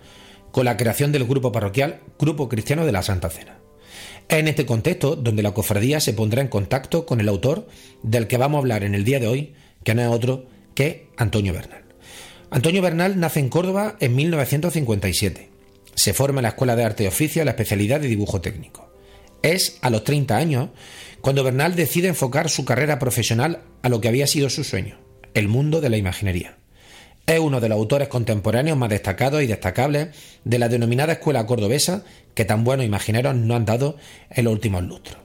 con 0.52 0.66
la 0.66 0.78
creación 0.78 1.12
del 1.12 1.26
grupo 1.26 1.52
parroquial 1.52 2.02
Grupo 2.20 2.48
Cristiano 2.48 2.86
de 2.86 2.92
la 2.92 3.02
Santa 3.02 3.30
Cena. 3.30 3.58
Es 4.30 4.38
en 4.38 4.48
este 4.48 4.66
contexto 4.66 5.16
donde 5.16 5.44
la 5.44 5.54
cofradía 5.54 6.00
se 6.00 6.14
pondrá 6.14 6.42
en 6.42 6.48
contacto 6.48 7.06
con 7.06 7.20
el 7.20 7.28
autor 7.28 7.68
del 8.04 8.28
que 8.28 8.38
vamos 8.38 8.58
a 8.58 8.60
hablar 8.60 8.84
en 8.84 8.96
el 8.96 9.04
día 9.04 9.20
de 9.20 9.28
hoy, 9.28 9.54
que 9.84 9.96
no 9.96 10.02
es 10.02 10.08
otro 10.08 10.46
que 10.76 11.10
Antonio 11.18 11.54
Bernal. 11.54 11.81
Antonio 12.54 12.82
Bernal 12.82 13.18
nace 13.18 13.40
en 13.40 13.48
Córdoba 13.48 13.96
en 14.02 14.14
1957. 14.14 15.50
Se 15.96 16.14
forma 16.14 16.40
en 16.40 16.44
la 16.44 16.50
Escuela 16.50 16.76
de 16.76 16.84
Arte 16.84 17.06
y 17.06 17.08
Oficio 17.08 17.46
la 17.46 17.52
especialidad 17.52 18.02
de 18.02 18.10
dibujo 18.10 18.42
técnico. 18.42 18.92
Es 19.42 19.78
a 19.82 19.90
los 19.90 20.04
30 20.04 20.36
años 20.36 20.70
cuando 21.22 21.46
Bernal 21.46 21.78
decide 21.78 22.10
enfocar 22.10 22.50
su 22.50 22.66
carrera 22.66 23.00
profesional 23.00 23.62
a 23.84 23.88
lo 23.88 24.02
que 24.02 24.10
había 24.10 24.28
sido 24.28 24.50
su 24.50 24.66
sueño, 24.66 24.98
el 25.34 25.48
mundo 25.48 25.80
de 25.80 25.90
la 25.90 25.96
imaginería. 25.96 26.58
Es 27.26 27.40
uno 27.40 27.62
de 27.62 27.70
los 27.70 27.78
autores 27.78 28.10
contemporáneos 28.10 28.78
más 28.78 28.90
destacados 28.90 29.42
y 29.42 29.48
destacables 29.48 30.10
de 30.44 30.60
la 30.60 30.68
denominada 30.68 31.14
escuela 31.14 31.46
cordobesa 31.46 32.04
que 32.36 32.44
tan 32.44 32.66
buenos 32.66 32.86
imagineros 32.86 33.34
no 33.34 33.56
han 33.56 33.64
dado 33.64 33.96
en 34.30 34.44
los 34.44 34.52
últimos 34.52 34.84
lustros. 34.84 35.20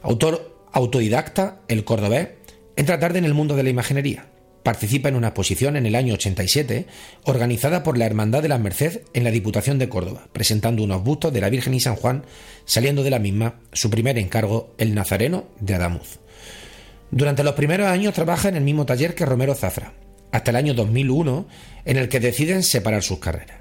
Autor 0.00 0.64
autodidacta, 0.72 1.60
el 1.68 1.84
cordobés, 1.84 2.28
entra 2.74 2.98
tarde 2.98 3.18
en 3.18 3.26
el 3.26 3.34
mundo 3.34 3.54
de 3.54 3.64
la 3.64 3.70
imaginería. 3.70 4.28
Participa 4.64 5.08
en 5.08 5.14
una 5.14 5.28
exposición 5.28 5.76
en 5.76 5.86
el 5.86 5.94
año 5.94 6.14
87 6.14 6.86
organizada 7.24 7.84
por 7.84 7.96
la 7.96 8.06
Hermandad 8.06 8.42
de 8.42 8.48
la 8.48 8.58
Merced 8.58 9.02
en 9.12 9.22
la 9.22 9.30
Diputación 9.30 9.78
de 9.78 9.88
Córdoba, 9.88 10.26
presentando 10.32 10.82
unos 10.82 11.04
bustos 11.04 11.32
de 11.32 11.40
la 11.40 11.50
Virgen 11.50 11.74
y 11.74 11.80
San 11.80 11.94
Juan, 11.94 12.24
saliendo 12.64 13.04
de 13.04 13.10
la 13.10 13.20
misma 13.20 13.60
su 13.72 13.90
primer 13.90 14.18
encargo, 14.18 14.74
el 14.78 14.94
Nazareno 14.94 15.44
de 15.60 15.74
Adamuz. 15.74 16.18
Durante 17.10 17.44
los 17.44 17.54
primeros 17.54 17.86
años 17.86 18.14
trabaja 18.14 18.48
en 18.48 18.56
el 18.56 18.64
mismo 18.64 18.86
taller 18.86 19.14
que 19.14 19.26
Romero 19.26 19.54
Zafra, 19.54 19.92
hasta 20.32 20.50
el 20.50 20.56
año 20.56 20.74
2001, 20.74 21.46
en 21.84 21.96
el 21.98 22.08
que 22.08 22.18
deciden 22.18 22.62
separar 22.62 23.02
sus 23.02 23.18
carreras. 23.18 23.58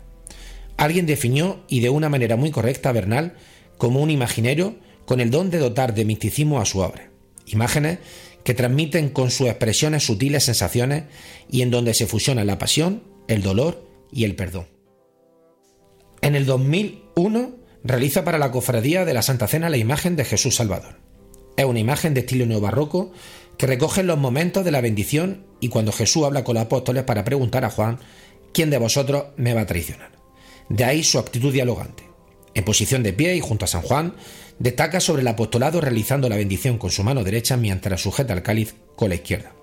Alguien 0.77 1.05
definió, 1.05 1.63
y 1.67 1.81
de 1.81 1.89
una 1.89 2.09
manera 2.09 2.37
muy 2.37 2.49
correcta, 2.49 2.89
a 2.89 2.93
Bernal 2.93 3.35
como 3.77 4.01
un 4.01 4.09
imaginero 4.09 4.75
con 5.05 5.19
el 5.19 5.29
don 5.29 5.51
de 5.51 5.59
dotar 5.59 5.93
de 5.93 6.05
misticismo 6.05 6.61
a 6.61 6.65
su 6.65 6.79
obra. 6.79 7.09
Imágenes 7.45 7.99
que 8.43 8.53
transmiten 8.53 9.09
con 9.09 9.31
sus 9.31 9.47
expresiones 9.47 10.05
sutiles 10.05 10.43
sensaciones 10.43 11.03
y 11.49 11.61
en 11.61 11.71
donde 11.71 11.93
se 11.93 12.07
fusiona 12.07 12.43
la 12.43 12.57
pasión, 12.57 13.03
el 13.27 13.41
dolor 13.41 13.87
y 14.11 14.25
el 14.25 14.35
perdón. 14.35 14.67
En 16.21 16.35
el 16.35 16.45
2001 16.45 17.55
realiza 17.83 18.23
para 18.23 18.37
la 18.37 18.51
Cofradía 18.51 19.05
de 19.05 19.13
la 19.13 19.21
Santa 19.21 19.47
Cena 19.47 19.69
la 19.69 19.77
imagen 19.77 20.15
de 20.15 20.25
Jesús 20.25 20.55
Salvador. 20.55 20.99
Es 21.57 21.65
una 21.65 21.79
imagen 21.79 22.13
de 22.13 22.21
estilo 22.21 22.45
neobarroco 22.45 23.11
que 23.57 23.67
recoge 23.67 24.03
los 24.03 24.17
momentos 24.17 24.65
de 24.65 24.71
la 24.71 24.81
bendición 24.81 25.45
y 25.59 25.69
cuando 25.69 25.91
Jesús 25.91 26.23
habla 26.23 26.43
con 26.43 26.55
los 26.55 26.63
apóstoles 26.63 27.03
para 27.03 27.23
preguntar 27.23 27.65
a 27.65 27.69
Juan, 27.69 27.99
¿quién 28.53 28.69
de 28.69 28.77
vosotros 28.77 29.25
me 29.37 29.53
va 29.53 29.61
a 29.61 29.65
traicionar? 29.65 30.11
De 30.69 30.83
ahí 30.83 31.03
su 31.03 31.19
actitud 31.19 31.53
dialogante. 31.53 32.03
En 32.55 32.63
posición 32.63 33.03
de 33.03 33.13
pie 33.13 33.35
y 33.35 33.39
junto 33.39 33.65
a 33.65 33.67
San 33.67 33.81
Juan, 33.81 34.15
destaca 34.59 34.99
sobre 34.99 35.21
el 35.21 35.27
apostolado 35.27 35.81
realizando 35.81 36.29
la 36.29 36.37
bendición 36.37 36.77
con 36.77 36.91
su 36.91 37.03
mano 37.03 37.23
derecha 37.23 37.57
mientras 37.57 38.01
sujeta 38.01 38.33
el 38.33 38.43
cáliz 38.43 38.75
con 38.95 39.09
la 39.09 39.15
izquierda. 39.15 39.53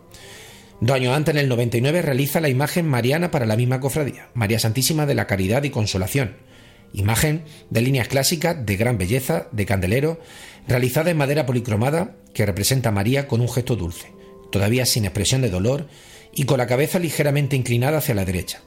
Dos 0.80 0.96
años 0.96 1.14
antes, 1.14 1.34
en 1.34 1.40
el 1.40 1.48
99, 1.48 2.00
realiza 2.00 2.40
la 2.40 2.48
imagen 2.48 2.86
mariana 2.86 3.30
para 3.30 3.44
la 3.44 3.56
misma 3.56 3.80
cofradía, 3.80 4.28
María 4.32 4.58
Santísima 4.58 5.04
de 5.04 5.14
la 5.14 5.26
Caridad 5.26 5.62
y 5.62 5.70
Consolación, 5.70 6.36
imagen 6.94 7.44
de 7.68 7.82
líneas 7.82 8.08
clásicas 8.08 8.64
de 8.64 8.76
gran 8.76 8.96
belleza, 8.96 9.48
de 9.52 9.66
candelero, 9.66 10.20
realizada 10.66 11.10
en 11.10 11.18
madera 11.18 11.44
policromada 11.46 12.16
que 12.32 12.46
representa 12.46 12.88
a 12.88 12.92
María 12.92 13.28
con 13.28 13.40
un 13.40 13.48
gesto 13.48 13.76
dulce, 13.76 14.10
todavía 14.50 14.86
sin 14.86 15.04
expresión 15.04 15.42
de 15.42 15.50
dolor 15.50 15.86
y 16.34 16.44
con 16.44 16.58
la 16.58 16.66
cabeza 16.66 16.98
ligeramente 16.98 17.56
inclinada 17.56 17.98
hacia 17.98 18.14
la 18.14 18.24
derecha. 18.24 18.62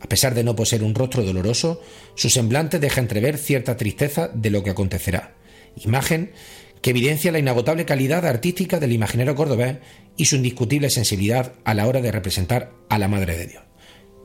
A 0.00 0.08
pesar 0.08 0.34
de 0.34 0.44
no 0.44 0.56
poseer 0.56 0.82
un 0.82 0.94
rostro 0.94 1.24
doloroso, 1.24 1.82
su 2.14 2.30
semblante 2.30 2.78
deja 2.78 3.00
entrever 3.00 3.36
cierta 3.36 3.76
tristeza 3.76 4.28
de 4.32 4.50
lo 4.50 4.62
que 4.62 4.70
acontecerá. 4.70 5.34
Imagen 5.84 6.32
que 6.82 6.90
evidencia 6.90 7.32
la 7.32 7.38
inagotable 7.38 7.84
calidad 7.84 8.24
artística 8.26 8.78
del 8.78 8.92
imaginero 8.92 9.34
cordobés 9.34 9.78
y 10.16 10.26
su 10.26 10.36
indiscutible 10.36 10.90
sensibilidad 10.90 11.52
a 11.64 11.74
la 11.74 11.86
hora 11.86 12.00
de 12.00 12.12
representar 12.12 12.72
a 12.88 12.98
la 12.98 13.08
Madre 13.08 13.36
de 13.36 13.46
Dios. 13.46 13.62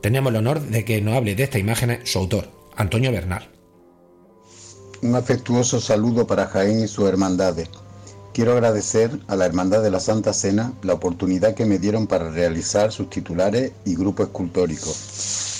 Tenemos 0.02 0.30
el 0.30 0.36
honor 0.36 0.60
de 0.60 0.84
que 0.84 1.00
nos 1.00 1.16
hable 1.16 1.34
de 1.34 1.44
esta 1.44 1.58
imagen 1.58 2.00
su 2.04 2.18
autor, 2.18 2.50
Antonio 2.76 3.10
Bernal. 3.10 3.48
Un 5.02 5.14
afectuoso 5.14 5.80
saludo 5.80 6.26
para 6.26 6.46
Jaén 6.46 6.84
y 6.84 6.88
su 6.88 7.06
hermandades. 7.06 7.68
Quiero 8.32 8.52
agradecer 8.52 9.10
a 9.28 9.36
la 9.36 9.46
Hermandad 9.46 9.82
de 9.82 9.90
la 9.90 10.00
Santa 10.00 10.32
Cena 10.32 10.72
la 10.82 10.94
oportunidad 10.94 11.54
que 11.54 11.66
me 11.66 11.78
dieron 11.78 12.06
para 12.06 12.30
realizar 12.30 12.90
sus 12.90 13.08
titulares 13.08 13.72
y 13.84 13.94
grupo 13.94 14.24
escultórico. 14.24 14.92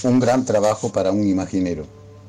Un 0.03 0.18
gran 0.18 0.45
trabajo 0.45 0.90
para 0.90 1.12
un 1.12 1.28
imaginero, 1.28 1.86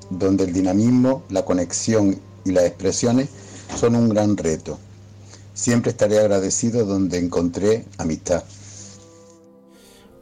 donde 0.10 0.44
el 0.44 0.54
dinamismo, 0.54 1.24
la 1.30 1.44
conexión 1.46 2.20
y 2.44 2.52
las 2.52 2.66
expresiones 2.66 3.30
son 3.78 3.96
un 3.96 4.10
gran 4.10 4.38
reto. 4.38 4.80
Siempre 5.54 5.92
estaré 5.92 6.20
agradecido 6.20 6.86
donde 6.86 7.18
encontré 7.18 7.86
amistad. 7.98 8.44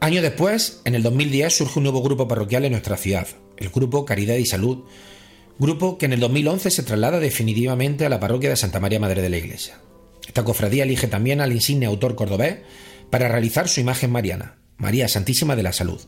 Año 0.00 0.22
después, 0.22 0.80
en 0.84 0.94
el 0.94 1.02
2010, 1.02 1.56
surge 1.56 1.78
un 1.78 1.84
nuevo 1.84 2.02
grupo 2.02 2.28
parroquial 2.28 2.64
en 2.64 2.72
nuestra 2.72 2.96
ciudad, 2.96 3.26
el 3.56 3.70
Grupo 3.70 4.04
Caridad 4.04 4.36
y 4.36 4.44
Salud, 4.44 4.84
grupo 5.58 5.98
que 5.98 6.06
en 6.06 6.12
el 6.12 6.20
2011 6.20 6.70
se 6.70 6.82
traslada 6.82 7.20
definitivamente 7.20 8.04
a 8.04 8.08
la 8.08 8.20
parroquia 8.20 8.50
de 8.50 8.56
Santa 8.56 8.80
María 8.80 9.00
Madre 9.00 9.22
de 9.22 9.30
la 9.30 9.38
Iglesia. 9.38 9.80
Esta 10.26 10.44
cofradía 10.44 10.84
elige 10.84 11.06
también 11.06 11.40
al 11.40 11.52
insigne 11.52 11.86
autor 11.86 12.16
cordobés 12.16 12.58
para 13.10 13.28
realizar 13.28 13.68
su 13.68 13.80
imagen 13.80 14.10
mariana, 14.10 14.58
María 14.76 15.08
Santísima 15.08 15.56
de 15.56 15.62
la 15.62 15.72
Salud. 15.72 16.00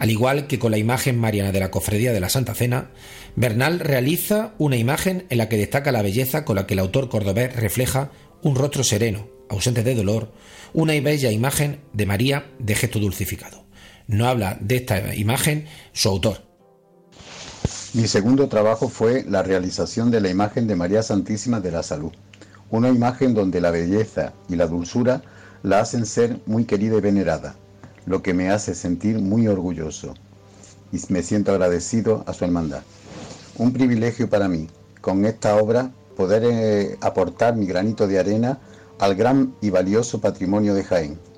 Al 0.00 0.10
igual 0.10 0.46
que 0.46 0.58
con 0.58 0.70
la 0.70 0.78
imagen 0.78 1.18
mariana 1.18 1.52
de 1.52 1.60
la 1.60 1.70
cofradía 1.70 2.14
de 2.14 2.20
la 2.20 2.30
Santa 2.30 2.54
Cena, 2.54 2.88
Bernal 3.36 3.80
realiza 3.80 4.54
una 4.56 4.78
imagen 4.78 5.26
en 5.28 5.36
la 5.36 5.50
que 5.50 5.58
destaca 5.58 5.92
la 5.92 6.00
belleza 6.00 6.46
con 6.46 6.56
la 6.56 6.66
que 6.66 6.72
el 6.72 6.80
autor 6.80 7.10
cordobés 7.10 7.54
refleja 7.54 8.10
un 8.42 8.54
rostro 8.56 8.82
sereno, 8.82 9.28
ausente 9.50 9.82
de 9.82 9.94
dolor, 9.94 10.32
una 10.72 10.98
bella 11.02 11.30
imagen 11.30 11.82
de 11.92 12.06
María 12.06 12.50
de 12.58 12.76
gesto 12.76 12.98
dulcificado. 12.98 13.66
No 14.06 14.26
habla 14.26 14.56
de 14.58 14.76
esta 14.76 15.14
imagen 15.14 15.66
su 15.92 16.08
autor. 16.08 16.46
Mi 17.92 18.08
segundo 18.08 18.48
trabajo 18.48 18.88
fue 18.88 19.26
la 19.28 19.42
realización 19.42 20.10
de 20.10 20.22
la 20.22 20.30
imagen 20.30 20.66
de 20.66 20.76
María 20.76 21.02
Santísima 21.02 21.60
de 21.60 21.72
la 21.72 21.82
Salud, 21.82 22.12
una 22.70 22.88
imagen 22.88 23.34
donde 23.34 23.60
la 23.60 23.70
belleza 23.70 24.32
y 24.48 24.56
la 24.56 24.66
dulzura 24.66 25.20
la 25.62 25.80
hacen 25.80 26.06
ser 26.06 26.40
muy 26.46 26.64
querida 26.64 26.96
y 26.96 27.00
venerada, 27.02 27.54
lo 28.06 28.22
que 28.22 28.34
me 28.34 28.50
hace 28.50 28.74
sentir 28.74 29.18
muy 29.18 29.46
orgulloso 29.48 30.14
y 30.92 31.00
me 31.08 31.22
siento 31.22 31.52
agradecido 31.52 32.24
a 32.26 32.32
su 32.32 32.44
hermandad. 32.44 32.82
Un 33.56 33.72
privilegio 33.72 34.28
para 34.28 34.48
mí, 34.48 34.68
con 35.00 35.24
esta 35.24 35.56
obra, 35.56 35.92
poder 36.16 36.42
eh, 36.44 36.98
aportar 37.00 37.56
mi 37.56 37.66
granito 37.66 38.06
de 38.06 38.18
arena 38.18 38.58
al 38.98 39.14
gran 39.14 39.54
y 39.60 39.70
valioso 39.70 40.20
patrimonio 40.20 40.74
de 40.74 40.84
Jaén. 40.84 41.29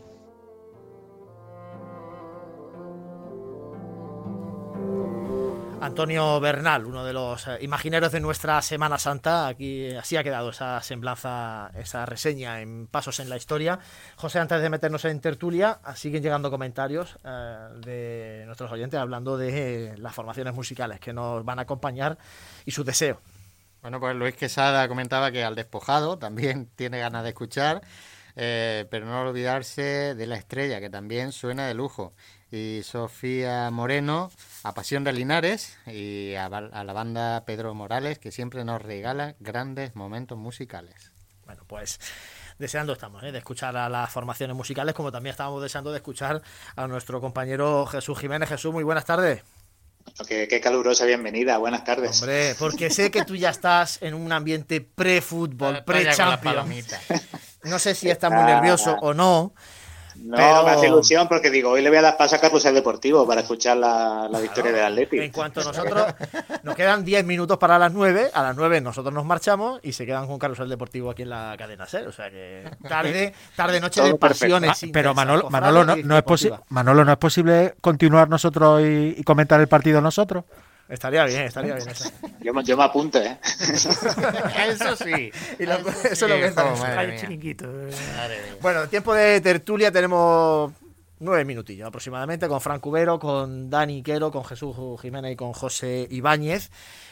Antonio 5.93 6.40
Bernal, 6.40 6.86
uno 6.86 7.05
de 7.05 7.12
los 7.12 7.47
eh, 7.47 7.59
imagineros 7.61 8.12
de 8.12 8.20
nuestra 8.20 8.62
Semana 8.62 8.97
Santa. 8.97 9.47
Aquí 9.47 9.95
así 9.95 10.16
ha 10.16 10.24
quedado 10.24 10.49
esa 10.49 10.80
semblanza, 10.80 11.70
esa 11.74 12.07
reseña 12.07 12.62
en 12.62 12.86
Pasos 12.86 13.20
en 13.20 13.28
la 13.28 13.36
Historia. 13.36 13.78
José, 14.16 14.38
antes 14.38 14.62
de 14.62 14.70
meternos 14.70 15.05
en 15.05 15.20
tertulia, 15.20 15.80
siguen 15.95 16.22
llegando 16.22 16.51
comentarios 16.51 17.18
eh, 17.22 17.68
de 17.84 18.43
nuestros 18.47 18.72
oyentes 18.72 18.99
hablando 18.99 19.36
de 19.36 19.95
las 19.99 20.14
formaciones 20.14 20.55
musicales 20.55 20.99
que 20.99 21.12
nos 21.12 21.45
van 21.45 21.59
a 21.59 21.62
acompañar 21.62 22.16
y 22.64 22.70
su 22.70 22.84
deseo. 22.84 23.20
Bueno, 23.82 24.01
pues 24.01 24.16
Luis 24.16 24.34
Quesada 24.34 24.88
comentaba 24.88 25.30
que 25.30 25.45
al 25.45 25.55
despojado 25.55 26.16
también 26.18 26.70
tiene 26.74 27.01
ganas 27.01 27.22
de 27.22 27.28
escuchar, 27.28 27.82
eh, 28.34 28.86
pero 28.90 29.05
no 29.05 29.20
olvidarse 29.20 30.14
de 30.14 30.26
la 30.26 30.36
estrella, 30.36 30.80
que 30.80 30.88
también 30.88 31.32
suena 31.32 31.66
de 31.66 31.74
lujo 31.74 32.14
y 32.51 32.82
Sofía 32.82 33.70
Moreno, 33.70 34.30
a 34.65 34.75
Pasión 34.75 35.05
de 35.05 35.13
Linares 35.13 35.77
y 35.87 36.35
a, 36.35 36.49
la 36.49 36.93
banda 36.93 37.45
Pedro 37.45 37.75
Morales, 37.75 38.19
que 38.19 38.31
siempre 38.31 38.65
nos 38.65 38.81
regala 38.81 39.35
grandes 39.41 39.97
momentos 39.97 40.39
musicales. 40.39 41.13
Bueno, 41.45 41.65
pues 41.67 41.99
deseando 42.59 42.93
estamos 42.93 43.23
¿eh? 43.25 43.33
de 43.33 43.39
escuchar 43.39 43.77
a 43.77 43.89
las 43.89 44.11
formaciones 44.11 44.57
musicales, 44.57 44.95
como 44.95 45.11
también 45.11 45.33
estábamos 45.33 45.63
deseando 45.63 45.91
de 45.91 45.97
escuchar 45.97 46.43
a 46.77 46.87
nuestro 46.87 47.21
compañero 47.21 47.87
Jesús 47.87 48.19
Jiménez. 48.19 48.49
Jesús, 48.49 48.73
muy 48.73 48.85
buenas 48.85 49.05
tardes. 49.05 49.43
Qué, 50.29 50.61
calurosa 50.61 51.05
bienvenida, 51.07 51.59
buenas 51.59 51.85
tardes. 51.85 52.21
Hombre, 52.21 52.55
porque 52.59 52.91
sé 52.91 53.11
que 53.11 53.25
tú 53.25 53.37
ya 53.37 53.51
estás 53.51 54.03
en 54.03 54.15
un 54.15 54.33
ambiente 54.33 54.81
pre-fútbol, 54.81 55.85
pre-champions. 55.85 56.95
No 57.65 57.79
sé 57.79 57.95
si 57.95 58.11
estás 58.11 58.31
muy 58.33 58.43
nervioso 58.43 58.97
o 59.01 59.15
no, 59.15 59.55
no, 60.17 60.65
me 60.65 60.71
hace 60.71 60.87
ilusión 60.87 61.29
porque 61.29 61.51
digo, 61.51 61.71
hoy 61.71 61.83
le 61.83 61.89
voy 61.89 61.99
a 61.99 62.03
dar 62.03 62.17
paso 62.17 62.37
a 62.37 62.39
Carlos 62.39 62.65
el 62.65 62.75
Deportivo 62.75 63.27
para 63.27 63.41
escuchar 63.43 63.77
la, 63.77 64.29
victoria 64.41 64.73
del 64.73 64.85
Atlético. 64.85 65.23
En 65.23 65.33
cuanto 65.33 65.61
a 65.61 65.65
nosotros, 65.65 66.07
nos 66.63 66.75
quedan 66.75 67.05
10 67.05 67.25
minutos 67.25 67.59
para 67.59 67.79
las 67.79 67.93
9, 67.93 68.31
a 68.33 68.43
las 68.43 68.57
9 68.57 68.81
nosotros 68.81 69.13
nos 69.15 69.25
marchamos 69.25 69.81
y 69.83 69.93
se 69.93 70.07
quedan 70.07 70.27
con 70.27 70.39
Carlos 70.39 70.59
el 70.61 70.69
Deportivo 70.69 71.11
aquí 71.11 71.23
en 71.23 71.31
la 71.31 71.55
cadena 71.59 71.87
SER. 71.87 72.09
O 72.09 72.13
sea 72.13 72.31
que 72.31 72.65
tarde, 72.89 73.35
tarde 73.57 73.81
noche 73.81 74.03
de 74.03 74.15
pasiones. 74.15 74.83
Ah, 74.83 74.87
pero 74.93 75.15
Manolo, 75.15 75.51
Manolo, 75.51 75.85
no, 75.85 76.19
es 76.19 76.51
Manolo, 76.69 77.05
¿no 77.05 77.13
es 77.13 77.19
posible 77.19 77.75
continuar 77.81 78.29
nosotros 78.29 78.83
y 78.83 79.23
comentar 79.25 79.61
el 79.61 79.69
partido 79.69 80.01
nosotros? 80.01 80.45
Estaría 80.93 81.24
bien, 81.24 81.45
estaría 81.45 81.74
bien 81.74 81.88
eso. 81.88 82.11
Yo, 82.43 82.53
yo 82.61 82.76
me 82.76 82.84
apunto, 82.84 83.18
¿eh? 83.18 83.38
eso 84.68 84.95
sí. 84.95 85.32
Y 85.59 85.64
lo, 85.64 85.78
eso 85.78 86.05
es 86.05 86.20
lo 86.20 86.28
que 86.28 86.53
Bueno, 88.61 88.86
tiempo 88.88 89.14
de 89.14 89.40
tertulia 89.40 89.90
tenemos 89.90 90.70
nueve 91.18 91.47
minutillos 91.47 91.88
aproximadamente 91.88 92.47
con 92.47 92.61
Frank 92.61 92.82
Cubero, 92.82 93.18
con 93.18 93.70
Dani 93.70 94.03
Quero, 94.03 94.30
con 94.30 94.45
Jesús 94.45 94.76
Jiménez 95.01 95.32
y 95.32 95.36
con 95.36 95.55
José 95.55 96.07
Ibáñez. 96.11 96.70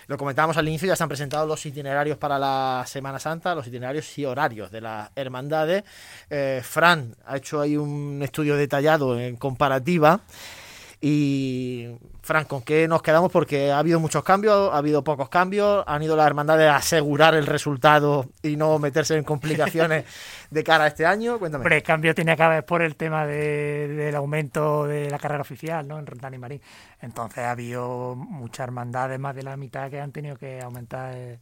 Lo 0.08 0.18
comentábamos 0.18 0.58
al 0.58 0.68
inicio, 0.68 0.86
ya 0.86 0.94
se 0.94 1.02
han 1.02 1.08
presentado 1.08 1.46
los 1.46 1.64
itinerarios 1.64 2.18
para 2.18 2.38
la 2.38 2.84
Semana 2.86 3.18
Santa, 3.18 3.54
los 3.54 3.66
itinerarios 3.66 4.18
y 4.18 4.26
horarios 4.26 4.70
de 4.70 4.82
las 4.82 5.10
hermandades. 5.16 5.84
Eh, 6.28 6.60
Fran 6.62 7.16
ha 7.24 7.38
hecho 7.38 7.62
ahí 7.62 7.78
un 7.78 8.20
estudio 8.22 8.56
detallado 8.56 9.18
en 9.18 9.36
comparativa 9.36 10.20
Y, 11.02 11.88
Fran, 12.20 12.44
¿con 12.44 12.60
qué 12.60 12.86
nos 12.86 13.00
quedamos? 13.00 13.32
Porque 13.32 13.72
ha 13.72 13.78
habido 13.78 13.98
muchos 14.00 14.22
cambios, 14.22 14.70
ha 14.70 14.76
habido 14.76 15.02
pocos 15.02 15.30
cambios, 15.30 15.82
han 15.86 16.02
ido 16.02 16.14
las 16.14 16.26
hermandades 16.26 16.68
a 16.68 16.76
asegurar 16.76 17.34
el 17.34 17.46
resultado 17.46 18.26
y 18.42 18.56
no 18.56 18.78
meterse 18.78 19.16
en 19.16 19.24
complicaciones 19.24 20.04
de 20.50 20.62
cara 20.62 20.84
a 20.84 20.86
este 20.88 21.06
año. 21.06 21.38
Cuéntame. 21.38 21.62
Hombre, 21.62 21.78
el 21.78 21.82
cambio 21.82 22.14
tiene 22.14 22.36
que 22.36 22.42
haber 22.42 22.66
por 22.66 22.82
el 22.82 22.96
tema 22.96 23.26
de, 23.26 23.88
del 23.88 24.14
aumento 24.14 24.86
de 24.86 25.10
la 25.10 25.18
carrera 25.18 25.40
oficial, 25.40 25.88
¿no? 25.88 25.98
En 25.98 26.06
Roldán 26.06 26.34
y 26.34 26.38
Marín. 26.38 26.60
Entonces 27.00 27.44
ha 27.44 27.52
habido 27.52 28.14
muchas 28.14 28.64
hermandades, 28.64 29.18
más 29.18 29.34
de 29.34 29.42
la 29.42 29.56
mitad, 29.56 29.88
que 29.88 30.00
han 30.00 30.12
tenido 30.12 30.36
que 30.36 30.60
aumentar 30.60 31.14
el, 31.14 31.38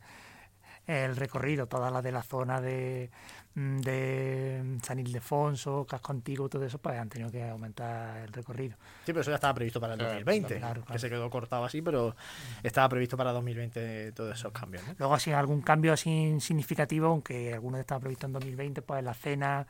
el 0.87 1.17
recorrido, 1.17 1.67
todas 1.67 1.93
las 1.93 2.03
de 2.05 2.13
la 2.13 2.23
zona 2.23 2.61
de 2.61 3.11
de 3.59 4.79
San 4.83 5.01
Ildefonso, 5.01 5.85
Casco 5.85 6.13
Antiguo, 6.13 6.49
todo 6.49 6.65
eso, 6.65 6.79
pues 6.79 6.99
han 6.99 7.09
tenido 7.09 7.31
que 7.31 7.43
aumentar 7.49 8.19
el 8.19 8.33
recorrido. 8.33 8.77
Sí, 9.05 9.13
pero 9.13 9.21
eso 9.23 9.31
ya 9.31 9.37
estaba 9.37 9.55
previsto 9.55 9.81
para 9.81 9.95
el 9.95 9.99
2020, 9.99 10.61
que 10.91 10.99
se 10.99 11.09
quedó 11.09 11.29
cortado 11.29 11.65
así, 11.65 11.83
pero 11.83 12.15
estaba 12.63 12.89
previsto 12.89 13.17
para 13.17 13.33
2020 13.33 14.13
todos 14.13 14.39
esos 14.39 14.53
cambios. 14.53 14.83
Luego, 14.99 15.15
así, 15.15 15.33
algún 15.33 15.61
cambio 15.63 15.93
así 15.93 16.37
significativo, 16.41 17.09
aunque 17.09 17.53
algunos 17.53 17.81
estaban 17.81 18.03
previstos 18.03 18.29
en 18.29 18.33
2020, 18.35 18.83
pues 18.83 19.03
la 19.03 19.15
cena, 19.15 19.67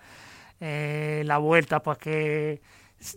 eh, 0.61 1.23
la 1.25 1.39
vuelta, 1.39 1.83
pues 1.83 1.99
que 1.99 2.61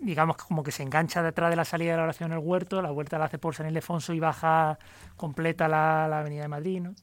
digamos 0.02 0.38
como 0.38 0.64
que 0.64 0.72
se 0.72 0.84
engancha 0.84 1.24
detrás 1.24 1.50
de 1.50 1.56
la 1.56 1.66
salida 1.66 1.92
de 1.92 1.98
la 1.98 2.04
oración 2.04 2.32
en 2.32 2.38
el 2.38 2.44
huerto, 2.44 2.82
la 2.82 2.92
vuelta 2.92 3.18
la 3.18 3.26
hace 3.26 3.40
por 3.40 3.56
San 3.56 3.68
Ildefonso 3.68 4.14
y 4.14 4.20
baja 4.20 4.78
completa 5.18 5.68
la, 5.68 6.20
Avenida 6.20 6.44
de 6.44 6.48
Madrid, 6.48 6.82
¿no? 6.82 6.94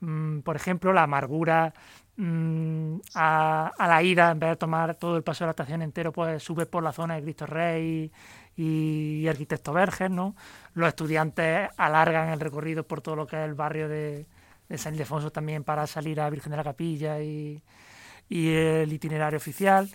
Mm, 0.00 0.40
por 0.40 0.56
ejemplo, 0.56 0.92
la 0.92 1.04
amargura 1.04 1.74
Mm, 2.16 2.98
a, 3.14 3.72
la 3.78 4.02
ida, 4.02 4.30
en 4.30 4.38
vez 4.38 4.50
de 4.50 4.56
tomar 4.56 4.94
todo 4.96 5.16
el 5.16 5.22
paso 5.22 5.44
de 5.44 5.46
la 5.46 5.50
estación 5.52 5.82
entero, 5.82 6.12
pues 6.12 6.42
sube 6.42 6.66
por 6.66 6.82
la 6.82 6.92
zona 6.92 7.14
de 7.14 7.22
Cristo 7.22 7.46
Rey 7.46 8.12
y, 8.56 9.26
Arquitecto 9.28 9.72
Verges, 9.72 10.10
¿no? 10.10 10.36
Los 10.74 10.88
estudiantes 10.88 11.70
alargan 11.76 12.28
el 12.28 12.40
recorrido 12.40 12.86
por 12.86 13.00
todo 13.00 13.16
lo 13.16 13.26
que 13.26 13.36
es 13.36 13.48
el 13.48 13.54
barrio 13.54 13.88
de, 13.88 14.26
San 14.76 14.94
Ildefonso 14.94 15.30
también 15.30 15.64
para 15.64 15.86
salir 15.86 16.20
a 16.20 16.30
Virgen 16.30 16.50
de 16.50 16.56
la 16.56 16.64
Capilla 16.64 17.20
y, 17.20 17.62
el 18.30 18.92
itinerario 18.92 19.36
oficial. 19.36 19.90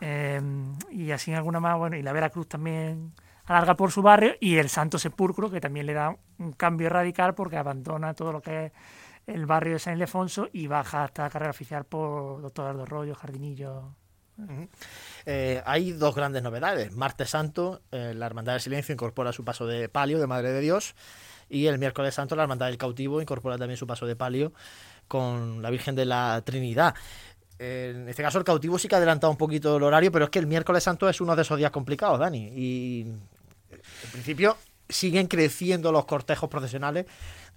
Em, 0.00 0.76
y 0.90 1.10
así 1.12 1.32
alguna 1.34 1.60
más, 1.60 1.78
bueno, 1.78 1.96
y 1.96 2.02
la 2.02 2.12
Veracruz 2.12 2.48
también 2.48 3.12
alarga 3.46 3.74
por 3.76 3.92
su 3.92 4.02
barrio 4.02 4.34
y 4.40 4.56
el 4.56 4.68
Santo 4.68 4.98
Sepulcro, 4.98 5.50
que 5.50 5.60
también 5.60 5.86
le 5.86 5.94
da 5.94 6.16
un 6.38 6.52
cambio 6.52 6.88
radical 6.88 7.34
porque 7.34 7.56
abandona 7.56 8.14
todo 8.14 8.32
lo 8.32 8.40
que 8.40 8.66
es 8.66 8.72
el 9.26 9.46
barrio 9.46 9.74
de 9.74 9.78
San 9.78 9.94
Ildefonso 9.94 10.48
y 10.52 10.66
baja 10.66 11.04
hasta 11.04 11.22
la 11.22 11.30
carrera 11.30 11.50
oficial 11.50 11.84
por 11.84 12.42
Doctor 12.42 12.76
de 12.76 12.84
Rollo, 12.84 13.14
Jardinillo. 13.14 13.94
Eh, 15.26 15.62
hay 15.64 15.92
dos 15.92 16.14
grandes 16.14 16.42
novedades. 16.42 16.92
Martes 16.92 17.30
Santo, 17.30 17.82
eh, 17.92 18.12
la 18.14 18.26
Hermandad 18.26 18.54
del 18.54 18.60
Silencio 18.60 18.92
incorpora 18.92 19.32
su 19.32 19.44
paso 19.44 19.66
de 19.66 19.88
palio 19.88 20.18
de 20.18 20.26
Madre 20.26 20.52
de 20.52 20.60
Dios. 20.60 20.94
Y 21.48 21.66
el 21.66 21.78
miércoles 21.78 22.14
santo, 22.14 22.36
la 22.36 22.42
Hermandad 22.42 22.66
del 22.66 22.78
Cautivo 22.78 23.20
incorpora 23.20 23.58
también 23.58 23.76
su 23.76 23.86
paso 23.86 24.06
de 24.06 24.16
palio 24.16 24.52
con 25.08 25.62
la 25.62 25.70
Virgen 25.70 25.94
de 25.94 26.06
la 26.06 26.42
Trinidad. 26.44 26.94
en 27.58 28.08
este 28.08 28.22
caso, 28.22 28.38
el 28.38 28.44
cautivo 28.44 28.78
sí 28.78 28.88
que 28.88 28.94
ha 28.94 28.98
adelantado 28.98 29.30
un 29.30 29.36
poquito 29.36 29.76
el 29.76 29.82
horario, 29.82 30.10
pero 30.10 30.24
es 30.24 30.30
que 30.30 30.38
el 30.38 30.46
miércoles 30.46 30.82
santo 30.82 31.08
es 31.08 31.20
uno 31.20 31.36
de 31.36 31.42
esos 31.42 31.58
días 31.58 31.70
complicados, 31.70 32.18
Dani. 32.18 32.48
Y 32.54 33.02
en 33.02 34.10
principio 34.10 34.56
siguen 34.88 35.28
creciendo 35.28 35.92
los 35.92 36.06
cortejos 36.06 36.48
procesionales 36.48 37.06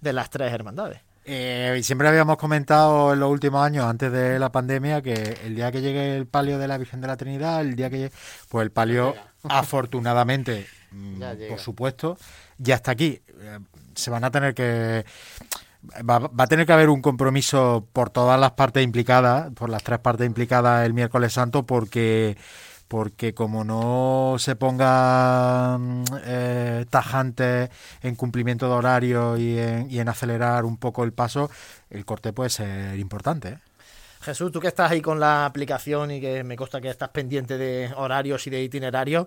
de 0.00 0.12
las 0.12 0.30
tres 0.30 0.52
hermandades. 0.52 1.00
Eh, 1.30 1.80
siempre 1.82 2.08
habíamos 2.08 2.38
comentado 2.38 3.12
en 3.12 3.20
los 3.20 3.30
últimos 3.30 3.62
años, 3.62 3.84
antes 3.84 4.10
de 4.10 4.38
la 4.38 4.50
pandemia, 4.50 5.02
que 5.02 5.38
el 5.44 5.54
día 5.56 5.70
que 5.70 5.82
llegue 5.82 6.16
el 6.16 6.26
palio 6.26 6.58
de 6.58 6.66
la 6.66 6.78
Virgen 6.78 7.02
de 7.02 7.06
la 7.06 7.18
Trinidad, 7.18 7.60
el 7.60 7.76
día 7.76 7.90
que 7.90 7.98
llegue, 7.98 8.12
pues 8.48 8.64
el 8.64 8.70
palio, 8.70 9.14
afortunadamente, 9.42 10.66
mm, 10.90 11.20
por 11.50 11.58
supuesto, 11.58 12.16
ya 12.56 12.76
está 12.76 12.92
aquí. 12.92 13.20
Eh, 13.40 13.58
se 13.94 14.10
van 14.10 14.24
a 14.24 14.30
tener 14.30 14.54
que 14.54 15.04
va, 16.08 16.18
va, 16.18 16.44
a 16.44 16.46
tener 16.46 16.64
que 16.64 16.72
haber 16.72 16.88
un 16.88 17.02
compromiso 17.02 17.86
por 17.92 18.08
todas 18.08 18.40
las 18.40 18.52
partes 18.52 18.82
implicadas, 18.82 19.52
por 19.52 19.68
las 19.68 19.82
tres 19.82 19.98
partes 19.98 20.26
implicadas 20.26 20.86
el 20.86 20.94
miércoles 20.94 21.34
santo, 21.34 21.66
porque 21.66 22.38
porque 22.88 23.34
como 23.34 23.64
no 23.64 24.36
se 24.38 24.56
ponga 24.56 25.76
mm, 25.78 26.04
eh, 26.24 26.86
tajante 26.90 27.70
en 28.02 28.16
cumplimiento 28.16 28.66
de 28.66 28.72
horario 28.72 29.36
y 29.36 29.58
en, 29.58 30.08
acelerar 30.08 30.64
un 30.64 30.78
poco 30.78 31.04
el 31.04 31.12
paso, 31.12 31.50
el 31.90 32.04
corte 32.04 32.32
puede 32.32 32.50
ser 32.50 32.98
importante. 32.98 33.48
¿eh? 33.50 33.58
Jesús, 34.22 34.50
tú 34.50 34.60
que 34.60 34.68
estás 34.68 34.90
ahí 34.90 35.00
con 35.00 35.20
la 35.20 35.44
aplicación 35.44 36.10
y 36.10 36.20
que 36.20 36.42
me 36.42 36.56
consta 36.56 36.80
que 36.80 36.88
estás 36.88 37.10
pendiente 37.10 37.58
de 37.58 37.92
horarios 37.96 38.46
y 38.46 38.50
de 38.50 38.62
itinerarios, 38.62 39.26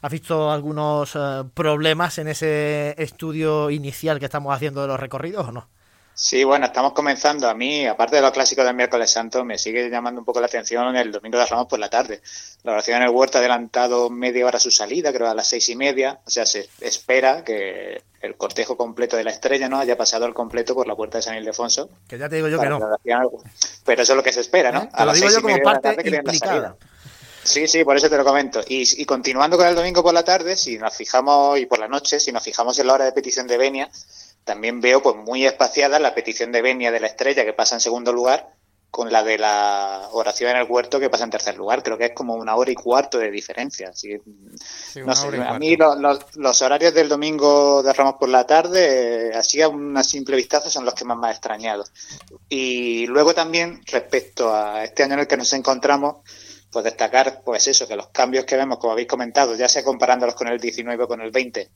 ¿has 0.00 0.12
visto 0.12 0.50
algunos 0.50 1.14
eh, 1.16 1.42
problemas 1.52 2.18
en 2.18 2.28
ese 2.28 2.94
estudio 2.96 3.70
inicial 3.70 4.18
que 4.18 4.26
estamos 4.26 4.54
haciendo 4.54 4.82
de 4.82 4.88
los 4.88 5.00
recorridos 5.00 5.48
o 5.48 5.52
no? 5.52 5.68
Sí, 6.16 6.44
bueno, 6.44 6.66
estamos 6.66 6.92
comenzando. 6.92 7.48
A 7.48 7.54
mí, 7.54 7.86
aparte 7.86 8.16
de 8.16 8.22
los 8.22 8.30
clásicos 8.30 8.64
del 8.64 8.76
miércoles 8.76 9.10
santo, 9.10 9.44
me 9.44 9.58
sigue 9.58 9.90
llamando 9.90 10.20
un 10.20 10.24
poco 10.24 10.38
la 10.38 10.46
atención 10.46 10.94
el 10.94 11.10
domingo 11.10 11.38
de 11.38 11.46
Ramos 11.46 11.66
por 11.66 11.80
la 11.80 11.90
tarde. 11.90 12.22
La 12.62 12.72
oración 12.72 12.98
en 12.98 13.08
el 13.08 13.10
huerto 13.10 13.38
ha 13.38 13.40
adelantado 13.40 14.10
media 14.10 14.46
hora 14.46 14.60
su 14.60 14.70
salida, 14.70 15.12
creo 15.12 15.28
a 15.28 15.34
las 15.34 15.48
seis 15.48 15.68
y 15.70 15.74
media. 15.76 16.20
O 16.24 16.30
sea, 16.30 16.46
se 16.46 16.68
espera 16.80 17.42
que 17.42 18.02
el 18.20 18.36
cortejo 18.36 18.76
completo 18.76 19.16
de 19.16 19.24
la 19.24 19.32
estrella 19.32 19.68
no 19.68 19.78
haya 19.78 19.96
pasado 19.96 20.24
al 20.24 20.34
completo 20.34 20.72
por 20.74 20.86
la 20.86 20.94
puerta 20.94 21.18
de 21.18 21.22
San 21.22 21.36
Ildefonso. 21.36 21.90
Que 22.06 22.16
ya 22.16 22.28
te 22.28 22.36
digo 22.36 22.46
yo 22.46 22.60
que 22.60 22.68
no. 22.68 22.78
Pero 23.84 24.02
eso 24.02 24.12
es 24.12 24.16
lo 24.16 24.22
que 24.22 24.32
se 24.32 24.40
espera, 24.40 24.70
¿no? 24.70 24.84
¿Eh? 24.84 24.88
Te 24.96 25.04
lo 25.04 25.12
digo 25.14 25.28
yo 25.30 25.42
como 25.42 25.58
parte 25.58 25.96
implicada. 26.04 26.76
Sí, 27.42 27.68
sí, 27.68 27.84
por 27.84 27.96
eso 27.96 28.08
te 28.08 28.16
lo 28.16 28.24
comento. 28.24 28.62
Y, 28.66 29.02
y 29.02 29.04
continuando 29.04 29.58
con 29.58 29.66
el 29.66 29.74
domingo 29.74 30.02
por 30.02 30.14
la 30.14 30.24
tarde, 30.24 30.56
si 30.56 30.78
nos 30.78 30.96
fijamos, 30.96 31.58
y 31.58 31.66
por 31.66 31.78
la 31.78 31.88
noche, 31.88 32.18
si 32.18 32.32
nos 32.32 32.42
fijamos 32.42 32.78
en 32.78 32.86
la 32.86 32.94
hora 32.94 33.04
de 33.04 33.12
petición 33.12 33.46
de 33.46 33.58
venia, 33.58 33.90
también 34.44 34.80
veo 34.80 35.02
pues 35.02 35.16
muy 35.16 35.44
espaciada 35.46 35.98
la 35.98 36.14
petición 36.14 36.52
de 36.52 36.62
venia 36.62 36.90
de 36.90 37.00
la 37.00 37.06
estrella 37.06 37.44
que 37.44 37.52
pasa 37.52 37.74
en 37.74 37.80
segundo 37.80 38.12
lugar 38.12 38.54
con 38.94 39.10
la 39.10 39.24
de 39.24 39.38
la 39.38 40.08
oración 40.12 40.52
en 40.52 40.58
el 40.58 40.70
huerto 40.70 41.00
que 41.00 41.10
pasa 41.10 41.24
en 41.24 41.30
tercer 41.30 41.56
lugar. 41.56 41.82
Creo 41.82 41.98
que 41.98 42.04
es 42.04 42.12
como 42.14 42.34
una 42.34 42.54
hora 42.54 42.70
y 42.70 42.76
cuarto 42.76 43.18
de 43.18 43.28
diferencia. 43.28 43.88
Así, 43.88 44.16
no 45.04 45.14
sé, 45.16 45.42
a 45.42 45.58
mí 45.58 45.76
los, 45.76 46.62
horarios 46.62 46.94
del 46.94 47.08
domingo 47.08 47.82
de 47.82 47.92
Ramos 47.92 48.14
por 48.20 48.28
la 48.28 48.46
tarde, 48.46 49.32
así 49.34 49.60
a 49.60 49.66
una 49.66 50.04
simple 50.04 50.36
vistazo, 50.36 50.70
son 50.70 50.84
los 50.84 50.94
que 50.94 51.04
más 51.04 51.18
me 51.18 51.26
han 51.26 51.32
extrañado. 51.32 51.82
Y 52.48 53.08
luego 53.08 53.34
también, 53.34 53.82
respecto 53.86 54.54
a 54.54 54.84
este 54.84 55.02
año 55.02 55.14
en 55.14 55.20
el 55.20 55.26
que 55.26 55.38
nos 55.38 55.52
encontramos, 55.54 56.18
pues 56.70 56.84
destacar, 56.84 57.42
pues 57.44 57.66
eso, 57.66 57.88
que 57.88 57.96
los 57.96 58.10
cambios 58.10 58.44
que 58.44 58.56
vemos, 58.56 58.78
como 58.78 58.92
habéis 58.92 59.08
comentado, 59.08 59.56
ya 59.56 59.68
sea 59.68 59.82
comparándolos 59.82 60.36
con 60.36 60.46
el 60.46 60.60
19 60.60 61.02
o 61.02 61.08
con 61.08 61.20
el 61.20 61.32
20, 61.32 61.68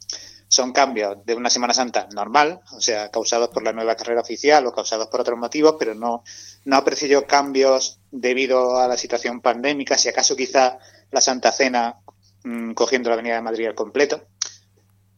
son 0.48 0.72
cambios 0.72 1.24
de 1.24 1.34
una 1.34 1.50
Semana 1.50 1.74
Santa 1.74 2.08
normal, 2.14 2.60
o 2.72 2.80
sea, 2.80 3.10
causados 3.10 3.50
por 3.50 3.62
la 3.62 3.72
nueva 3.72 3.94
carrera 3.94 4.22
oficial 4.22 4.66
o 4.66 4.72
causados 4.72 5.08
por 5.08 5.20
otros 5.20 5.38
motivos, 5.38 5.76
pero 5.78 5.94
no, 5.94 6.24
no 6.64 6.76
aprecio 6.76 7.26
cambios 7.26 8.00
debido 8.10 8.78
a 8.78 8.88
la 8.88 8.96
situación 8.96 9.42
pandémica, 9.42 9.98
si 9.98 10.08
acaso 10.08 10.34
quizá 10.34 10.78
la 11.10 11.20
Santa 11.20 11.52
Cena 11.52 11.96
mm, 12.44 12.72
cogiendo 12.72 13.10
la 13.10 13.14
Avenida 13.14 13.36
de 13.36 13.42
Madrid 13.42 13.66
al 13.66 13.74
completo. 13.74 14.26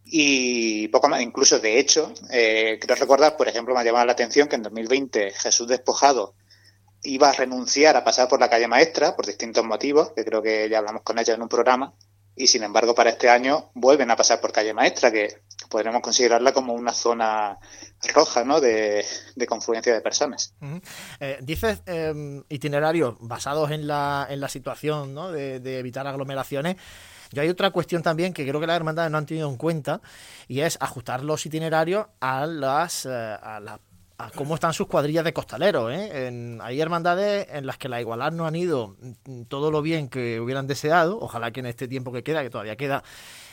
Y 0.05 0.89
poco 0.89 1.09
más, 1.09 1.23
incluso 1.23 1.61
de 1.61 1.79
hecho, 1.79 2.13
eh, 2.33 2.79
quiero 2.81 2.97
recordar, 2.97 3.37
por 3.37 3.47
ejemplo, 3.47 3.73
me 3.73 3.81
ha 3.81 3.85
llamado 3.85 4.07
la 4.07 4.13
atención 4.13 4.49
que 4.49 4.57
en 4.57 4.63
2020 4.63 5.31
Jesús 5.31 5.69
Despojado 5.69 6.35
iba 7.03 7.31
a 7.31 7.33
renunciar 7.33 7.97
a 7.97 8.03
pasar 8.03 8.29
por 8.29 8.41
la 8.41 8.51
calle 8.51 8.67
maestra 8.67 9.15
por 9.15 9.27
distintos 9.27 9.65
motivos, 9.65 10.11
que 10.11 10.25
creo 10.25 10.43
que 10.43 10.69
ya 10.69 10.79
hablamos 10.79 11.03
con 11.03 11.21
ella 11.21 11.35
en 11.35 11.43
un 11.43 11.49
programa, 11.49 11.95
y 12.37 12.47
sin 12.47 12.63
embargo 12.63 12.95
para 12.95 13.11
este 13.11 13.29
año 13.29 13.71
vuelven 13.75 14.11
a 14.11 14.17
pasar 14.17 14.41
por 14.41 14.53
calle 14.53 14.73
maestra, 14.73 15.11
que 15.11 15.43
podremos 15.69 16.01
considerarla 16.01 16.53
como 16.53 16.75
una 16.75 16.93
zona 16.93 17.59
roja 18.15 18.45
¿no? 18.45 18.61
de, 18.61 19.05
confluencia 19.49 19.93
de 19.93 20.01
personas. 20.01 20.55
Eh, 21.21 21.39
dices 21.43 21.83
em, 21.87 22.43
itinerarios 22.49 23.17
basados 23.21 23.71
en 23.71 23.87
la, 23.87 24.27
en 24.31 24.41
la 24.41 24.49
situación 24.49 25.15
¿no? 25.15 25.31
de, 25.31 25.79
evitar 25.79 26.07
aglomeraciones. 26.07 26.77
Yo 27.33 27.43
hay 27.43 27.49
otra 27.49 27.71
cuestión 27.71 28.03
también 28.03 28.33
que 28.33 28.47
creo 28.47 28.61
que 28.61 28.67
las 28.67 28.77
hermandades 28.77 29.11
no 29.13 29.19
han 29.19 29.27
tenido 29.27 29.49
en 29.49 29.57
cuenta 29.57 30.01
y 30.49 30.61
es 30.61 30.77
ajustar 30.81 31.23
los 31.23 31.47
itinerarios 31.47 32.07
a 32.21 32.47
las, 32.47 33.07
eh, 33.07 33.11
a 33.11 33.61
las 33.61 33.79
cómo 34.35 34.55
están 34.55 34.73
sus 34.73 34.87
cuadrillas 34.87 35.25
de 35.25 35.33
costaleros. 35.33 35.93
¿eh? 35.93 36.59
hay 36.63 36.81
hermandades 36.81 37.47
en 37.51 37.67
las 37.67 37.79
que 37.79 37.89
la 37.89 38.01
igualdad 38.01 38.33
no 38.33 38.47
han 38.47 38.57
ido 38.57 38.97
todo 39.49 39.71
lo 39.71 39.83
bien 39.83 40.09
que 40.09 40.41
hubieran 40.41 40.67
deseado. 40.67 41.19
Ojalá 41.21 41.51
que 41.51 41.61
en 41.61 41.67
este 41.67 41.89
tiempo 41.89 42.13
que 42.13 42.23
queda, 42.23 42.43
que 42.43 42.51
todavía 42.51 42.77
queda, 42.77 43.03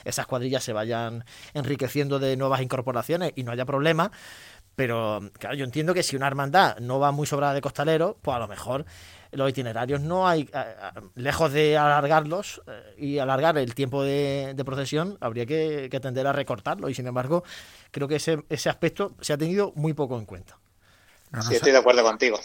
esas 0.03 0.25
cuadrillas 0.25 0.63
se 0.63 0.73
vayan 0.73 1.25
enriqueciendo 1.53 2.19
de 2.19 2.35
nuevas 2.37 2.61
incorporaciones 2.61 3.33
y 3.35 3.43
no 3.43 3.51
haya 3.51 3.65
problema. 3.65 4.11
Pero 4.75 5.21
claro, 5.39 5.55
yo 5.55 5.65
entiendo 5.65 5.93
que 5.93 6.03
si 6.03 6.15
una 6.15 6.27
hermandad 6.27 6.77
no 6.79 6.99
va 6.99 7.11
muy 7.11 7.25
sobrada 7.25 7.53
de 7.53 7.61
costaleros, 7.61 8.15
pues 8.21 8.35
a 8.35 8.39
lo 8.39 8.47
mejor 8.47 8.85
los 9.31 9.49
itinerarios 9.49 10.01
no 10.01 10.27
hay, 10.27 10.49
lejos 11.15 11.51
de 11.51 11.77
alargarlos 11.77 12.61
eh, 12.67 12.95
y 12.97 13.19
alargar 13.19 13.57
el 13.57 13.75
tiempo 13.75 14.03
de, 14.03 14.55
procesión, 14.65 15.17
habría 15.21 15.45
que, 15.45 15.89
tender 16.01 16.27
a 16.27 16.33
recortarlo 16.33 16.89
y 16.89 16.93
sin 16.93 17.07
embargo 17.07 17.43
creo 17.91 18.07
que 18.07 18.17
ese, 18.17 18.43
ese 18.49 18.69
aspecto 18.69 19.15
se 19.21 19.33
ha 19.33 19.37
tenido 19.37 19.71
muy 19.75 19.93
poco 19.93 20.17
en 20.17 20.25
cuenta. 20.25 20.57
sí, 21.41 21.55
estoy 21.55 21.71
de 21.71 21.79
acuerdo 21.79 22.03
contigo. 22.03 22.39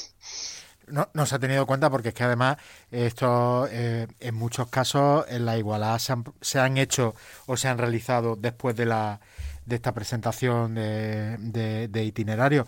No, 0.88 1.08
no 1.14 1.26
se 1.26 1.36
ha 1.36 1.38
tenido 1.38 1.60
en 1.60 1.66
cuenta 1.66 1.90
porque 1.90 2.08
es 2.08 2.14
que 2.14 2.24
además 2.24 2.56
esto 2.90 3.68
eh, 3.70 4.08
en 4.20 4.34
muchos 4.34 4.68
casos 4.68 5.24
en 5.28 5.46
la 5.46 5.56
igualdad 5.56 5.98
se 5.98 6.12
han, 6.12 6.24
se 6.40 6.58
han 6.58 6.76
hecho 6.76 7.14
o 7.46 7.56
se 7.56 7.68
han 7.68 7.78
realizado 7.78 8.36
después 8.36 8.74
de 8.74 8.86
la 8.86 9.20
de 9.64 9.76
esta 9.76 9.92
presentación 9.92 10.74
de, 10.74 11.36
de, 11.38 11.88
de 11.88 12.04
itinerario. 12.04 12.66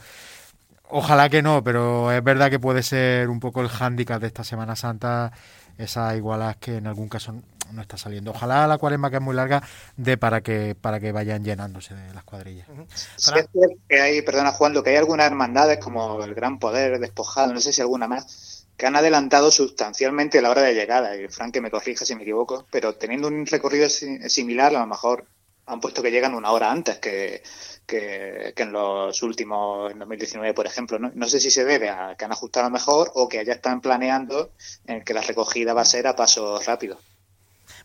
Ojalá 0.96 1.28
que 1.28 1.42
no, 1.42 1.64
pero 1.64 2.12
es 2.12 2.22
verdad 2.22 2.50
que 2.50 2.60
puede 2.60 2.84
ser 2.84 3.28
un 3.28 3.40
poco 3.40 3.60
el 3.60 3.68
hándicap 3.68 4.20
de 4.20 4.28
esta 4.28 4.44
Semana 4.44 4.76
Santa, 4.76 5.32
esas 5.76 6.14
igualas 6.16 6.56
que 6.58 6.76
en 6.76 6.86
algún 6.86 7.08
caso 7.08 7.34
no 7.72 7.82
está 7.82 7.96
saliendo. 7.96 8.30
Ojalá 8.30 8.66
la 8.68 8.78
cuaresma, 8.78 9.10
que 9.10 9.16
es 9.16 9.22
muy 9.22 9.34
larga, 9.34 9.60
de 9.96 10.16
para 10.16 10.40
que 10.42 10.76
para 10.80 11.00
que 11.00 11.10
vayan 11.10 11.42
llenándose 11.42 11.96
de 11.96 12.14
las 12.14 12.22
cuadrillas. 12.22 12.68
Sí, 13.16 13.32
es 13.38 13.46
que 13.88 14.00
hay, 14.00 14.22
perdona 14.22 14.52
Juan, 14.52 14.72
lo 14.72 14.84
que 14.84 14.90
hay 14.90 14.96
algunas 14.96 15.26
hermandades 15.26 15.78
como 15.78 16.22
el 16.22 16.34
Gran 16.34 16.60
Poder, 16.60 17.00
Despojado, 17.00 17.52
no 17.52 17.60
sé 17.60 17.72
si 17.72 17.80
alguna 17.80 18.06
más, 18.06 18.68
que 18.76 18.86
han 18.86 18.94
adelantado 18.94 19.50
sustancialmente 19.50 20.40
la 20.42 20.50
hora 20.50 20.62
de 20.62 20.74
llegada. 20.74 21.16
Y 21.16 21.26
Frank, 21.28 21.52
que 21.54 21.60
me 21.60 21.70
corrija 21.72 22.04
si 22.04 22.14
me 22.14 22.22
equivoco, 22.22 22.66
pero 22.70 22.94
teniendo 22.94 23.26
un 23.28 23.46
recorrido 23.46 23.88
si- 23.88 24.28
similar, 24.28 24.74
a 24.76 24.80
lo 24.80 24.86
mejor 24.86 25.26
han 25.66 25.80
puesto 25.80 26.02
que 26.02 26.10
llegan 26.10 26.34
una 26.34 26.50
hora 26.50 26.70
antes 26.70 26.98
que, 26.98 27.42
que, 27.86 28.52
que 28.54 28.62
en 28.62 28.72
los 28.72 29.22
últimos, 29.22 29.90
en 29.92 29.98
2019, 29.98 30.54
por 30.54 30.66
ejemplo. 30.66 30.98
¿no? 30.98 31.10
no 31.14 31.26
sé 31.26 31.40
si 31.40 31.50
se 31.50 31.64
debe 31.64 31.88
a 31.88 32.14
que 32.16 32.24
han 32.24 32.32
ajustado 32.32 32.70
mejor 32.70 33.10
o 33.14 33.28
que 33.28 33.44
ya 33.44 33.54
están 33.54 33.80
planeando 33.80 34.52
en 34.86 35.02
que 35.02 35.14
la 35.14 35.22
recogida 35.22 35.72
va 35.72 35.82
a 35.82 35.86
ser 35.86 36.06
a 36.06 36.16
paso 36.16 36.60
rápido. 36.66 36.98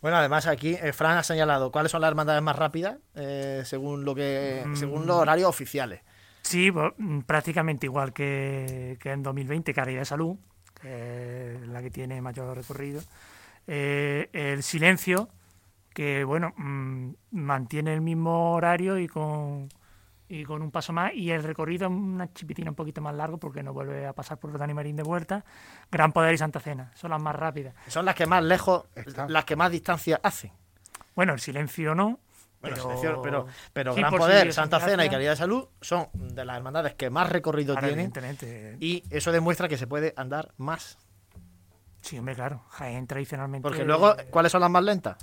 Bueno, 0.01 0.17
además 0.17 0.47
aquí 0.47 0.77
eh, 0.81 0.93
Fran 0.93 1.17
ha 1.17 1.23
señalado 1.23 1.71
cuáles 1.71 1.91
son 1.91 2.01
las 2.01 2.09
hermandades 2.09 2.41
más 2.41 2.55
rápidas 2.55 2.97
eh, 3.15 3.63
según 3.65 4.05
lo 4.05 4.15
que 4.15 4.63
Mm. 4.65 4.75
según 4.75 5.05
los 5.07 5.15
horarios 5.17 5.47
oficiales. 5.49 6.01
Sí, 6.41 6.71
pues, 6.71 6.93
mm, 6.97 7.21
prácticamente 7.21 7.85
igual 7.85 8.13
que, 8.13 8.97
que 9.01 9.11
en 9.11 9.23
2020, 9.23 9.73
Caridad 9.73 10.01
de 10.01 10.05
Salud, 10.05 10.37
que 10.81 11.55
es 11.55 11.67
la 11.67 11.81
que 11.81 11.91
tiene 11.91 12.21
mayor 12.21 12.55
recorrido. 12.57 13.01
Eh, 13.67 14.29
el 14.33 14.63
silencio, 14.63 15.29
que 15.93 16.23
bueno, 16.23 16.53
mm, 16.57 17.11
mantiene 17.31 17.93
el 17.93 18.01
mismo 18.01 18.53
horario 18.53 18.97
y 18.97 19.07
con, 19.07 19.69
y 20.27 20.43
con 20.43 20.61
un 20.61 20.71
paso 20.71 20.93
más. 20.93 21.13
Y 21.13 21.31
el 21.31 21.43
recorrido 21.43 21.87
es 21.87 21.91
una 21.91 22.31
chipitina 22.33 22.69
un 22.69 22.75
poquito 22.75 23.01
más 23.01 23.15
largo 23.15 23.37
porque 23.37 23.63
no 23.63 23.73
vuelve 23.73 24.05
a 24.05 24.13
pasar 24.13 24.37
por 24.37 24.57
Dani 24.57 24.73
Marín 24.73 24.95
de 24.95 25.03
vuelta. 25.03 25.43
Gran 25.91 26.11
Poder 26.11 26.33
y 26.33 26.37
Santa 26.37 26.59
Cena, 26.59 26.91
son 26.95 27.11
las 27.11 27.21
más 27.21 27.35
rápidas. 27.35 27.73
Son 27.87 28.05
las 28.05 28.15
que 28.15 28.25
más 28.27 28.43
lejos, 28.43 28.85
las 29.27 29.45
que 29.45 29.55
más 29.55 29.71
distancia 29.71 30.19
hacen. 30.23 30.51
Bueno, 31.15 31.33
el 31.33 31.39
silencio 31.39 31.95
no. 31.95 32.19
Bueno, 32.61 32.75
pero, 32.75 32.81
silencio, 32.81 33.21
pero, 33.21 33.47
pero 33.71 33.93
Sí, 33.93 33.99
Gran 34.01 34.13
Poder, 34.13 34.47
sí, 34.47 34.51
Santa. 34.53 34.81
Cena 34.81 35.05
y 35.05 35.09
Calidad 35.09 35.31
de 35.31 35.37
Salud 35.37 35.67
son 35.79 36.07
de 36.13 36.43
las 36.43 36.57
hermandades 36.57 36.93
que 36.93 37.09
más 37.09 37.29
recorrido 37.29 37.73
Claro, 37.73 37.87
tienen. 37.87 38.11
evidentemente. 38.11 38.77
Y 38.81 39.03
eso 39.09 39.31
demuestra 39.31 39.69
que 39.69 39.77
se 39.77 39.87
puede 39.87 40.13
andar 40.17 40.51
más. 40.57 40.97
Sí, 42.01 42.17
hombre, 42.17 42.35
claro. 42.35 42.63
Jaén 42.69 43.07
tradicionalmente. 43.07 43.67
Porque 43.67 43.85
luego, 43.85 44.13
¿cuáles 44.29 44.51
son 44.51 44.61
las 44.61 44.69
más 44.69 44.83
lentas? 44.83 45.17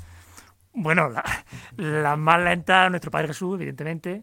Bueno, 0.76 1.08
la, 1.08 1.24
la 1.76 2.16
más 2.16 2.40
lenta, 2.40 2.88
nuestro 2.90 3.10
Padre 3.10 3.28
Jesús, 3.28 3.56
evidentemente. 3.56 4.20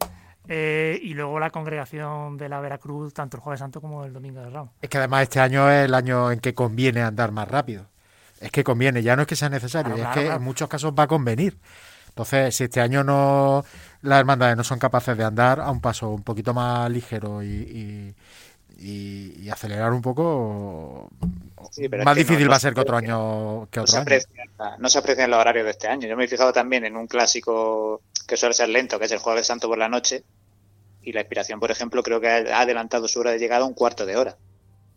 eh, 0.48 1.00
y 1.02 1.14
luego 1.14 1.40
la 1.40 1.50
congregación 1.50 2.38
de 2.38 2.50
la 2.50 2.60
Veracruz, 2.60 3.14
tanto 3.14 3.38
el 3.38 3.42
Jueves 3.44 3.60
Santo 3.60 3.80
como 3.82 4.04
el 4.06 4.14
Domingo 4.14 4.42
de 4.42 4.50
Ramos. 4.50 4.72
Es 4.82 4.90
que 4.90 4.98
además 4.98 5.24
este 5.24 5.40
año 5.40 5.70
es 5.72 5.86
el 5.86 5.94
año 5.94 6.32
en 6.32 6.40
que 6.40 6.54
conviene 6.54 7.02
andar 7.02 7.32
más 7.32 7.48
rápido. 7.48 7.88
Es 8.42 8.52
que 8.52 8.64
conviene, 8.64 9.02
ya 9.02 9.16
no 9.16 9.22
es 9.22 9.28
que 9.28 9.36
sea 9.38 9.48
necesario, 9.50 9.94
Claro, 9.96 10.02
es 10.02 10.06
claro, 10.08 10.14
que 10.22 10.26
claro. 10.26 10.40
en 10.40 10.44
muchos 10.44 10.68
casos 10.70 10.94
va 10.98 11.04
a 11.04 11.08
convenir. 11.08 11.58
Entonces, 12.10 12.56
si 12.56 12.66
este 12.66 12.82
año 12.82 13.04
no 13.04 13.64
las 14.02 14.20
hermandades 14.20 14.56
no 14.58 14.64
son 14.66 14.78
capaces 14.80 15.18
de 15.18 15.24
andar 15.24 15.60
a 15.62 15.72
un 15.72 15.80
paso 15.82 16.10
un 16.10 16.24
poquito 16.24 16.54
más 16.54 16.92
ligero 16.92 17.42
y, 17.42 17.48
y- 17.48 18.16
y- 18.84 19.34
y 19.42 19.50
acelerar 19.50 19.94
un 19.94 20.02
poco, 20.02 21.10
Sí, 21.72 21.88
pero 21.90 22.02
es 22.04 22.06
más 22.06 22.16
no- 22.16 22.20
difícil 22.20 22.44
no 22.46 22.50
va 22.52 22.56
a 22.58 22.60
se 22.60 22.68
ser 22.68 22.74
que 22.74 22.82
otro 22.82 22.98
año 22.98 23.68
que 23.72 23.80
no 23.80 23.84
otro 23.84 23.98
año. 23.98 24.06
no 24.80 24.90
se 24.90 24.98
aprecian 25.00 25.32
los 25.32 25.40
horarios 25.40 25.66
de 25.66 25.72
este 25.72 25.88
año. 25.88 26.08
Yo 26.08 26.18
me 26.18 26.26
he 26.26 26.28
fijado 26.28 26.52
también 26.52 26.84
en 26.86 26.98
un 26.98 27.08
clásico 27.08 28.02
que 28.28 28.38
suele 28.38 28.54
ser 28.54 28.70
lento, 28.70 29.00
que 29.00 29.06
es 29.06 29.12
el 29.12 29.20
Jueves 29.20 29.48
Santo 29.48 29.68
por 29.68 29.78
la 29.78 29.88
noche. 29.90 30.24
Y 31.02 31.12
la 31.14 31.22
inspiración, 31.22 31.60
por 31.60 31.72
ejemplo, 31.72 32.02
creo 32.04 32.22
que 32.22 32.28
ha 32.30 32.62
adelantado 32.62 33.08
su 33.08 33.20
hora 33.20 33.32
de 33.32 33.40
llegada 33.40 33.66
un 33.66 33.74
cuarto 33.74 34.06
de 34.06 34.16
hora. 34.16 34.38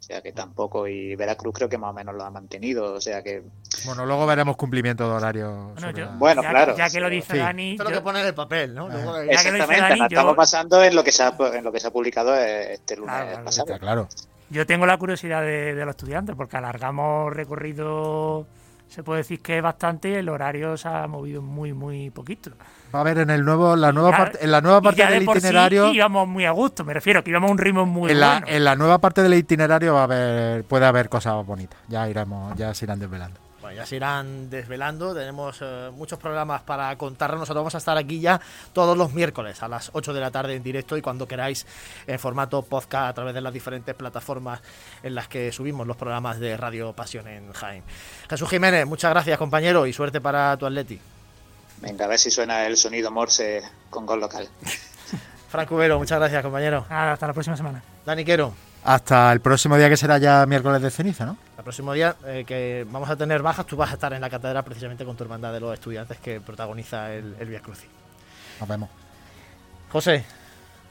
O 0.06 0.08
sea 0.08 0.22
que 0.22 0.30
tampoco. 0.30 0.86
Y 0.86 1.16
Veracruz 1.16 1.52
creo 1.52 1.68
que 1.68 1.76
más 1.78 1.90
o 1.90 1.92
menos 1.92 2.14
lo 2.14 2.22
ha 2.24 2.30
mantenido. 2.30 2.94
O 2.94 3.00
sea 3.00 3.24
que. 3.24 3.42
Bueno, 3.86 4.06
luego 4.06 4.24
veremos 4.24 4.56
cumplimiento 4.56 5.08
de 5.08 5.14
horario. 5.16 5.50
Bueno, 5.74 5.80
sobre 5.80 5.98
yo- 5.98 6.04
la- 6.06 6.12
Bueno, 6.12 6.42
ya, 6.42 6.50
claro. 6.50 6.76
Ya 6.76 6.88
que 6.88 7.00
lo 7.00 7.10
dice 7.10 7.32
Sí. 7.32 7.38
Dani. 7.38 7.70
Esto 7.72 7.82
es 7.82 7.90
lo 7.90 7.96
que 7.96 8.02
pone 8.02 8.20
en 8.20 8.26
el 8.26 8.34
papel, 8.34 8.72
¿no? 8.72 8.88
Luego, 8.88 9.04
Ya 9.04 9.20
que 9.20 9.26
lo 9.26 9.32
dice 9.32 9.48
Exactamente, 9.48 9.80
Dani, 9.82 10.00
nos 10.00 10.08
yo- 10.10 10.14
estamos 10.16 10.36
basando 10.36 10.84
en 10.84 10.94
lo 10.94 11.02
que 11.02 11.10
se 11.10 11.22
ha, 11.24 11.36
en 11.54 11.64
lo 11.64 11.72
que 11.72 11.80
se 11.80 11.88
ha 11.88 11.90
publicado 11.90 12.36
este 12.36 12.96
lunes 12.96 13.16
claro, 13.16 13.44
pasado. 13.44 13.66
Está 13.66 13.78
claro. 13.80 14.08
Yo 14.48 14.64
tengo 14.64 14.86
la 14.86 14.96
curiosidad 14.96 15.42
de, 15.42 15.74
de 15.74 15.84
los 15.84 15.96
estudiantes, 15.96 16.36
porque 16.36 16.56
alargamos 16.56 17.34
recorrido, 17.34 18.46
se 18.88 19.02
puede 19.02 19.18
decir 19.18 19.40
que 19.40 19.56
es 19.58 19.62
bastante, 19.62 20.10
y 20.10 20.14
el 20.14 20.28
horario 20.28 20.76
se 20.76 20.88
ha 20.88 21.06
movido 21.06 21.42
muy, 21.42 21.72
muy 21.72 22.10
poquito. 22.10 22.50
Va 22.94 23.00
a 23.00 23.02
haber 23.02 23.18
en 23.18 23.30
el 23.30 23.44
nuevo, 23.44 23.74
la 23.76 23.92
nueva 23.92 24.10
Ya- 24.12 24.16
parte, 24.16 24.38
en 24.44 24.50
la 24.50 24.60
nueva 24.60 24.80
parte 24.80 24.98
ya 24.98 25.08
de 25.08 25.14
del 25.16 25.24
por 25.24 25.34
sí 25.34 25.38
itinerario. 25.46 25.92
íbamos 25.92 26.28
muy 26.28 26.44
a 26.46 26.52
gusto, 26.52 26.84
me 26.84 26.94
refiero, 26.94 27.22
que 27.22 27.30
íbamos 27.30 27.48
a 27.48 27.52
un 27.52 27.58
ritmo 27.58 27.84
muy 27.84 28.10
en, 28.12 28.20
la, 28.20 28.32
bueno. 28.40 28.46
en 28.48 28.64
la 28.64 28.74
nueva 28.76 28.98
parte 28.98 29.22
del 29.22 29.34
itinerario 29.34 29.94
va 29.94 30.00
a 30.00 30.04
haber, 30.04 30.64
puede 30.64 30.86
haber 30.86 31.08
cosas 31.08 31.44
bonitas. 31.44 31.78
Ya 31.88 32.08
iremos, 32.08 32.54
ya 32.56 32.72
se 32.74 32.84
irán 32.84 32.98
desvelando. 33.00 33.40
Ya 33.76 33.84
se 33.84 33.96
irán 33.96 34.48
desvelando. 34.48 35.14
Tenemos 35.14 35.58
eh, 35.60 35.90
muchos 35.92 36.18
programas 36.18 36.62
para 36.62 36.96
contarnos. 36.96 37.40
Nosotros 37.40 37.60
vamos 37.60 37.74
a 37.74 37.78
estar 37.78 37.98
aquí 37.98 38.20
ya 38.20 38.40
todos 38.72 38.96
los 38.96 39.12
miércoles 39.12 39.62
a 39.62 39.68
las 39.68 39.90
8 39.92 40.14
de 40.14 40.20
la 40.20 40.30
tarde 40.30 40.54
en 40.54 40.62
directo 40.62 40.96
y 40.96 41.02
cuando 41.02 41.28
queráis 41.28 41.66
en 42.06 42.18
formato 42.18 42.62
podcast 42.62 43.10
a 43.10 43.12
través 43.12 43.34
de 43.34 43.42
las 43.42 43.52
diferentes 43.52 43.94
plataformas 43.94 44.62
en 45.02 45.14
las 45.14 45.28
que 45.28 45.52
subimos 45.52 45.86
los 45.86 45.98
programas 45.98 46.40
de 46.40 46.56
Radio 46.56 46.94
Pasión 46.94 47.28
en 47.28 47.52
Jaén. 47.52 47.82
Jesús 48.30 48.48
Jiménez, 48.48 48.86
muchas 48.86 49.10
gracias 49.10 49.36
compañero 49.36 49.86
y 49.86 49.92
suerte 49.92 50.22
para 50.22 50.56
tu 50.56 50.64
Atleti. 50.64 50.98
Venga, 51.82 52.06
a 52.06 52.08
ver 52.08 52.18
si 52.18 52.30
suena 52.30 52.66
el 52.66 52.78
sonido 52.78 53.10
Morse 53.10 53.62
con 53.90 54.06
gol 54.06 54.20
local. 54.20 54.48
Frank 55.50 55.68
Cubero, 55.68 55.98
muchas 55.98 56.18
gracias 56.18 56.42
compañero. 56.42 56.86
Hasta 56.88 57.26
la 57.26 57.34
próxima 57.34 57.58
semana. 57.58 57.82
Dani 58.06 58.24
Quero, 58.24 58.54
Hasta 58.84 59.30
el 59.32 59.40
próximo 59.40 59.76
día 59.76 59.90
que 59.90 59.98
será 59.98 60.16
ya 60.16 60.46
miércoles 60.46 60.80
de 60.80 60.90
ceniza, 60.90 61.26
¿no? 61.26 61.36
El 61.66 61.70
próximo 61.72 61.92
día 61.94 62.14
eh, 62.24 62.44
que 62.46 62.86
vamos 62.88 63.10
a 63.10 63.16
tener 63.16 63.42
bajas, 63.42 63.66
tú 63.66 63.76
vas 63.76 63.90
a 63.90 63.94
estar 63.94 64.12
en 64.12 64.20
la 64.20 64.30
catedral 64.30 64.62
precisamente 64.62 65.04
con 65.04 65.16
tu 65.16 65.24
hermandad 65.24 65.52
de 65.52 65.58
los 65.58 65.74
estudiantes 65.74 66.16
que 66.18 66.40
protagoniza 66.40 67.12
el, 67.12 67.34
el 67.40 67.48
Via 67.48 67.58
Crucis. 67.58 67.88
Nos 68.60 68.68
vemos. 68.68 68.88
José, 69.90 70.24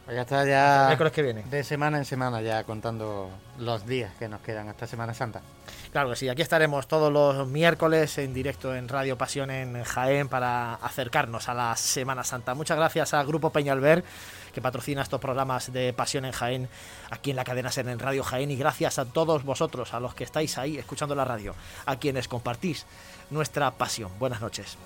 Pues 0.03 0.15
ya 0.17 0.23
está 0.23 0.45
ya 0.45 0.83
miércoles 0.87 1.13
que 1.13 1.21
viene. 1.21 1.43
de 1.43 1.63
semana 1.63 1.97
en 1.97 2.03
semana 2.03 2.41
ya 2.41 2.65
contando 2.65 3.29
los 3.57 3.85
días 3.87 4.11
que 4.19 4.27
nos 4.27 4.41
quedan 4.41 4.67
hasta 4.67 4.85
Semana 4.85 5.13
Santa. 5.13 5.39
Claro 5.93 6.09
que 6.09 6.17
sí, 6.17 6.27
aquí 6.27 6.41
estaremos 6.41 6.87
todos 6.89 7.09
los 7.11 7.47
miércoles 7.47 8.17
en 8.17 8.33
directo 8.33 8.75
en 8.75 8.89
Radio 8.89 9.17
Pasión 9.17 9.51
en 9.51 9.81
Jaén 9.81 10.27
para 10.27 10.73
acercarnos 10.75 11.47
a 11.47 11.53
la 11.53 11.75
Semana 11.77 12.25
Santa. 12.25 12.53
Muchas 12.53 12.75
gracias 12.75 13.13
al 13.13 13.25
Grupo 13.25 13.49
Peñalver 13.49 14.03
que 14.55 14.61
patrocina 14.61 15.03
estos 15.03 15.19
programas 15.19 15.71
de 15.71 15.93
Pasión 15.93 16.25
en 16.25 16.31
Jaén 16.31 16.69
aquí 17.11 17.29
en 17.29 17.35
la 17.35 17.43
cadena 17.43 17.71
SER 17.71 17.89
en 17.89 17.99
Radio 17.99 18.23
Jaén 18.23 18.49
y 18.49 18.55
gracias 18.55 18.97
a 18.97 19.05
todos 19.05 19.43
vosotros, 19.43 19.93
a 19.93 19.99
los 19.99 20.15
que 20.15 20.23
estáis 20.23 20.57
ahí 20.57 20.77
escuchando 20.77 21.13
la 21.13 21.25
radio, 21.25 21.53
a 21.85 21.97
quienes 21.97 22.27
compartís 22.27 22.85
nuestra 23.29 23.69
pasión. 23.71 24.11
Buenas 24.17 24.39
noches. 24.39 24.77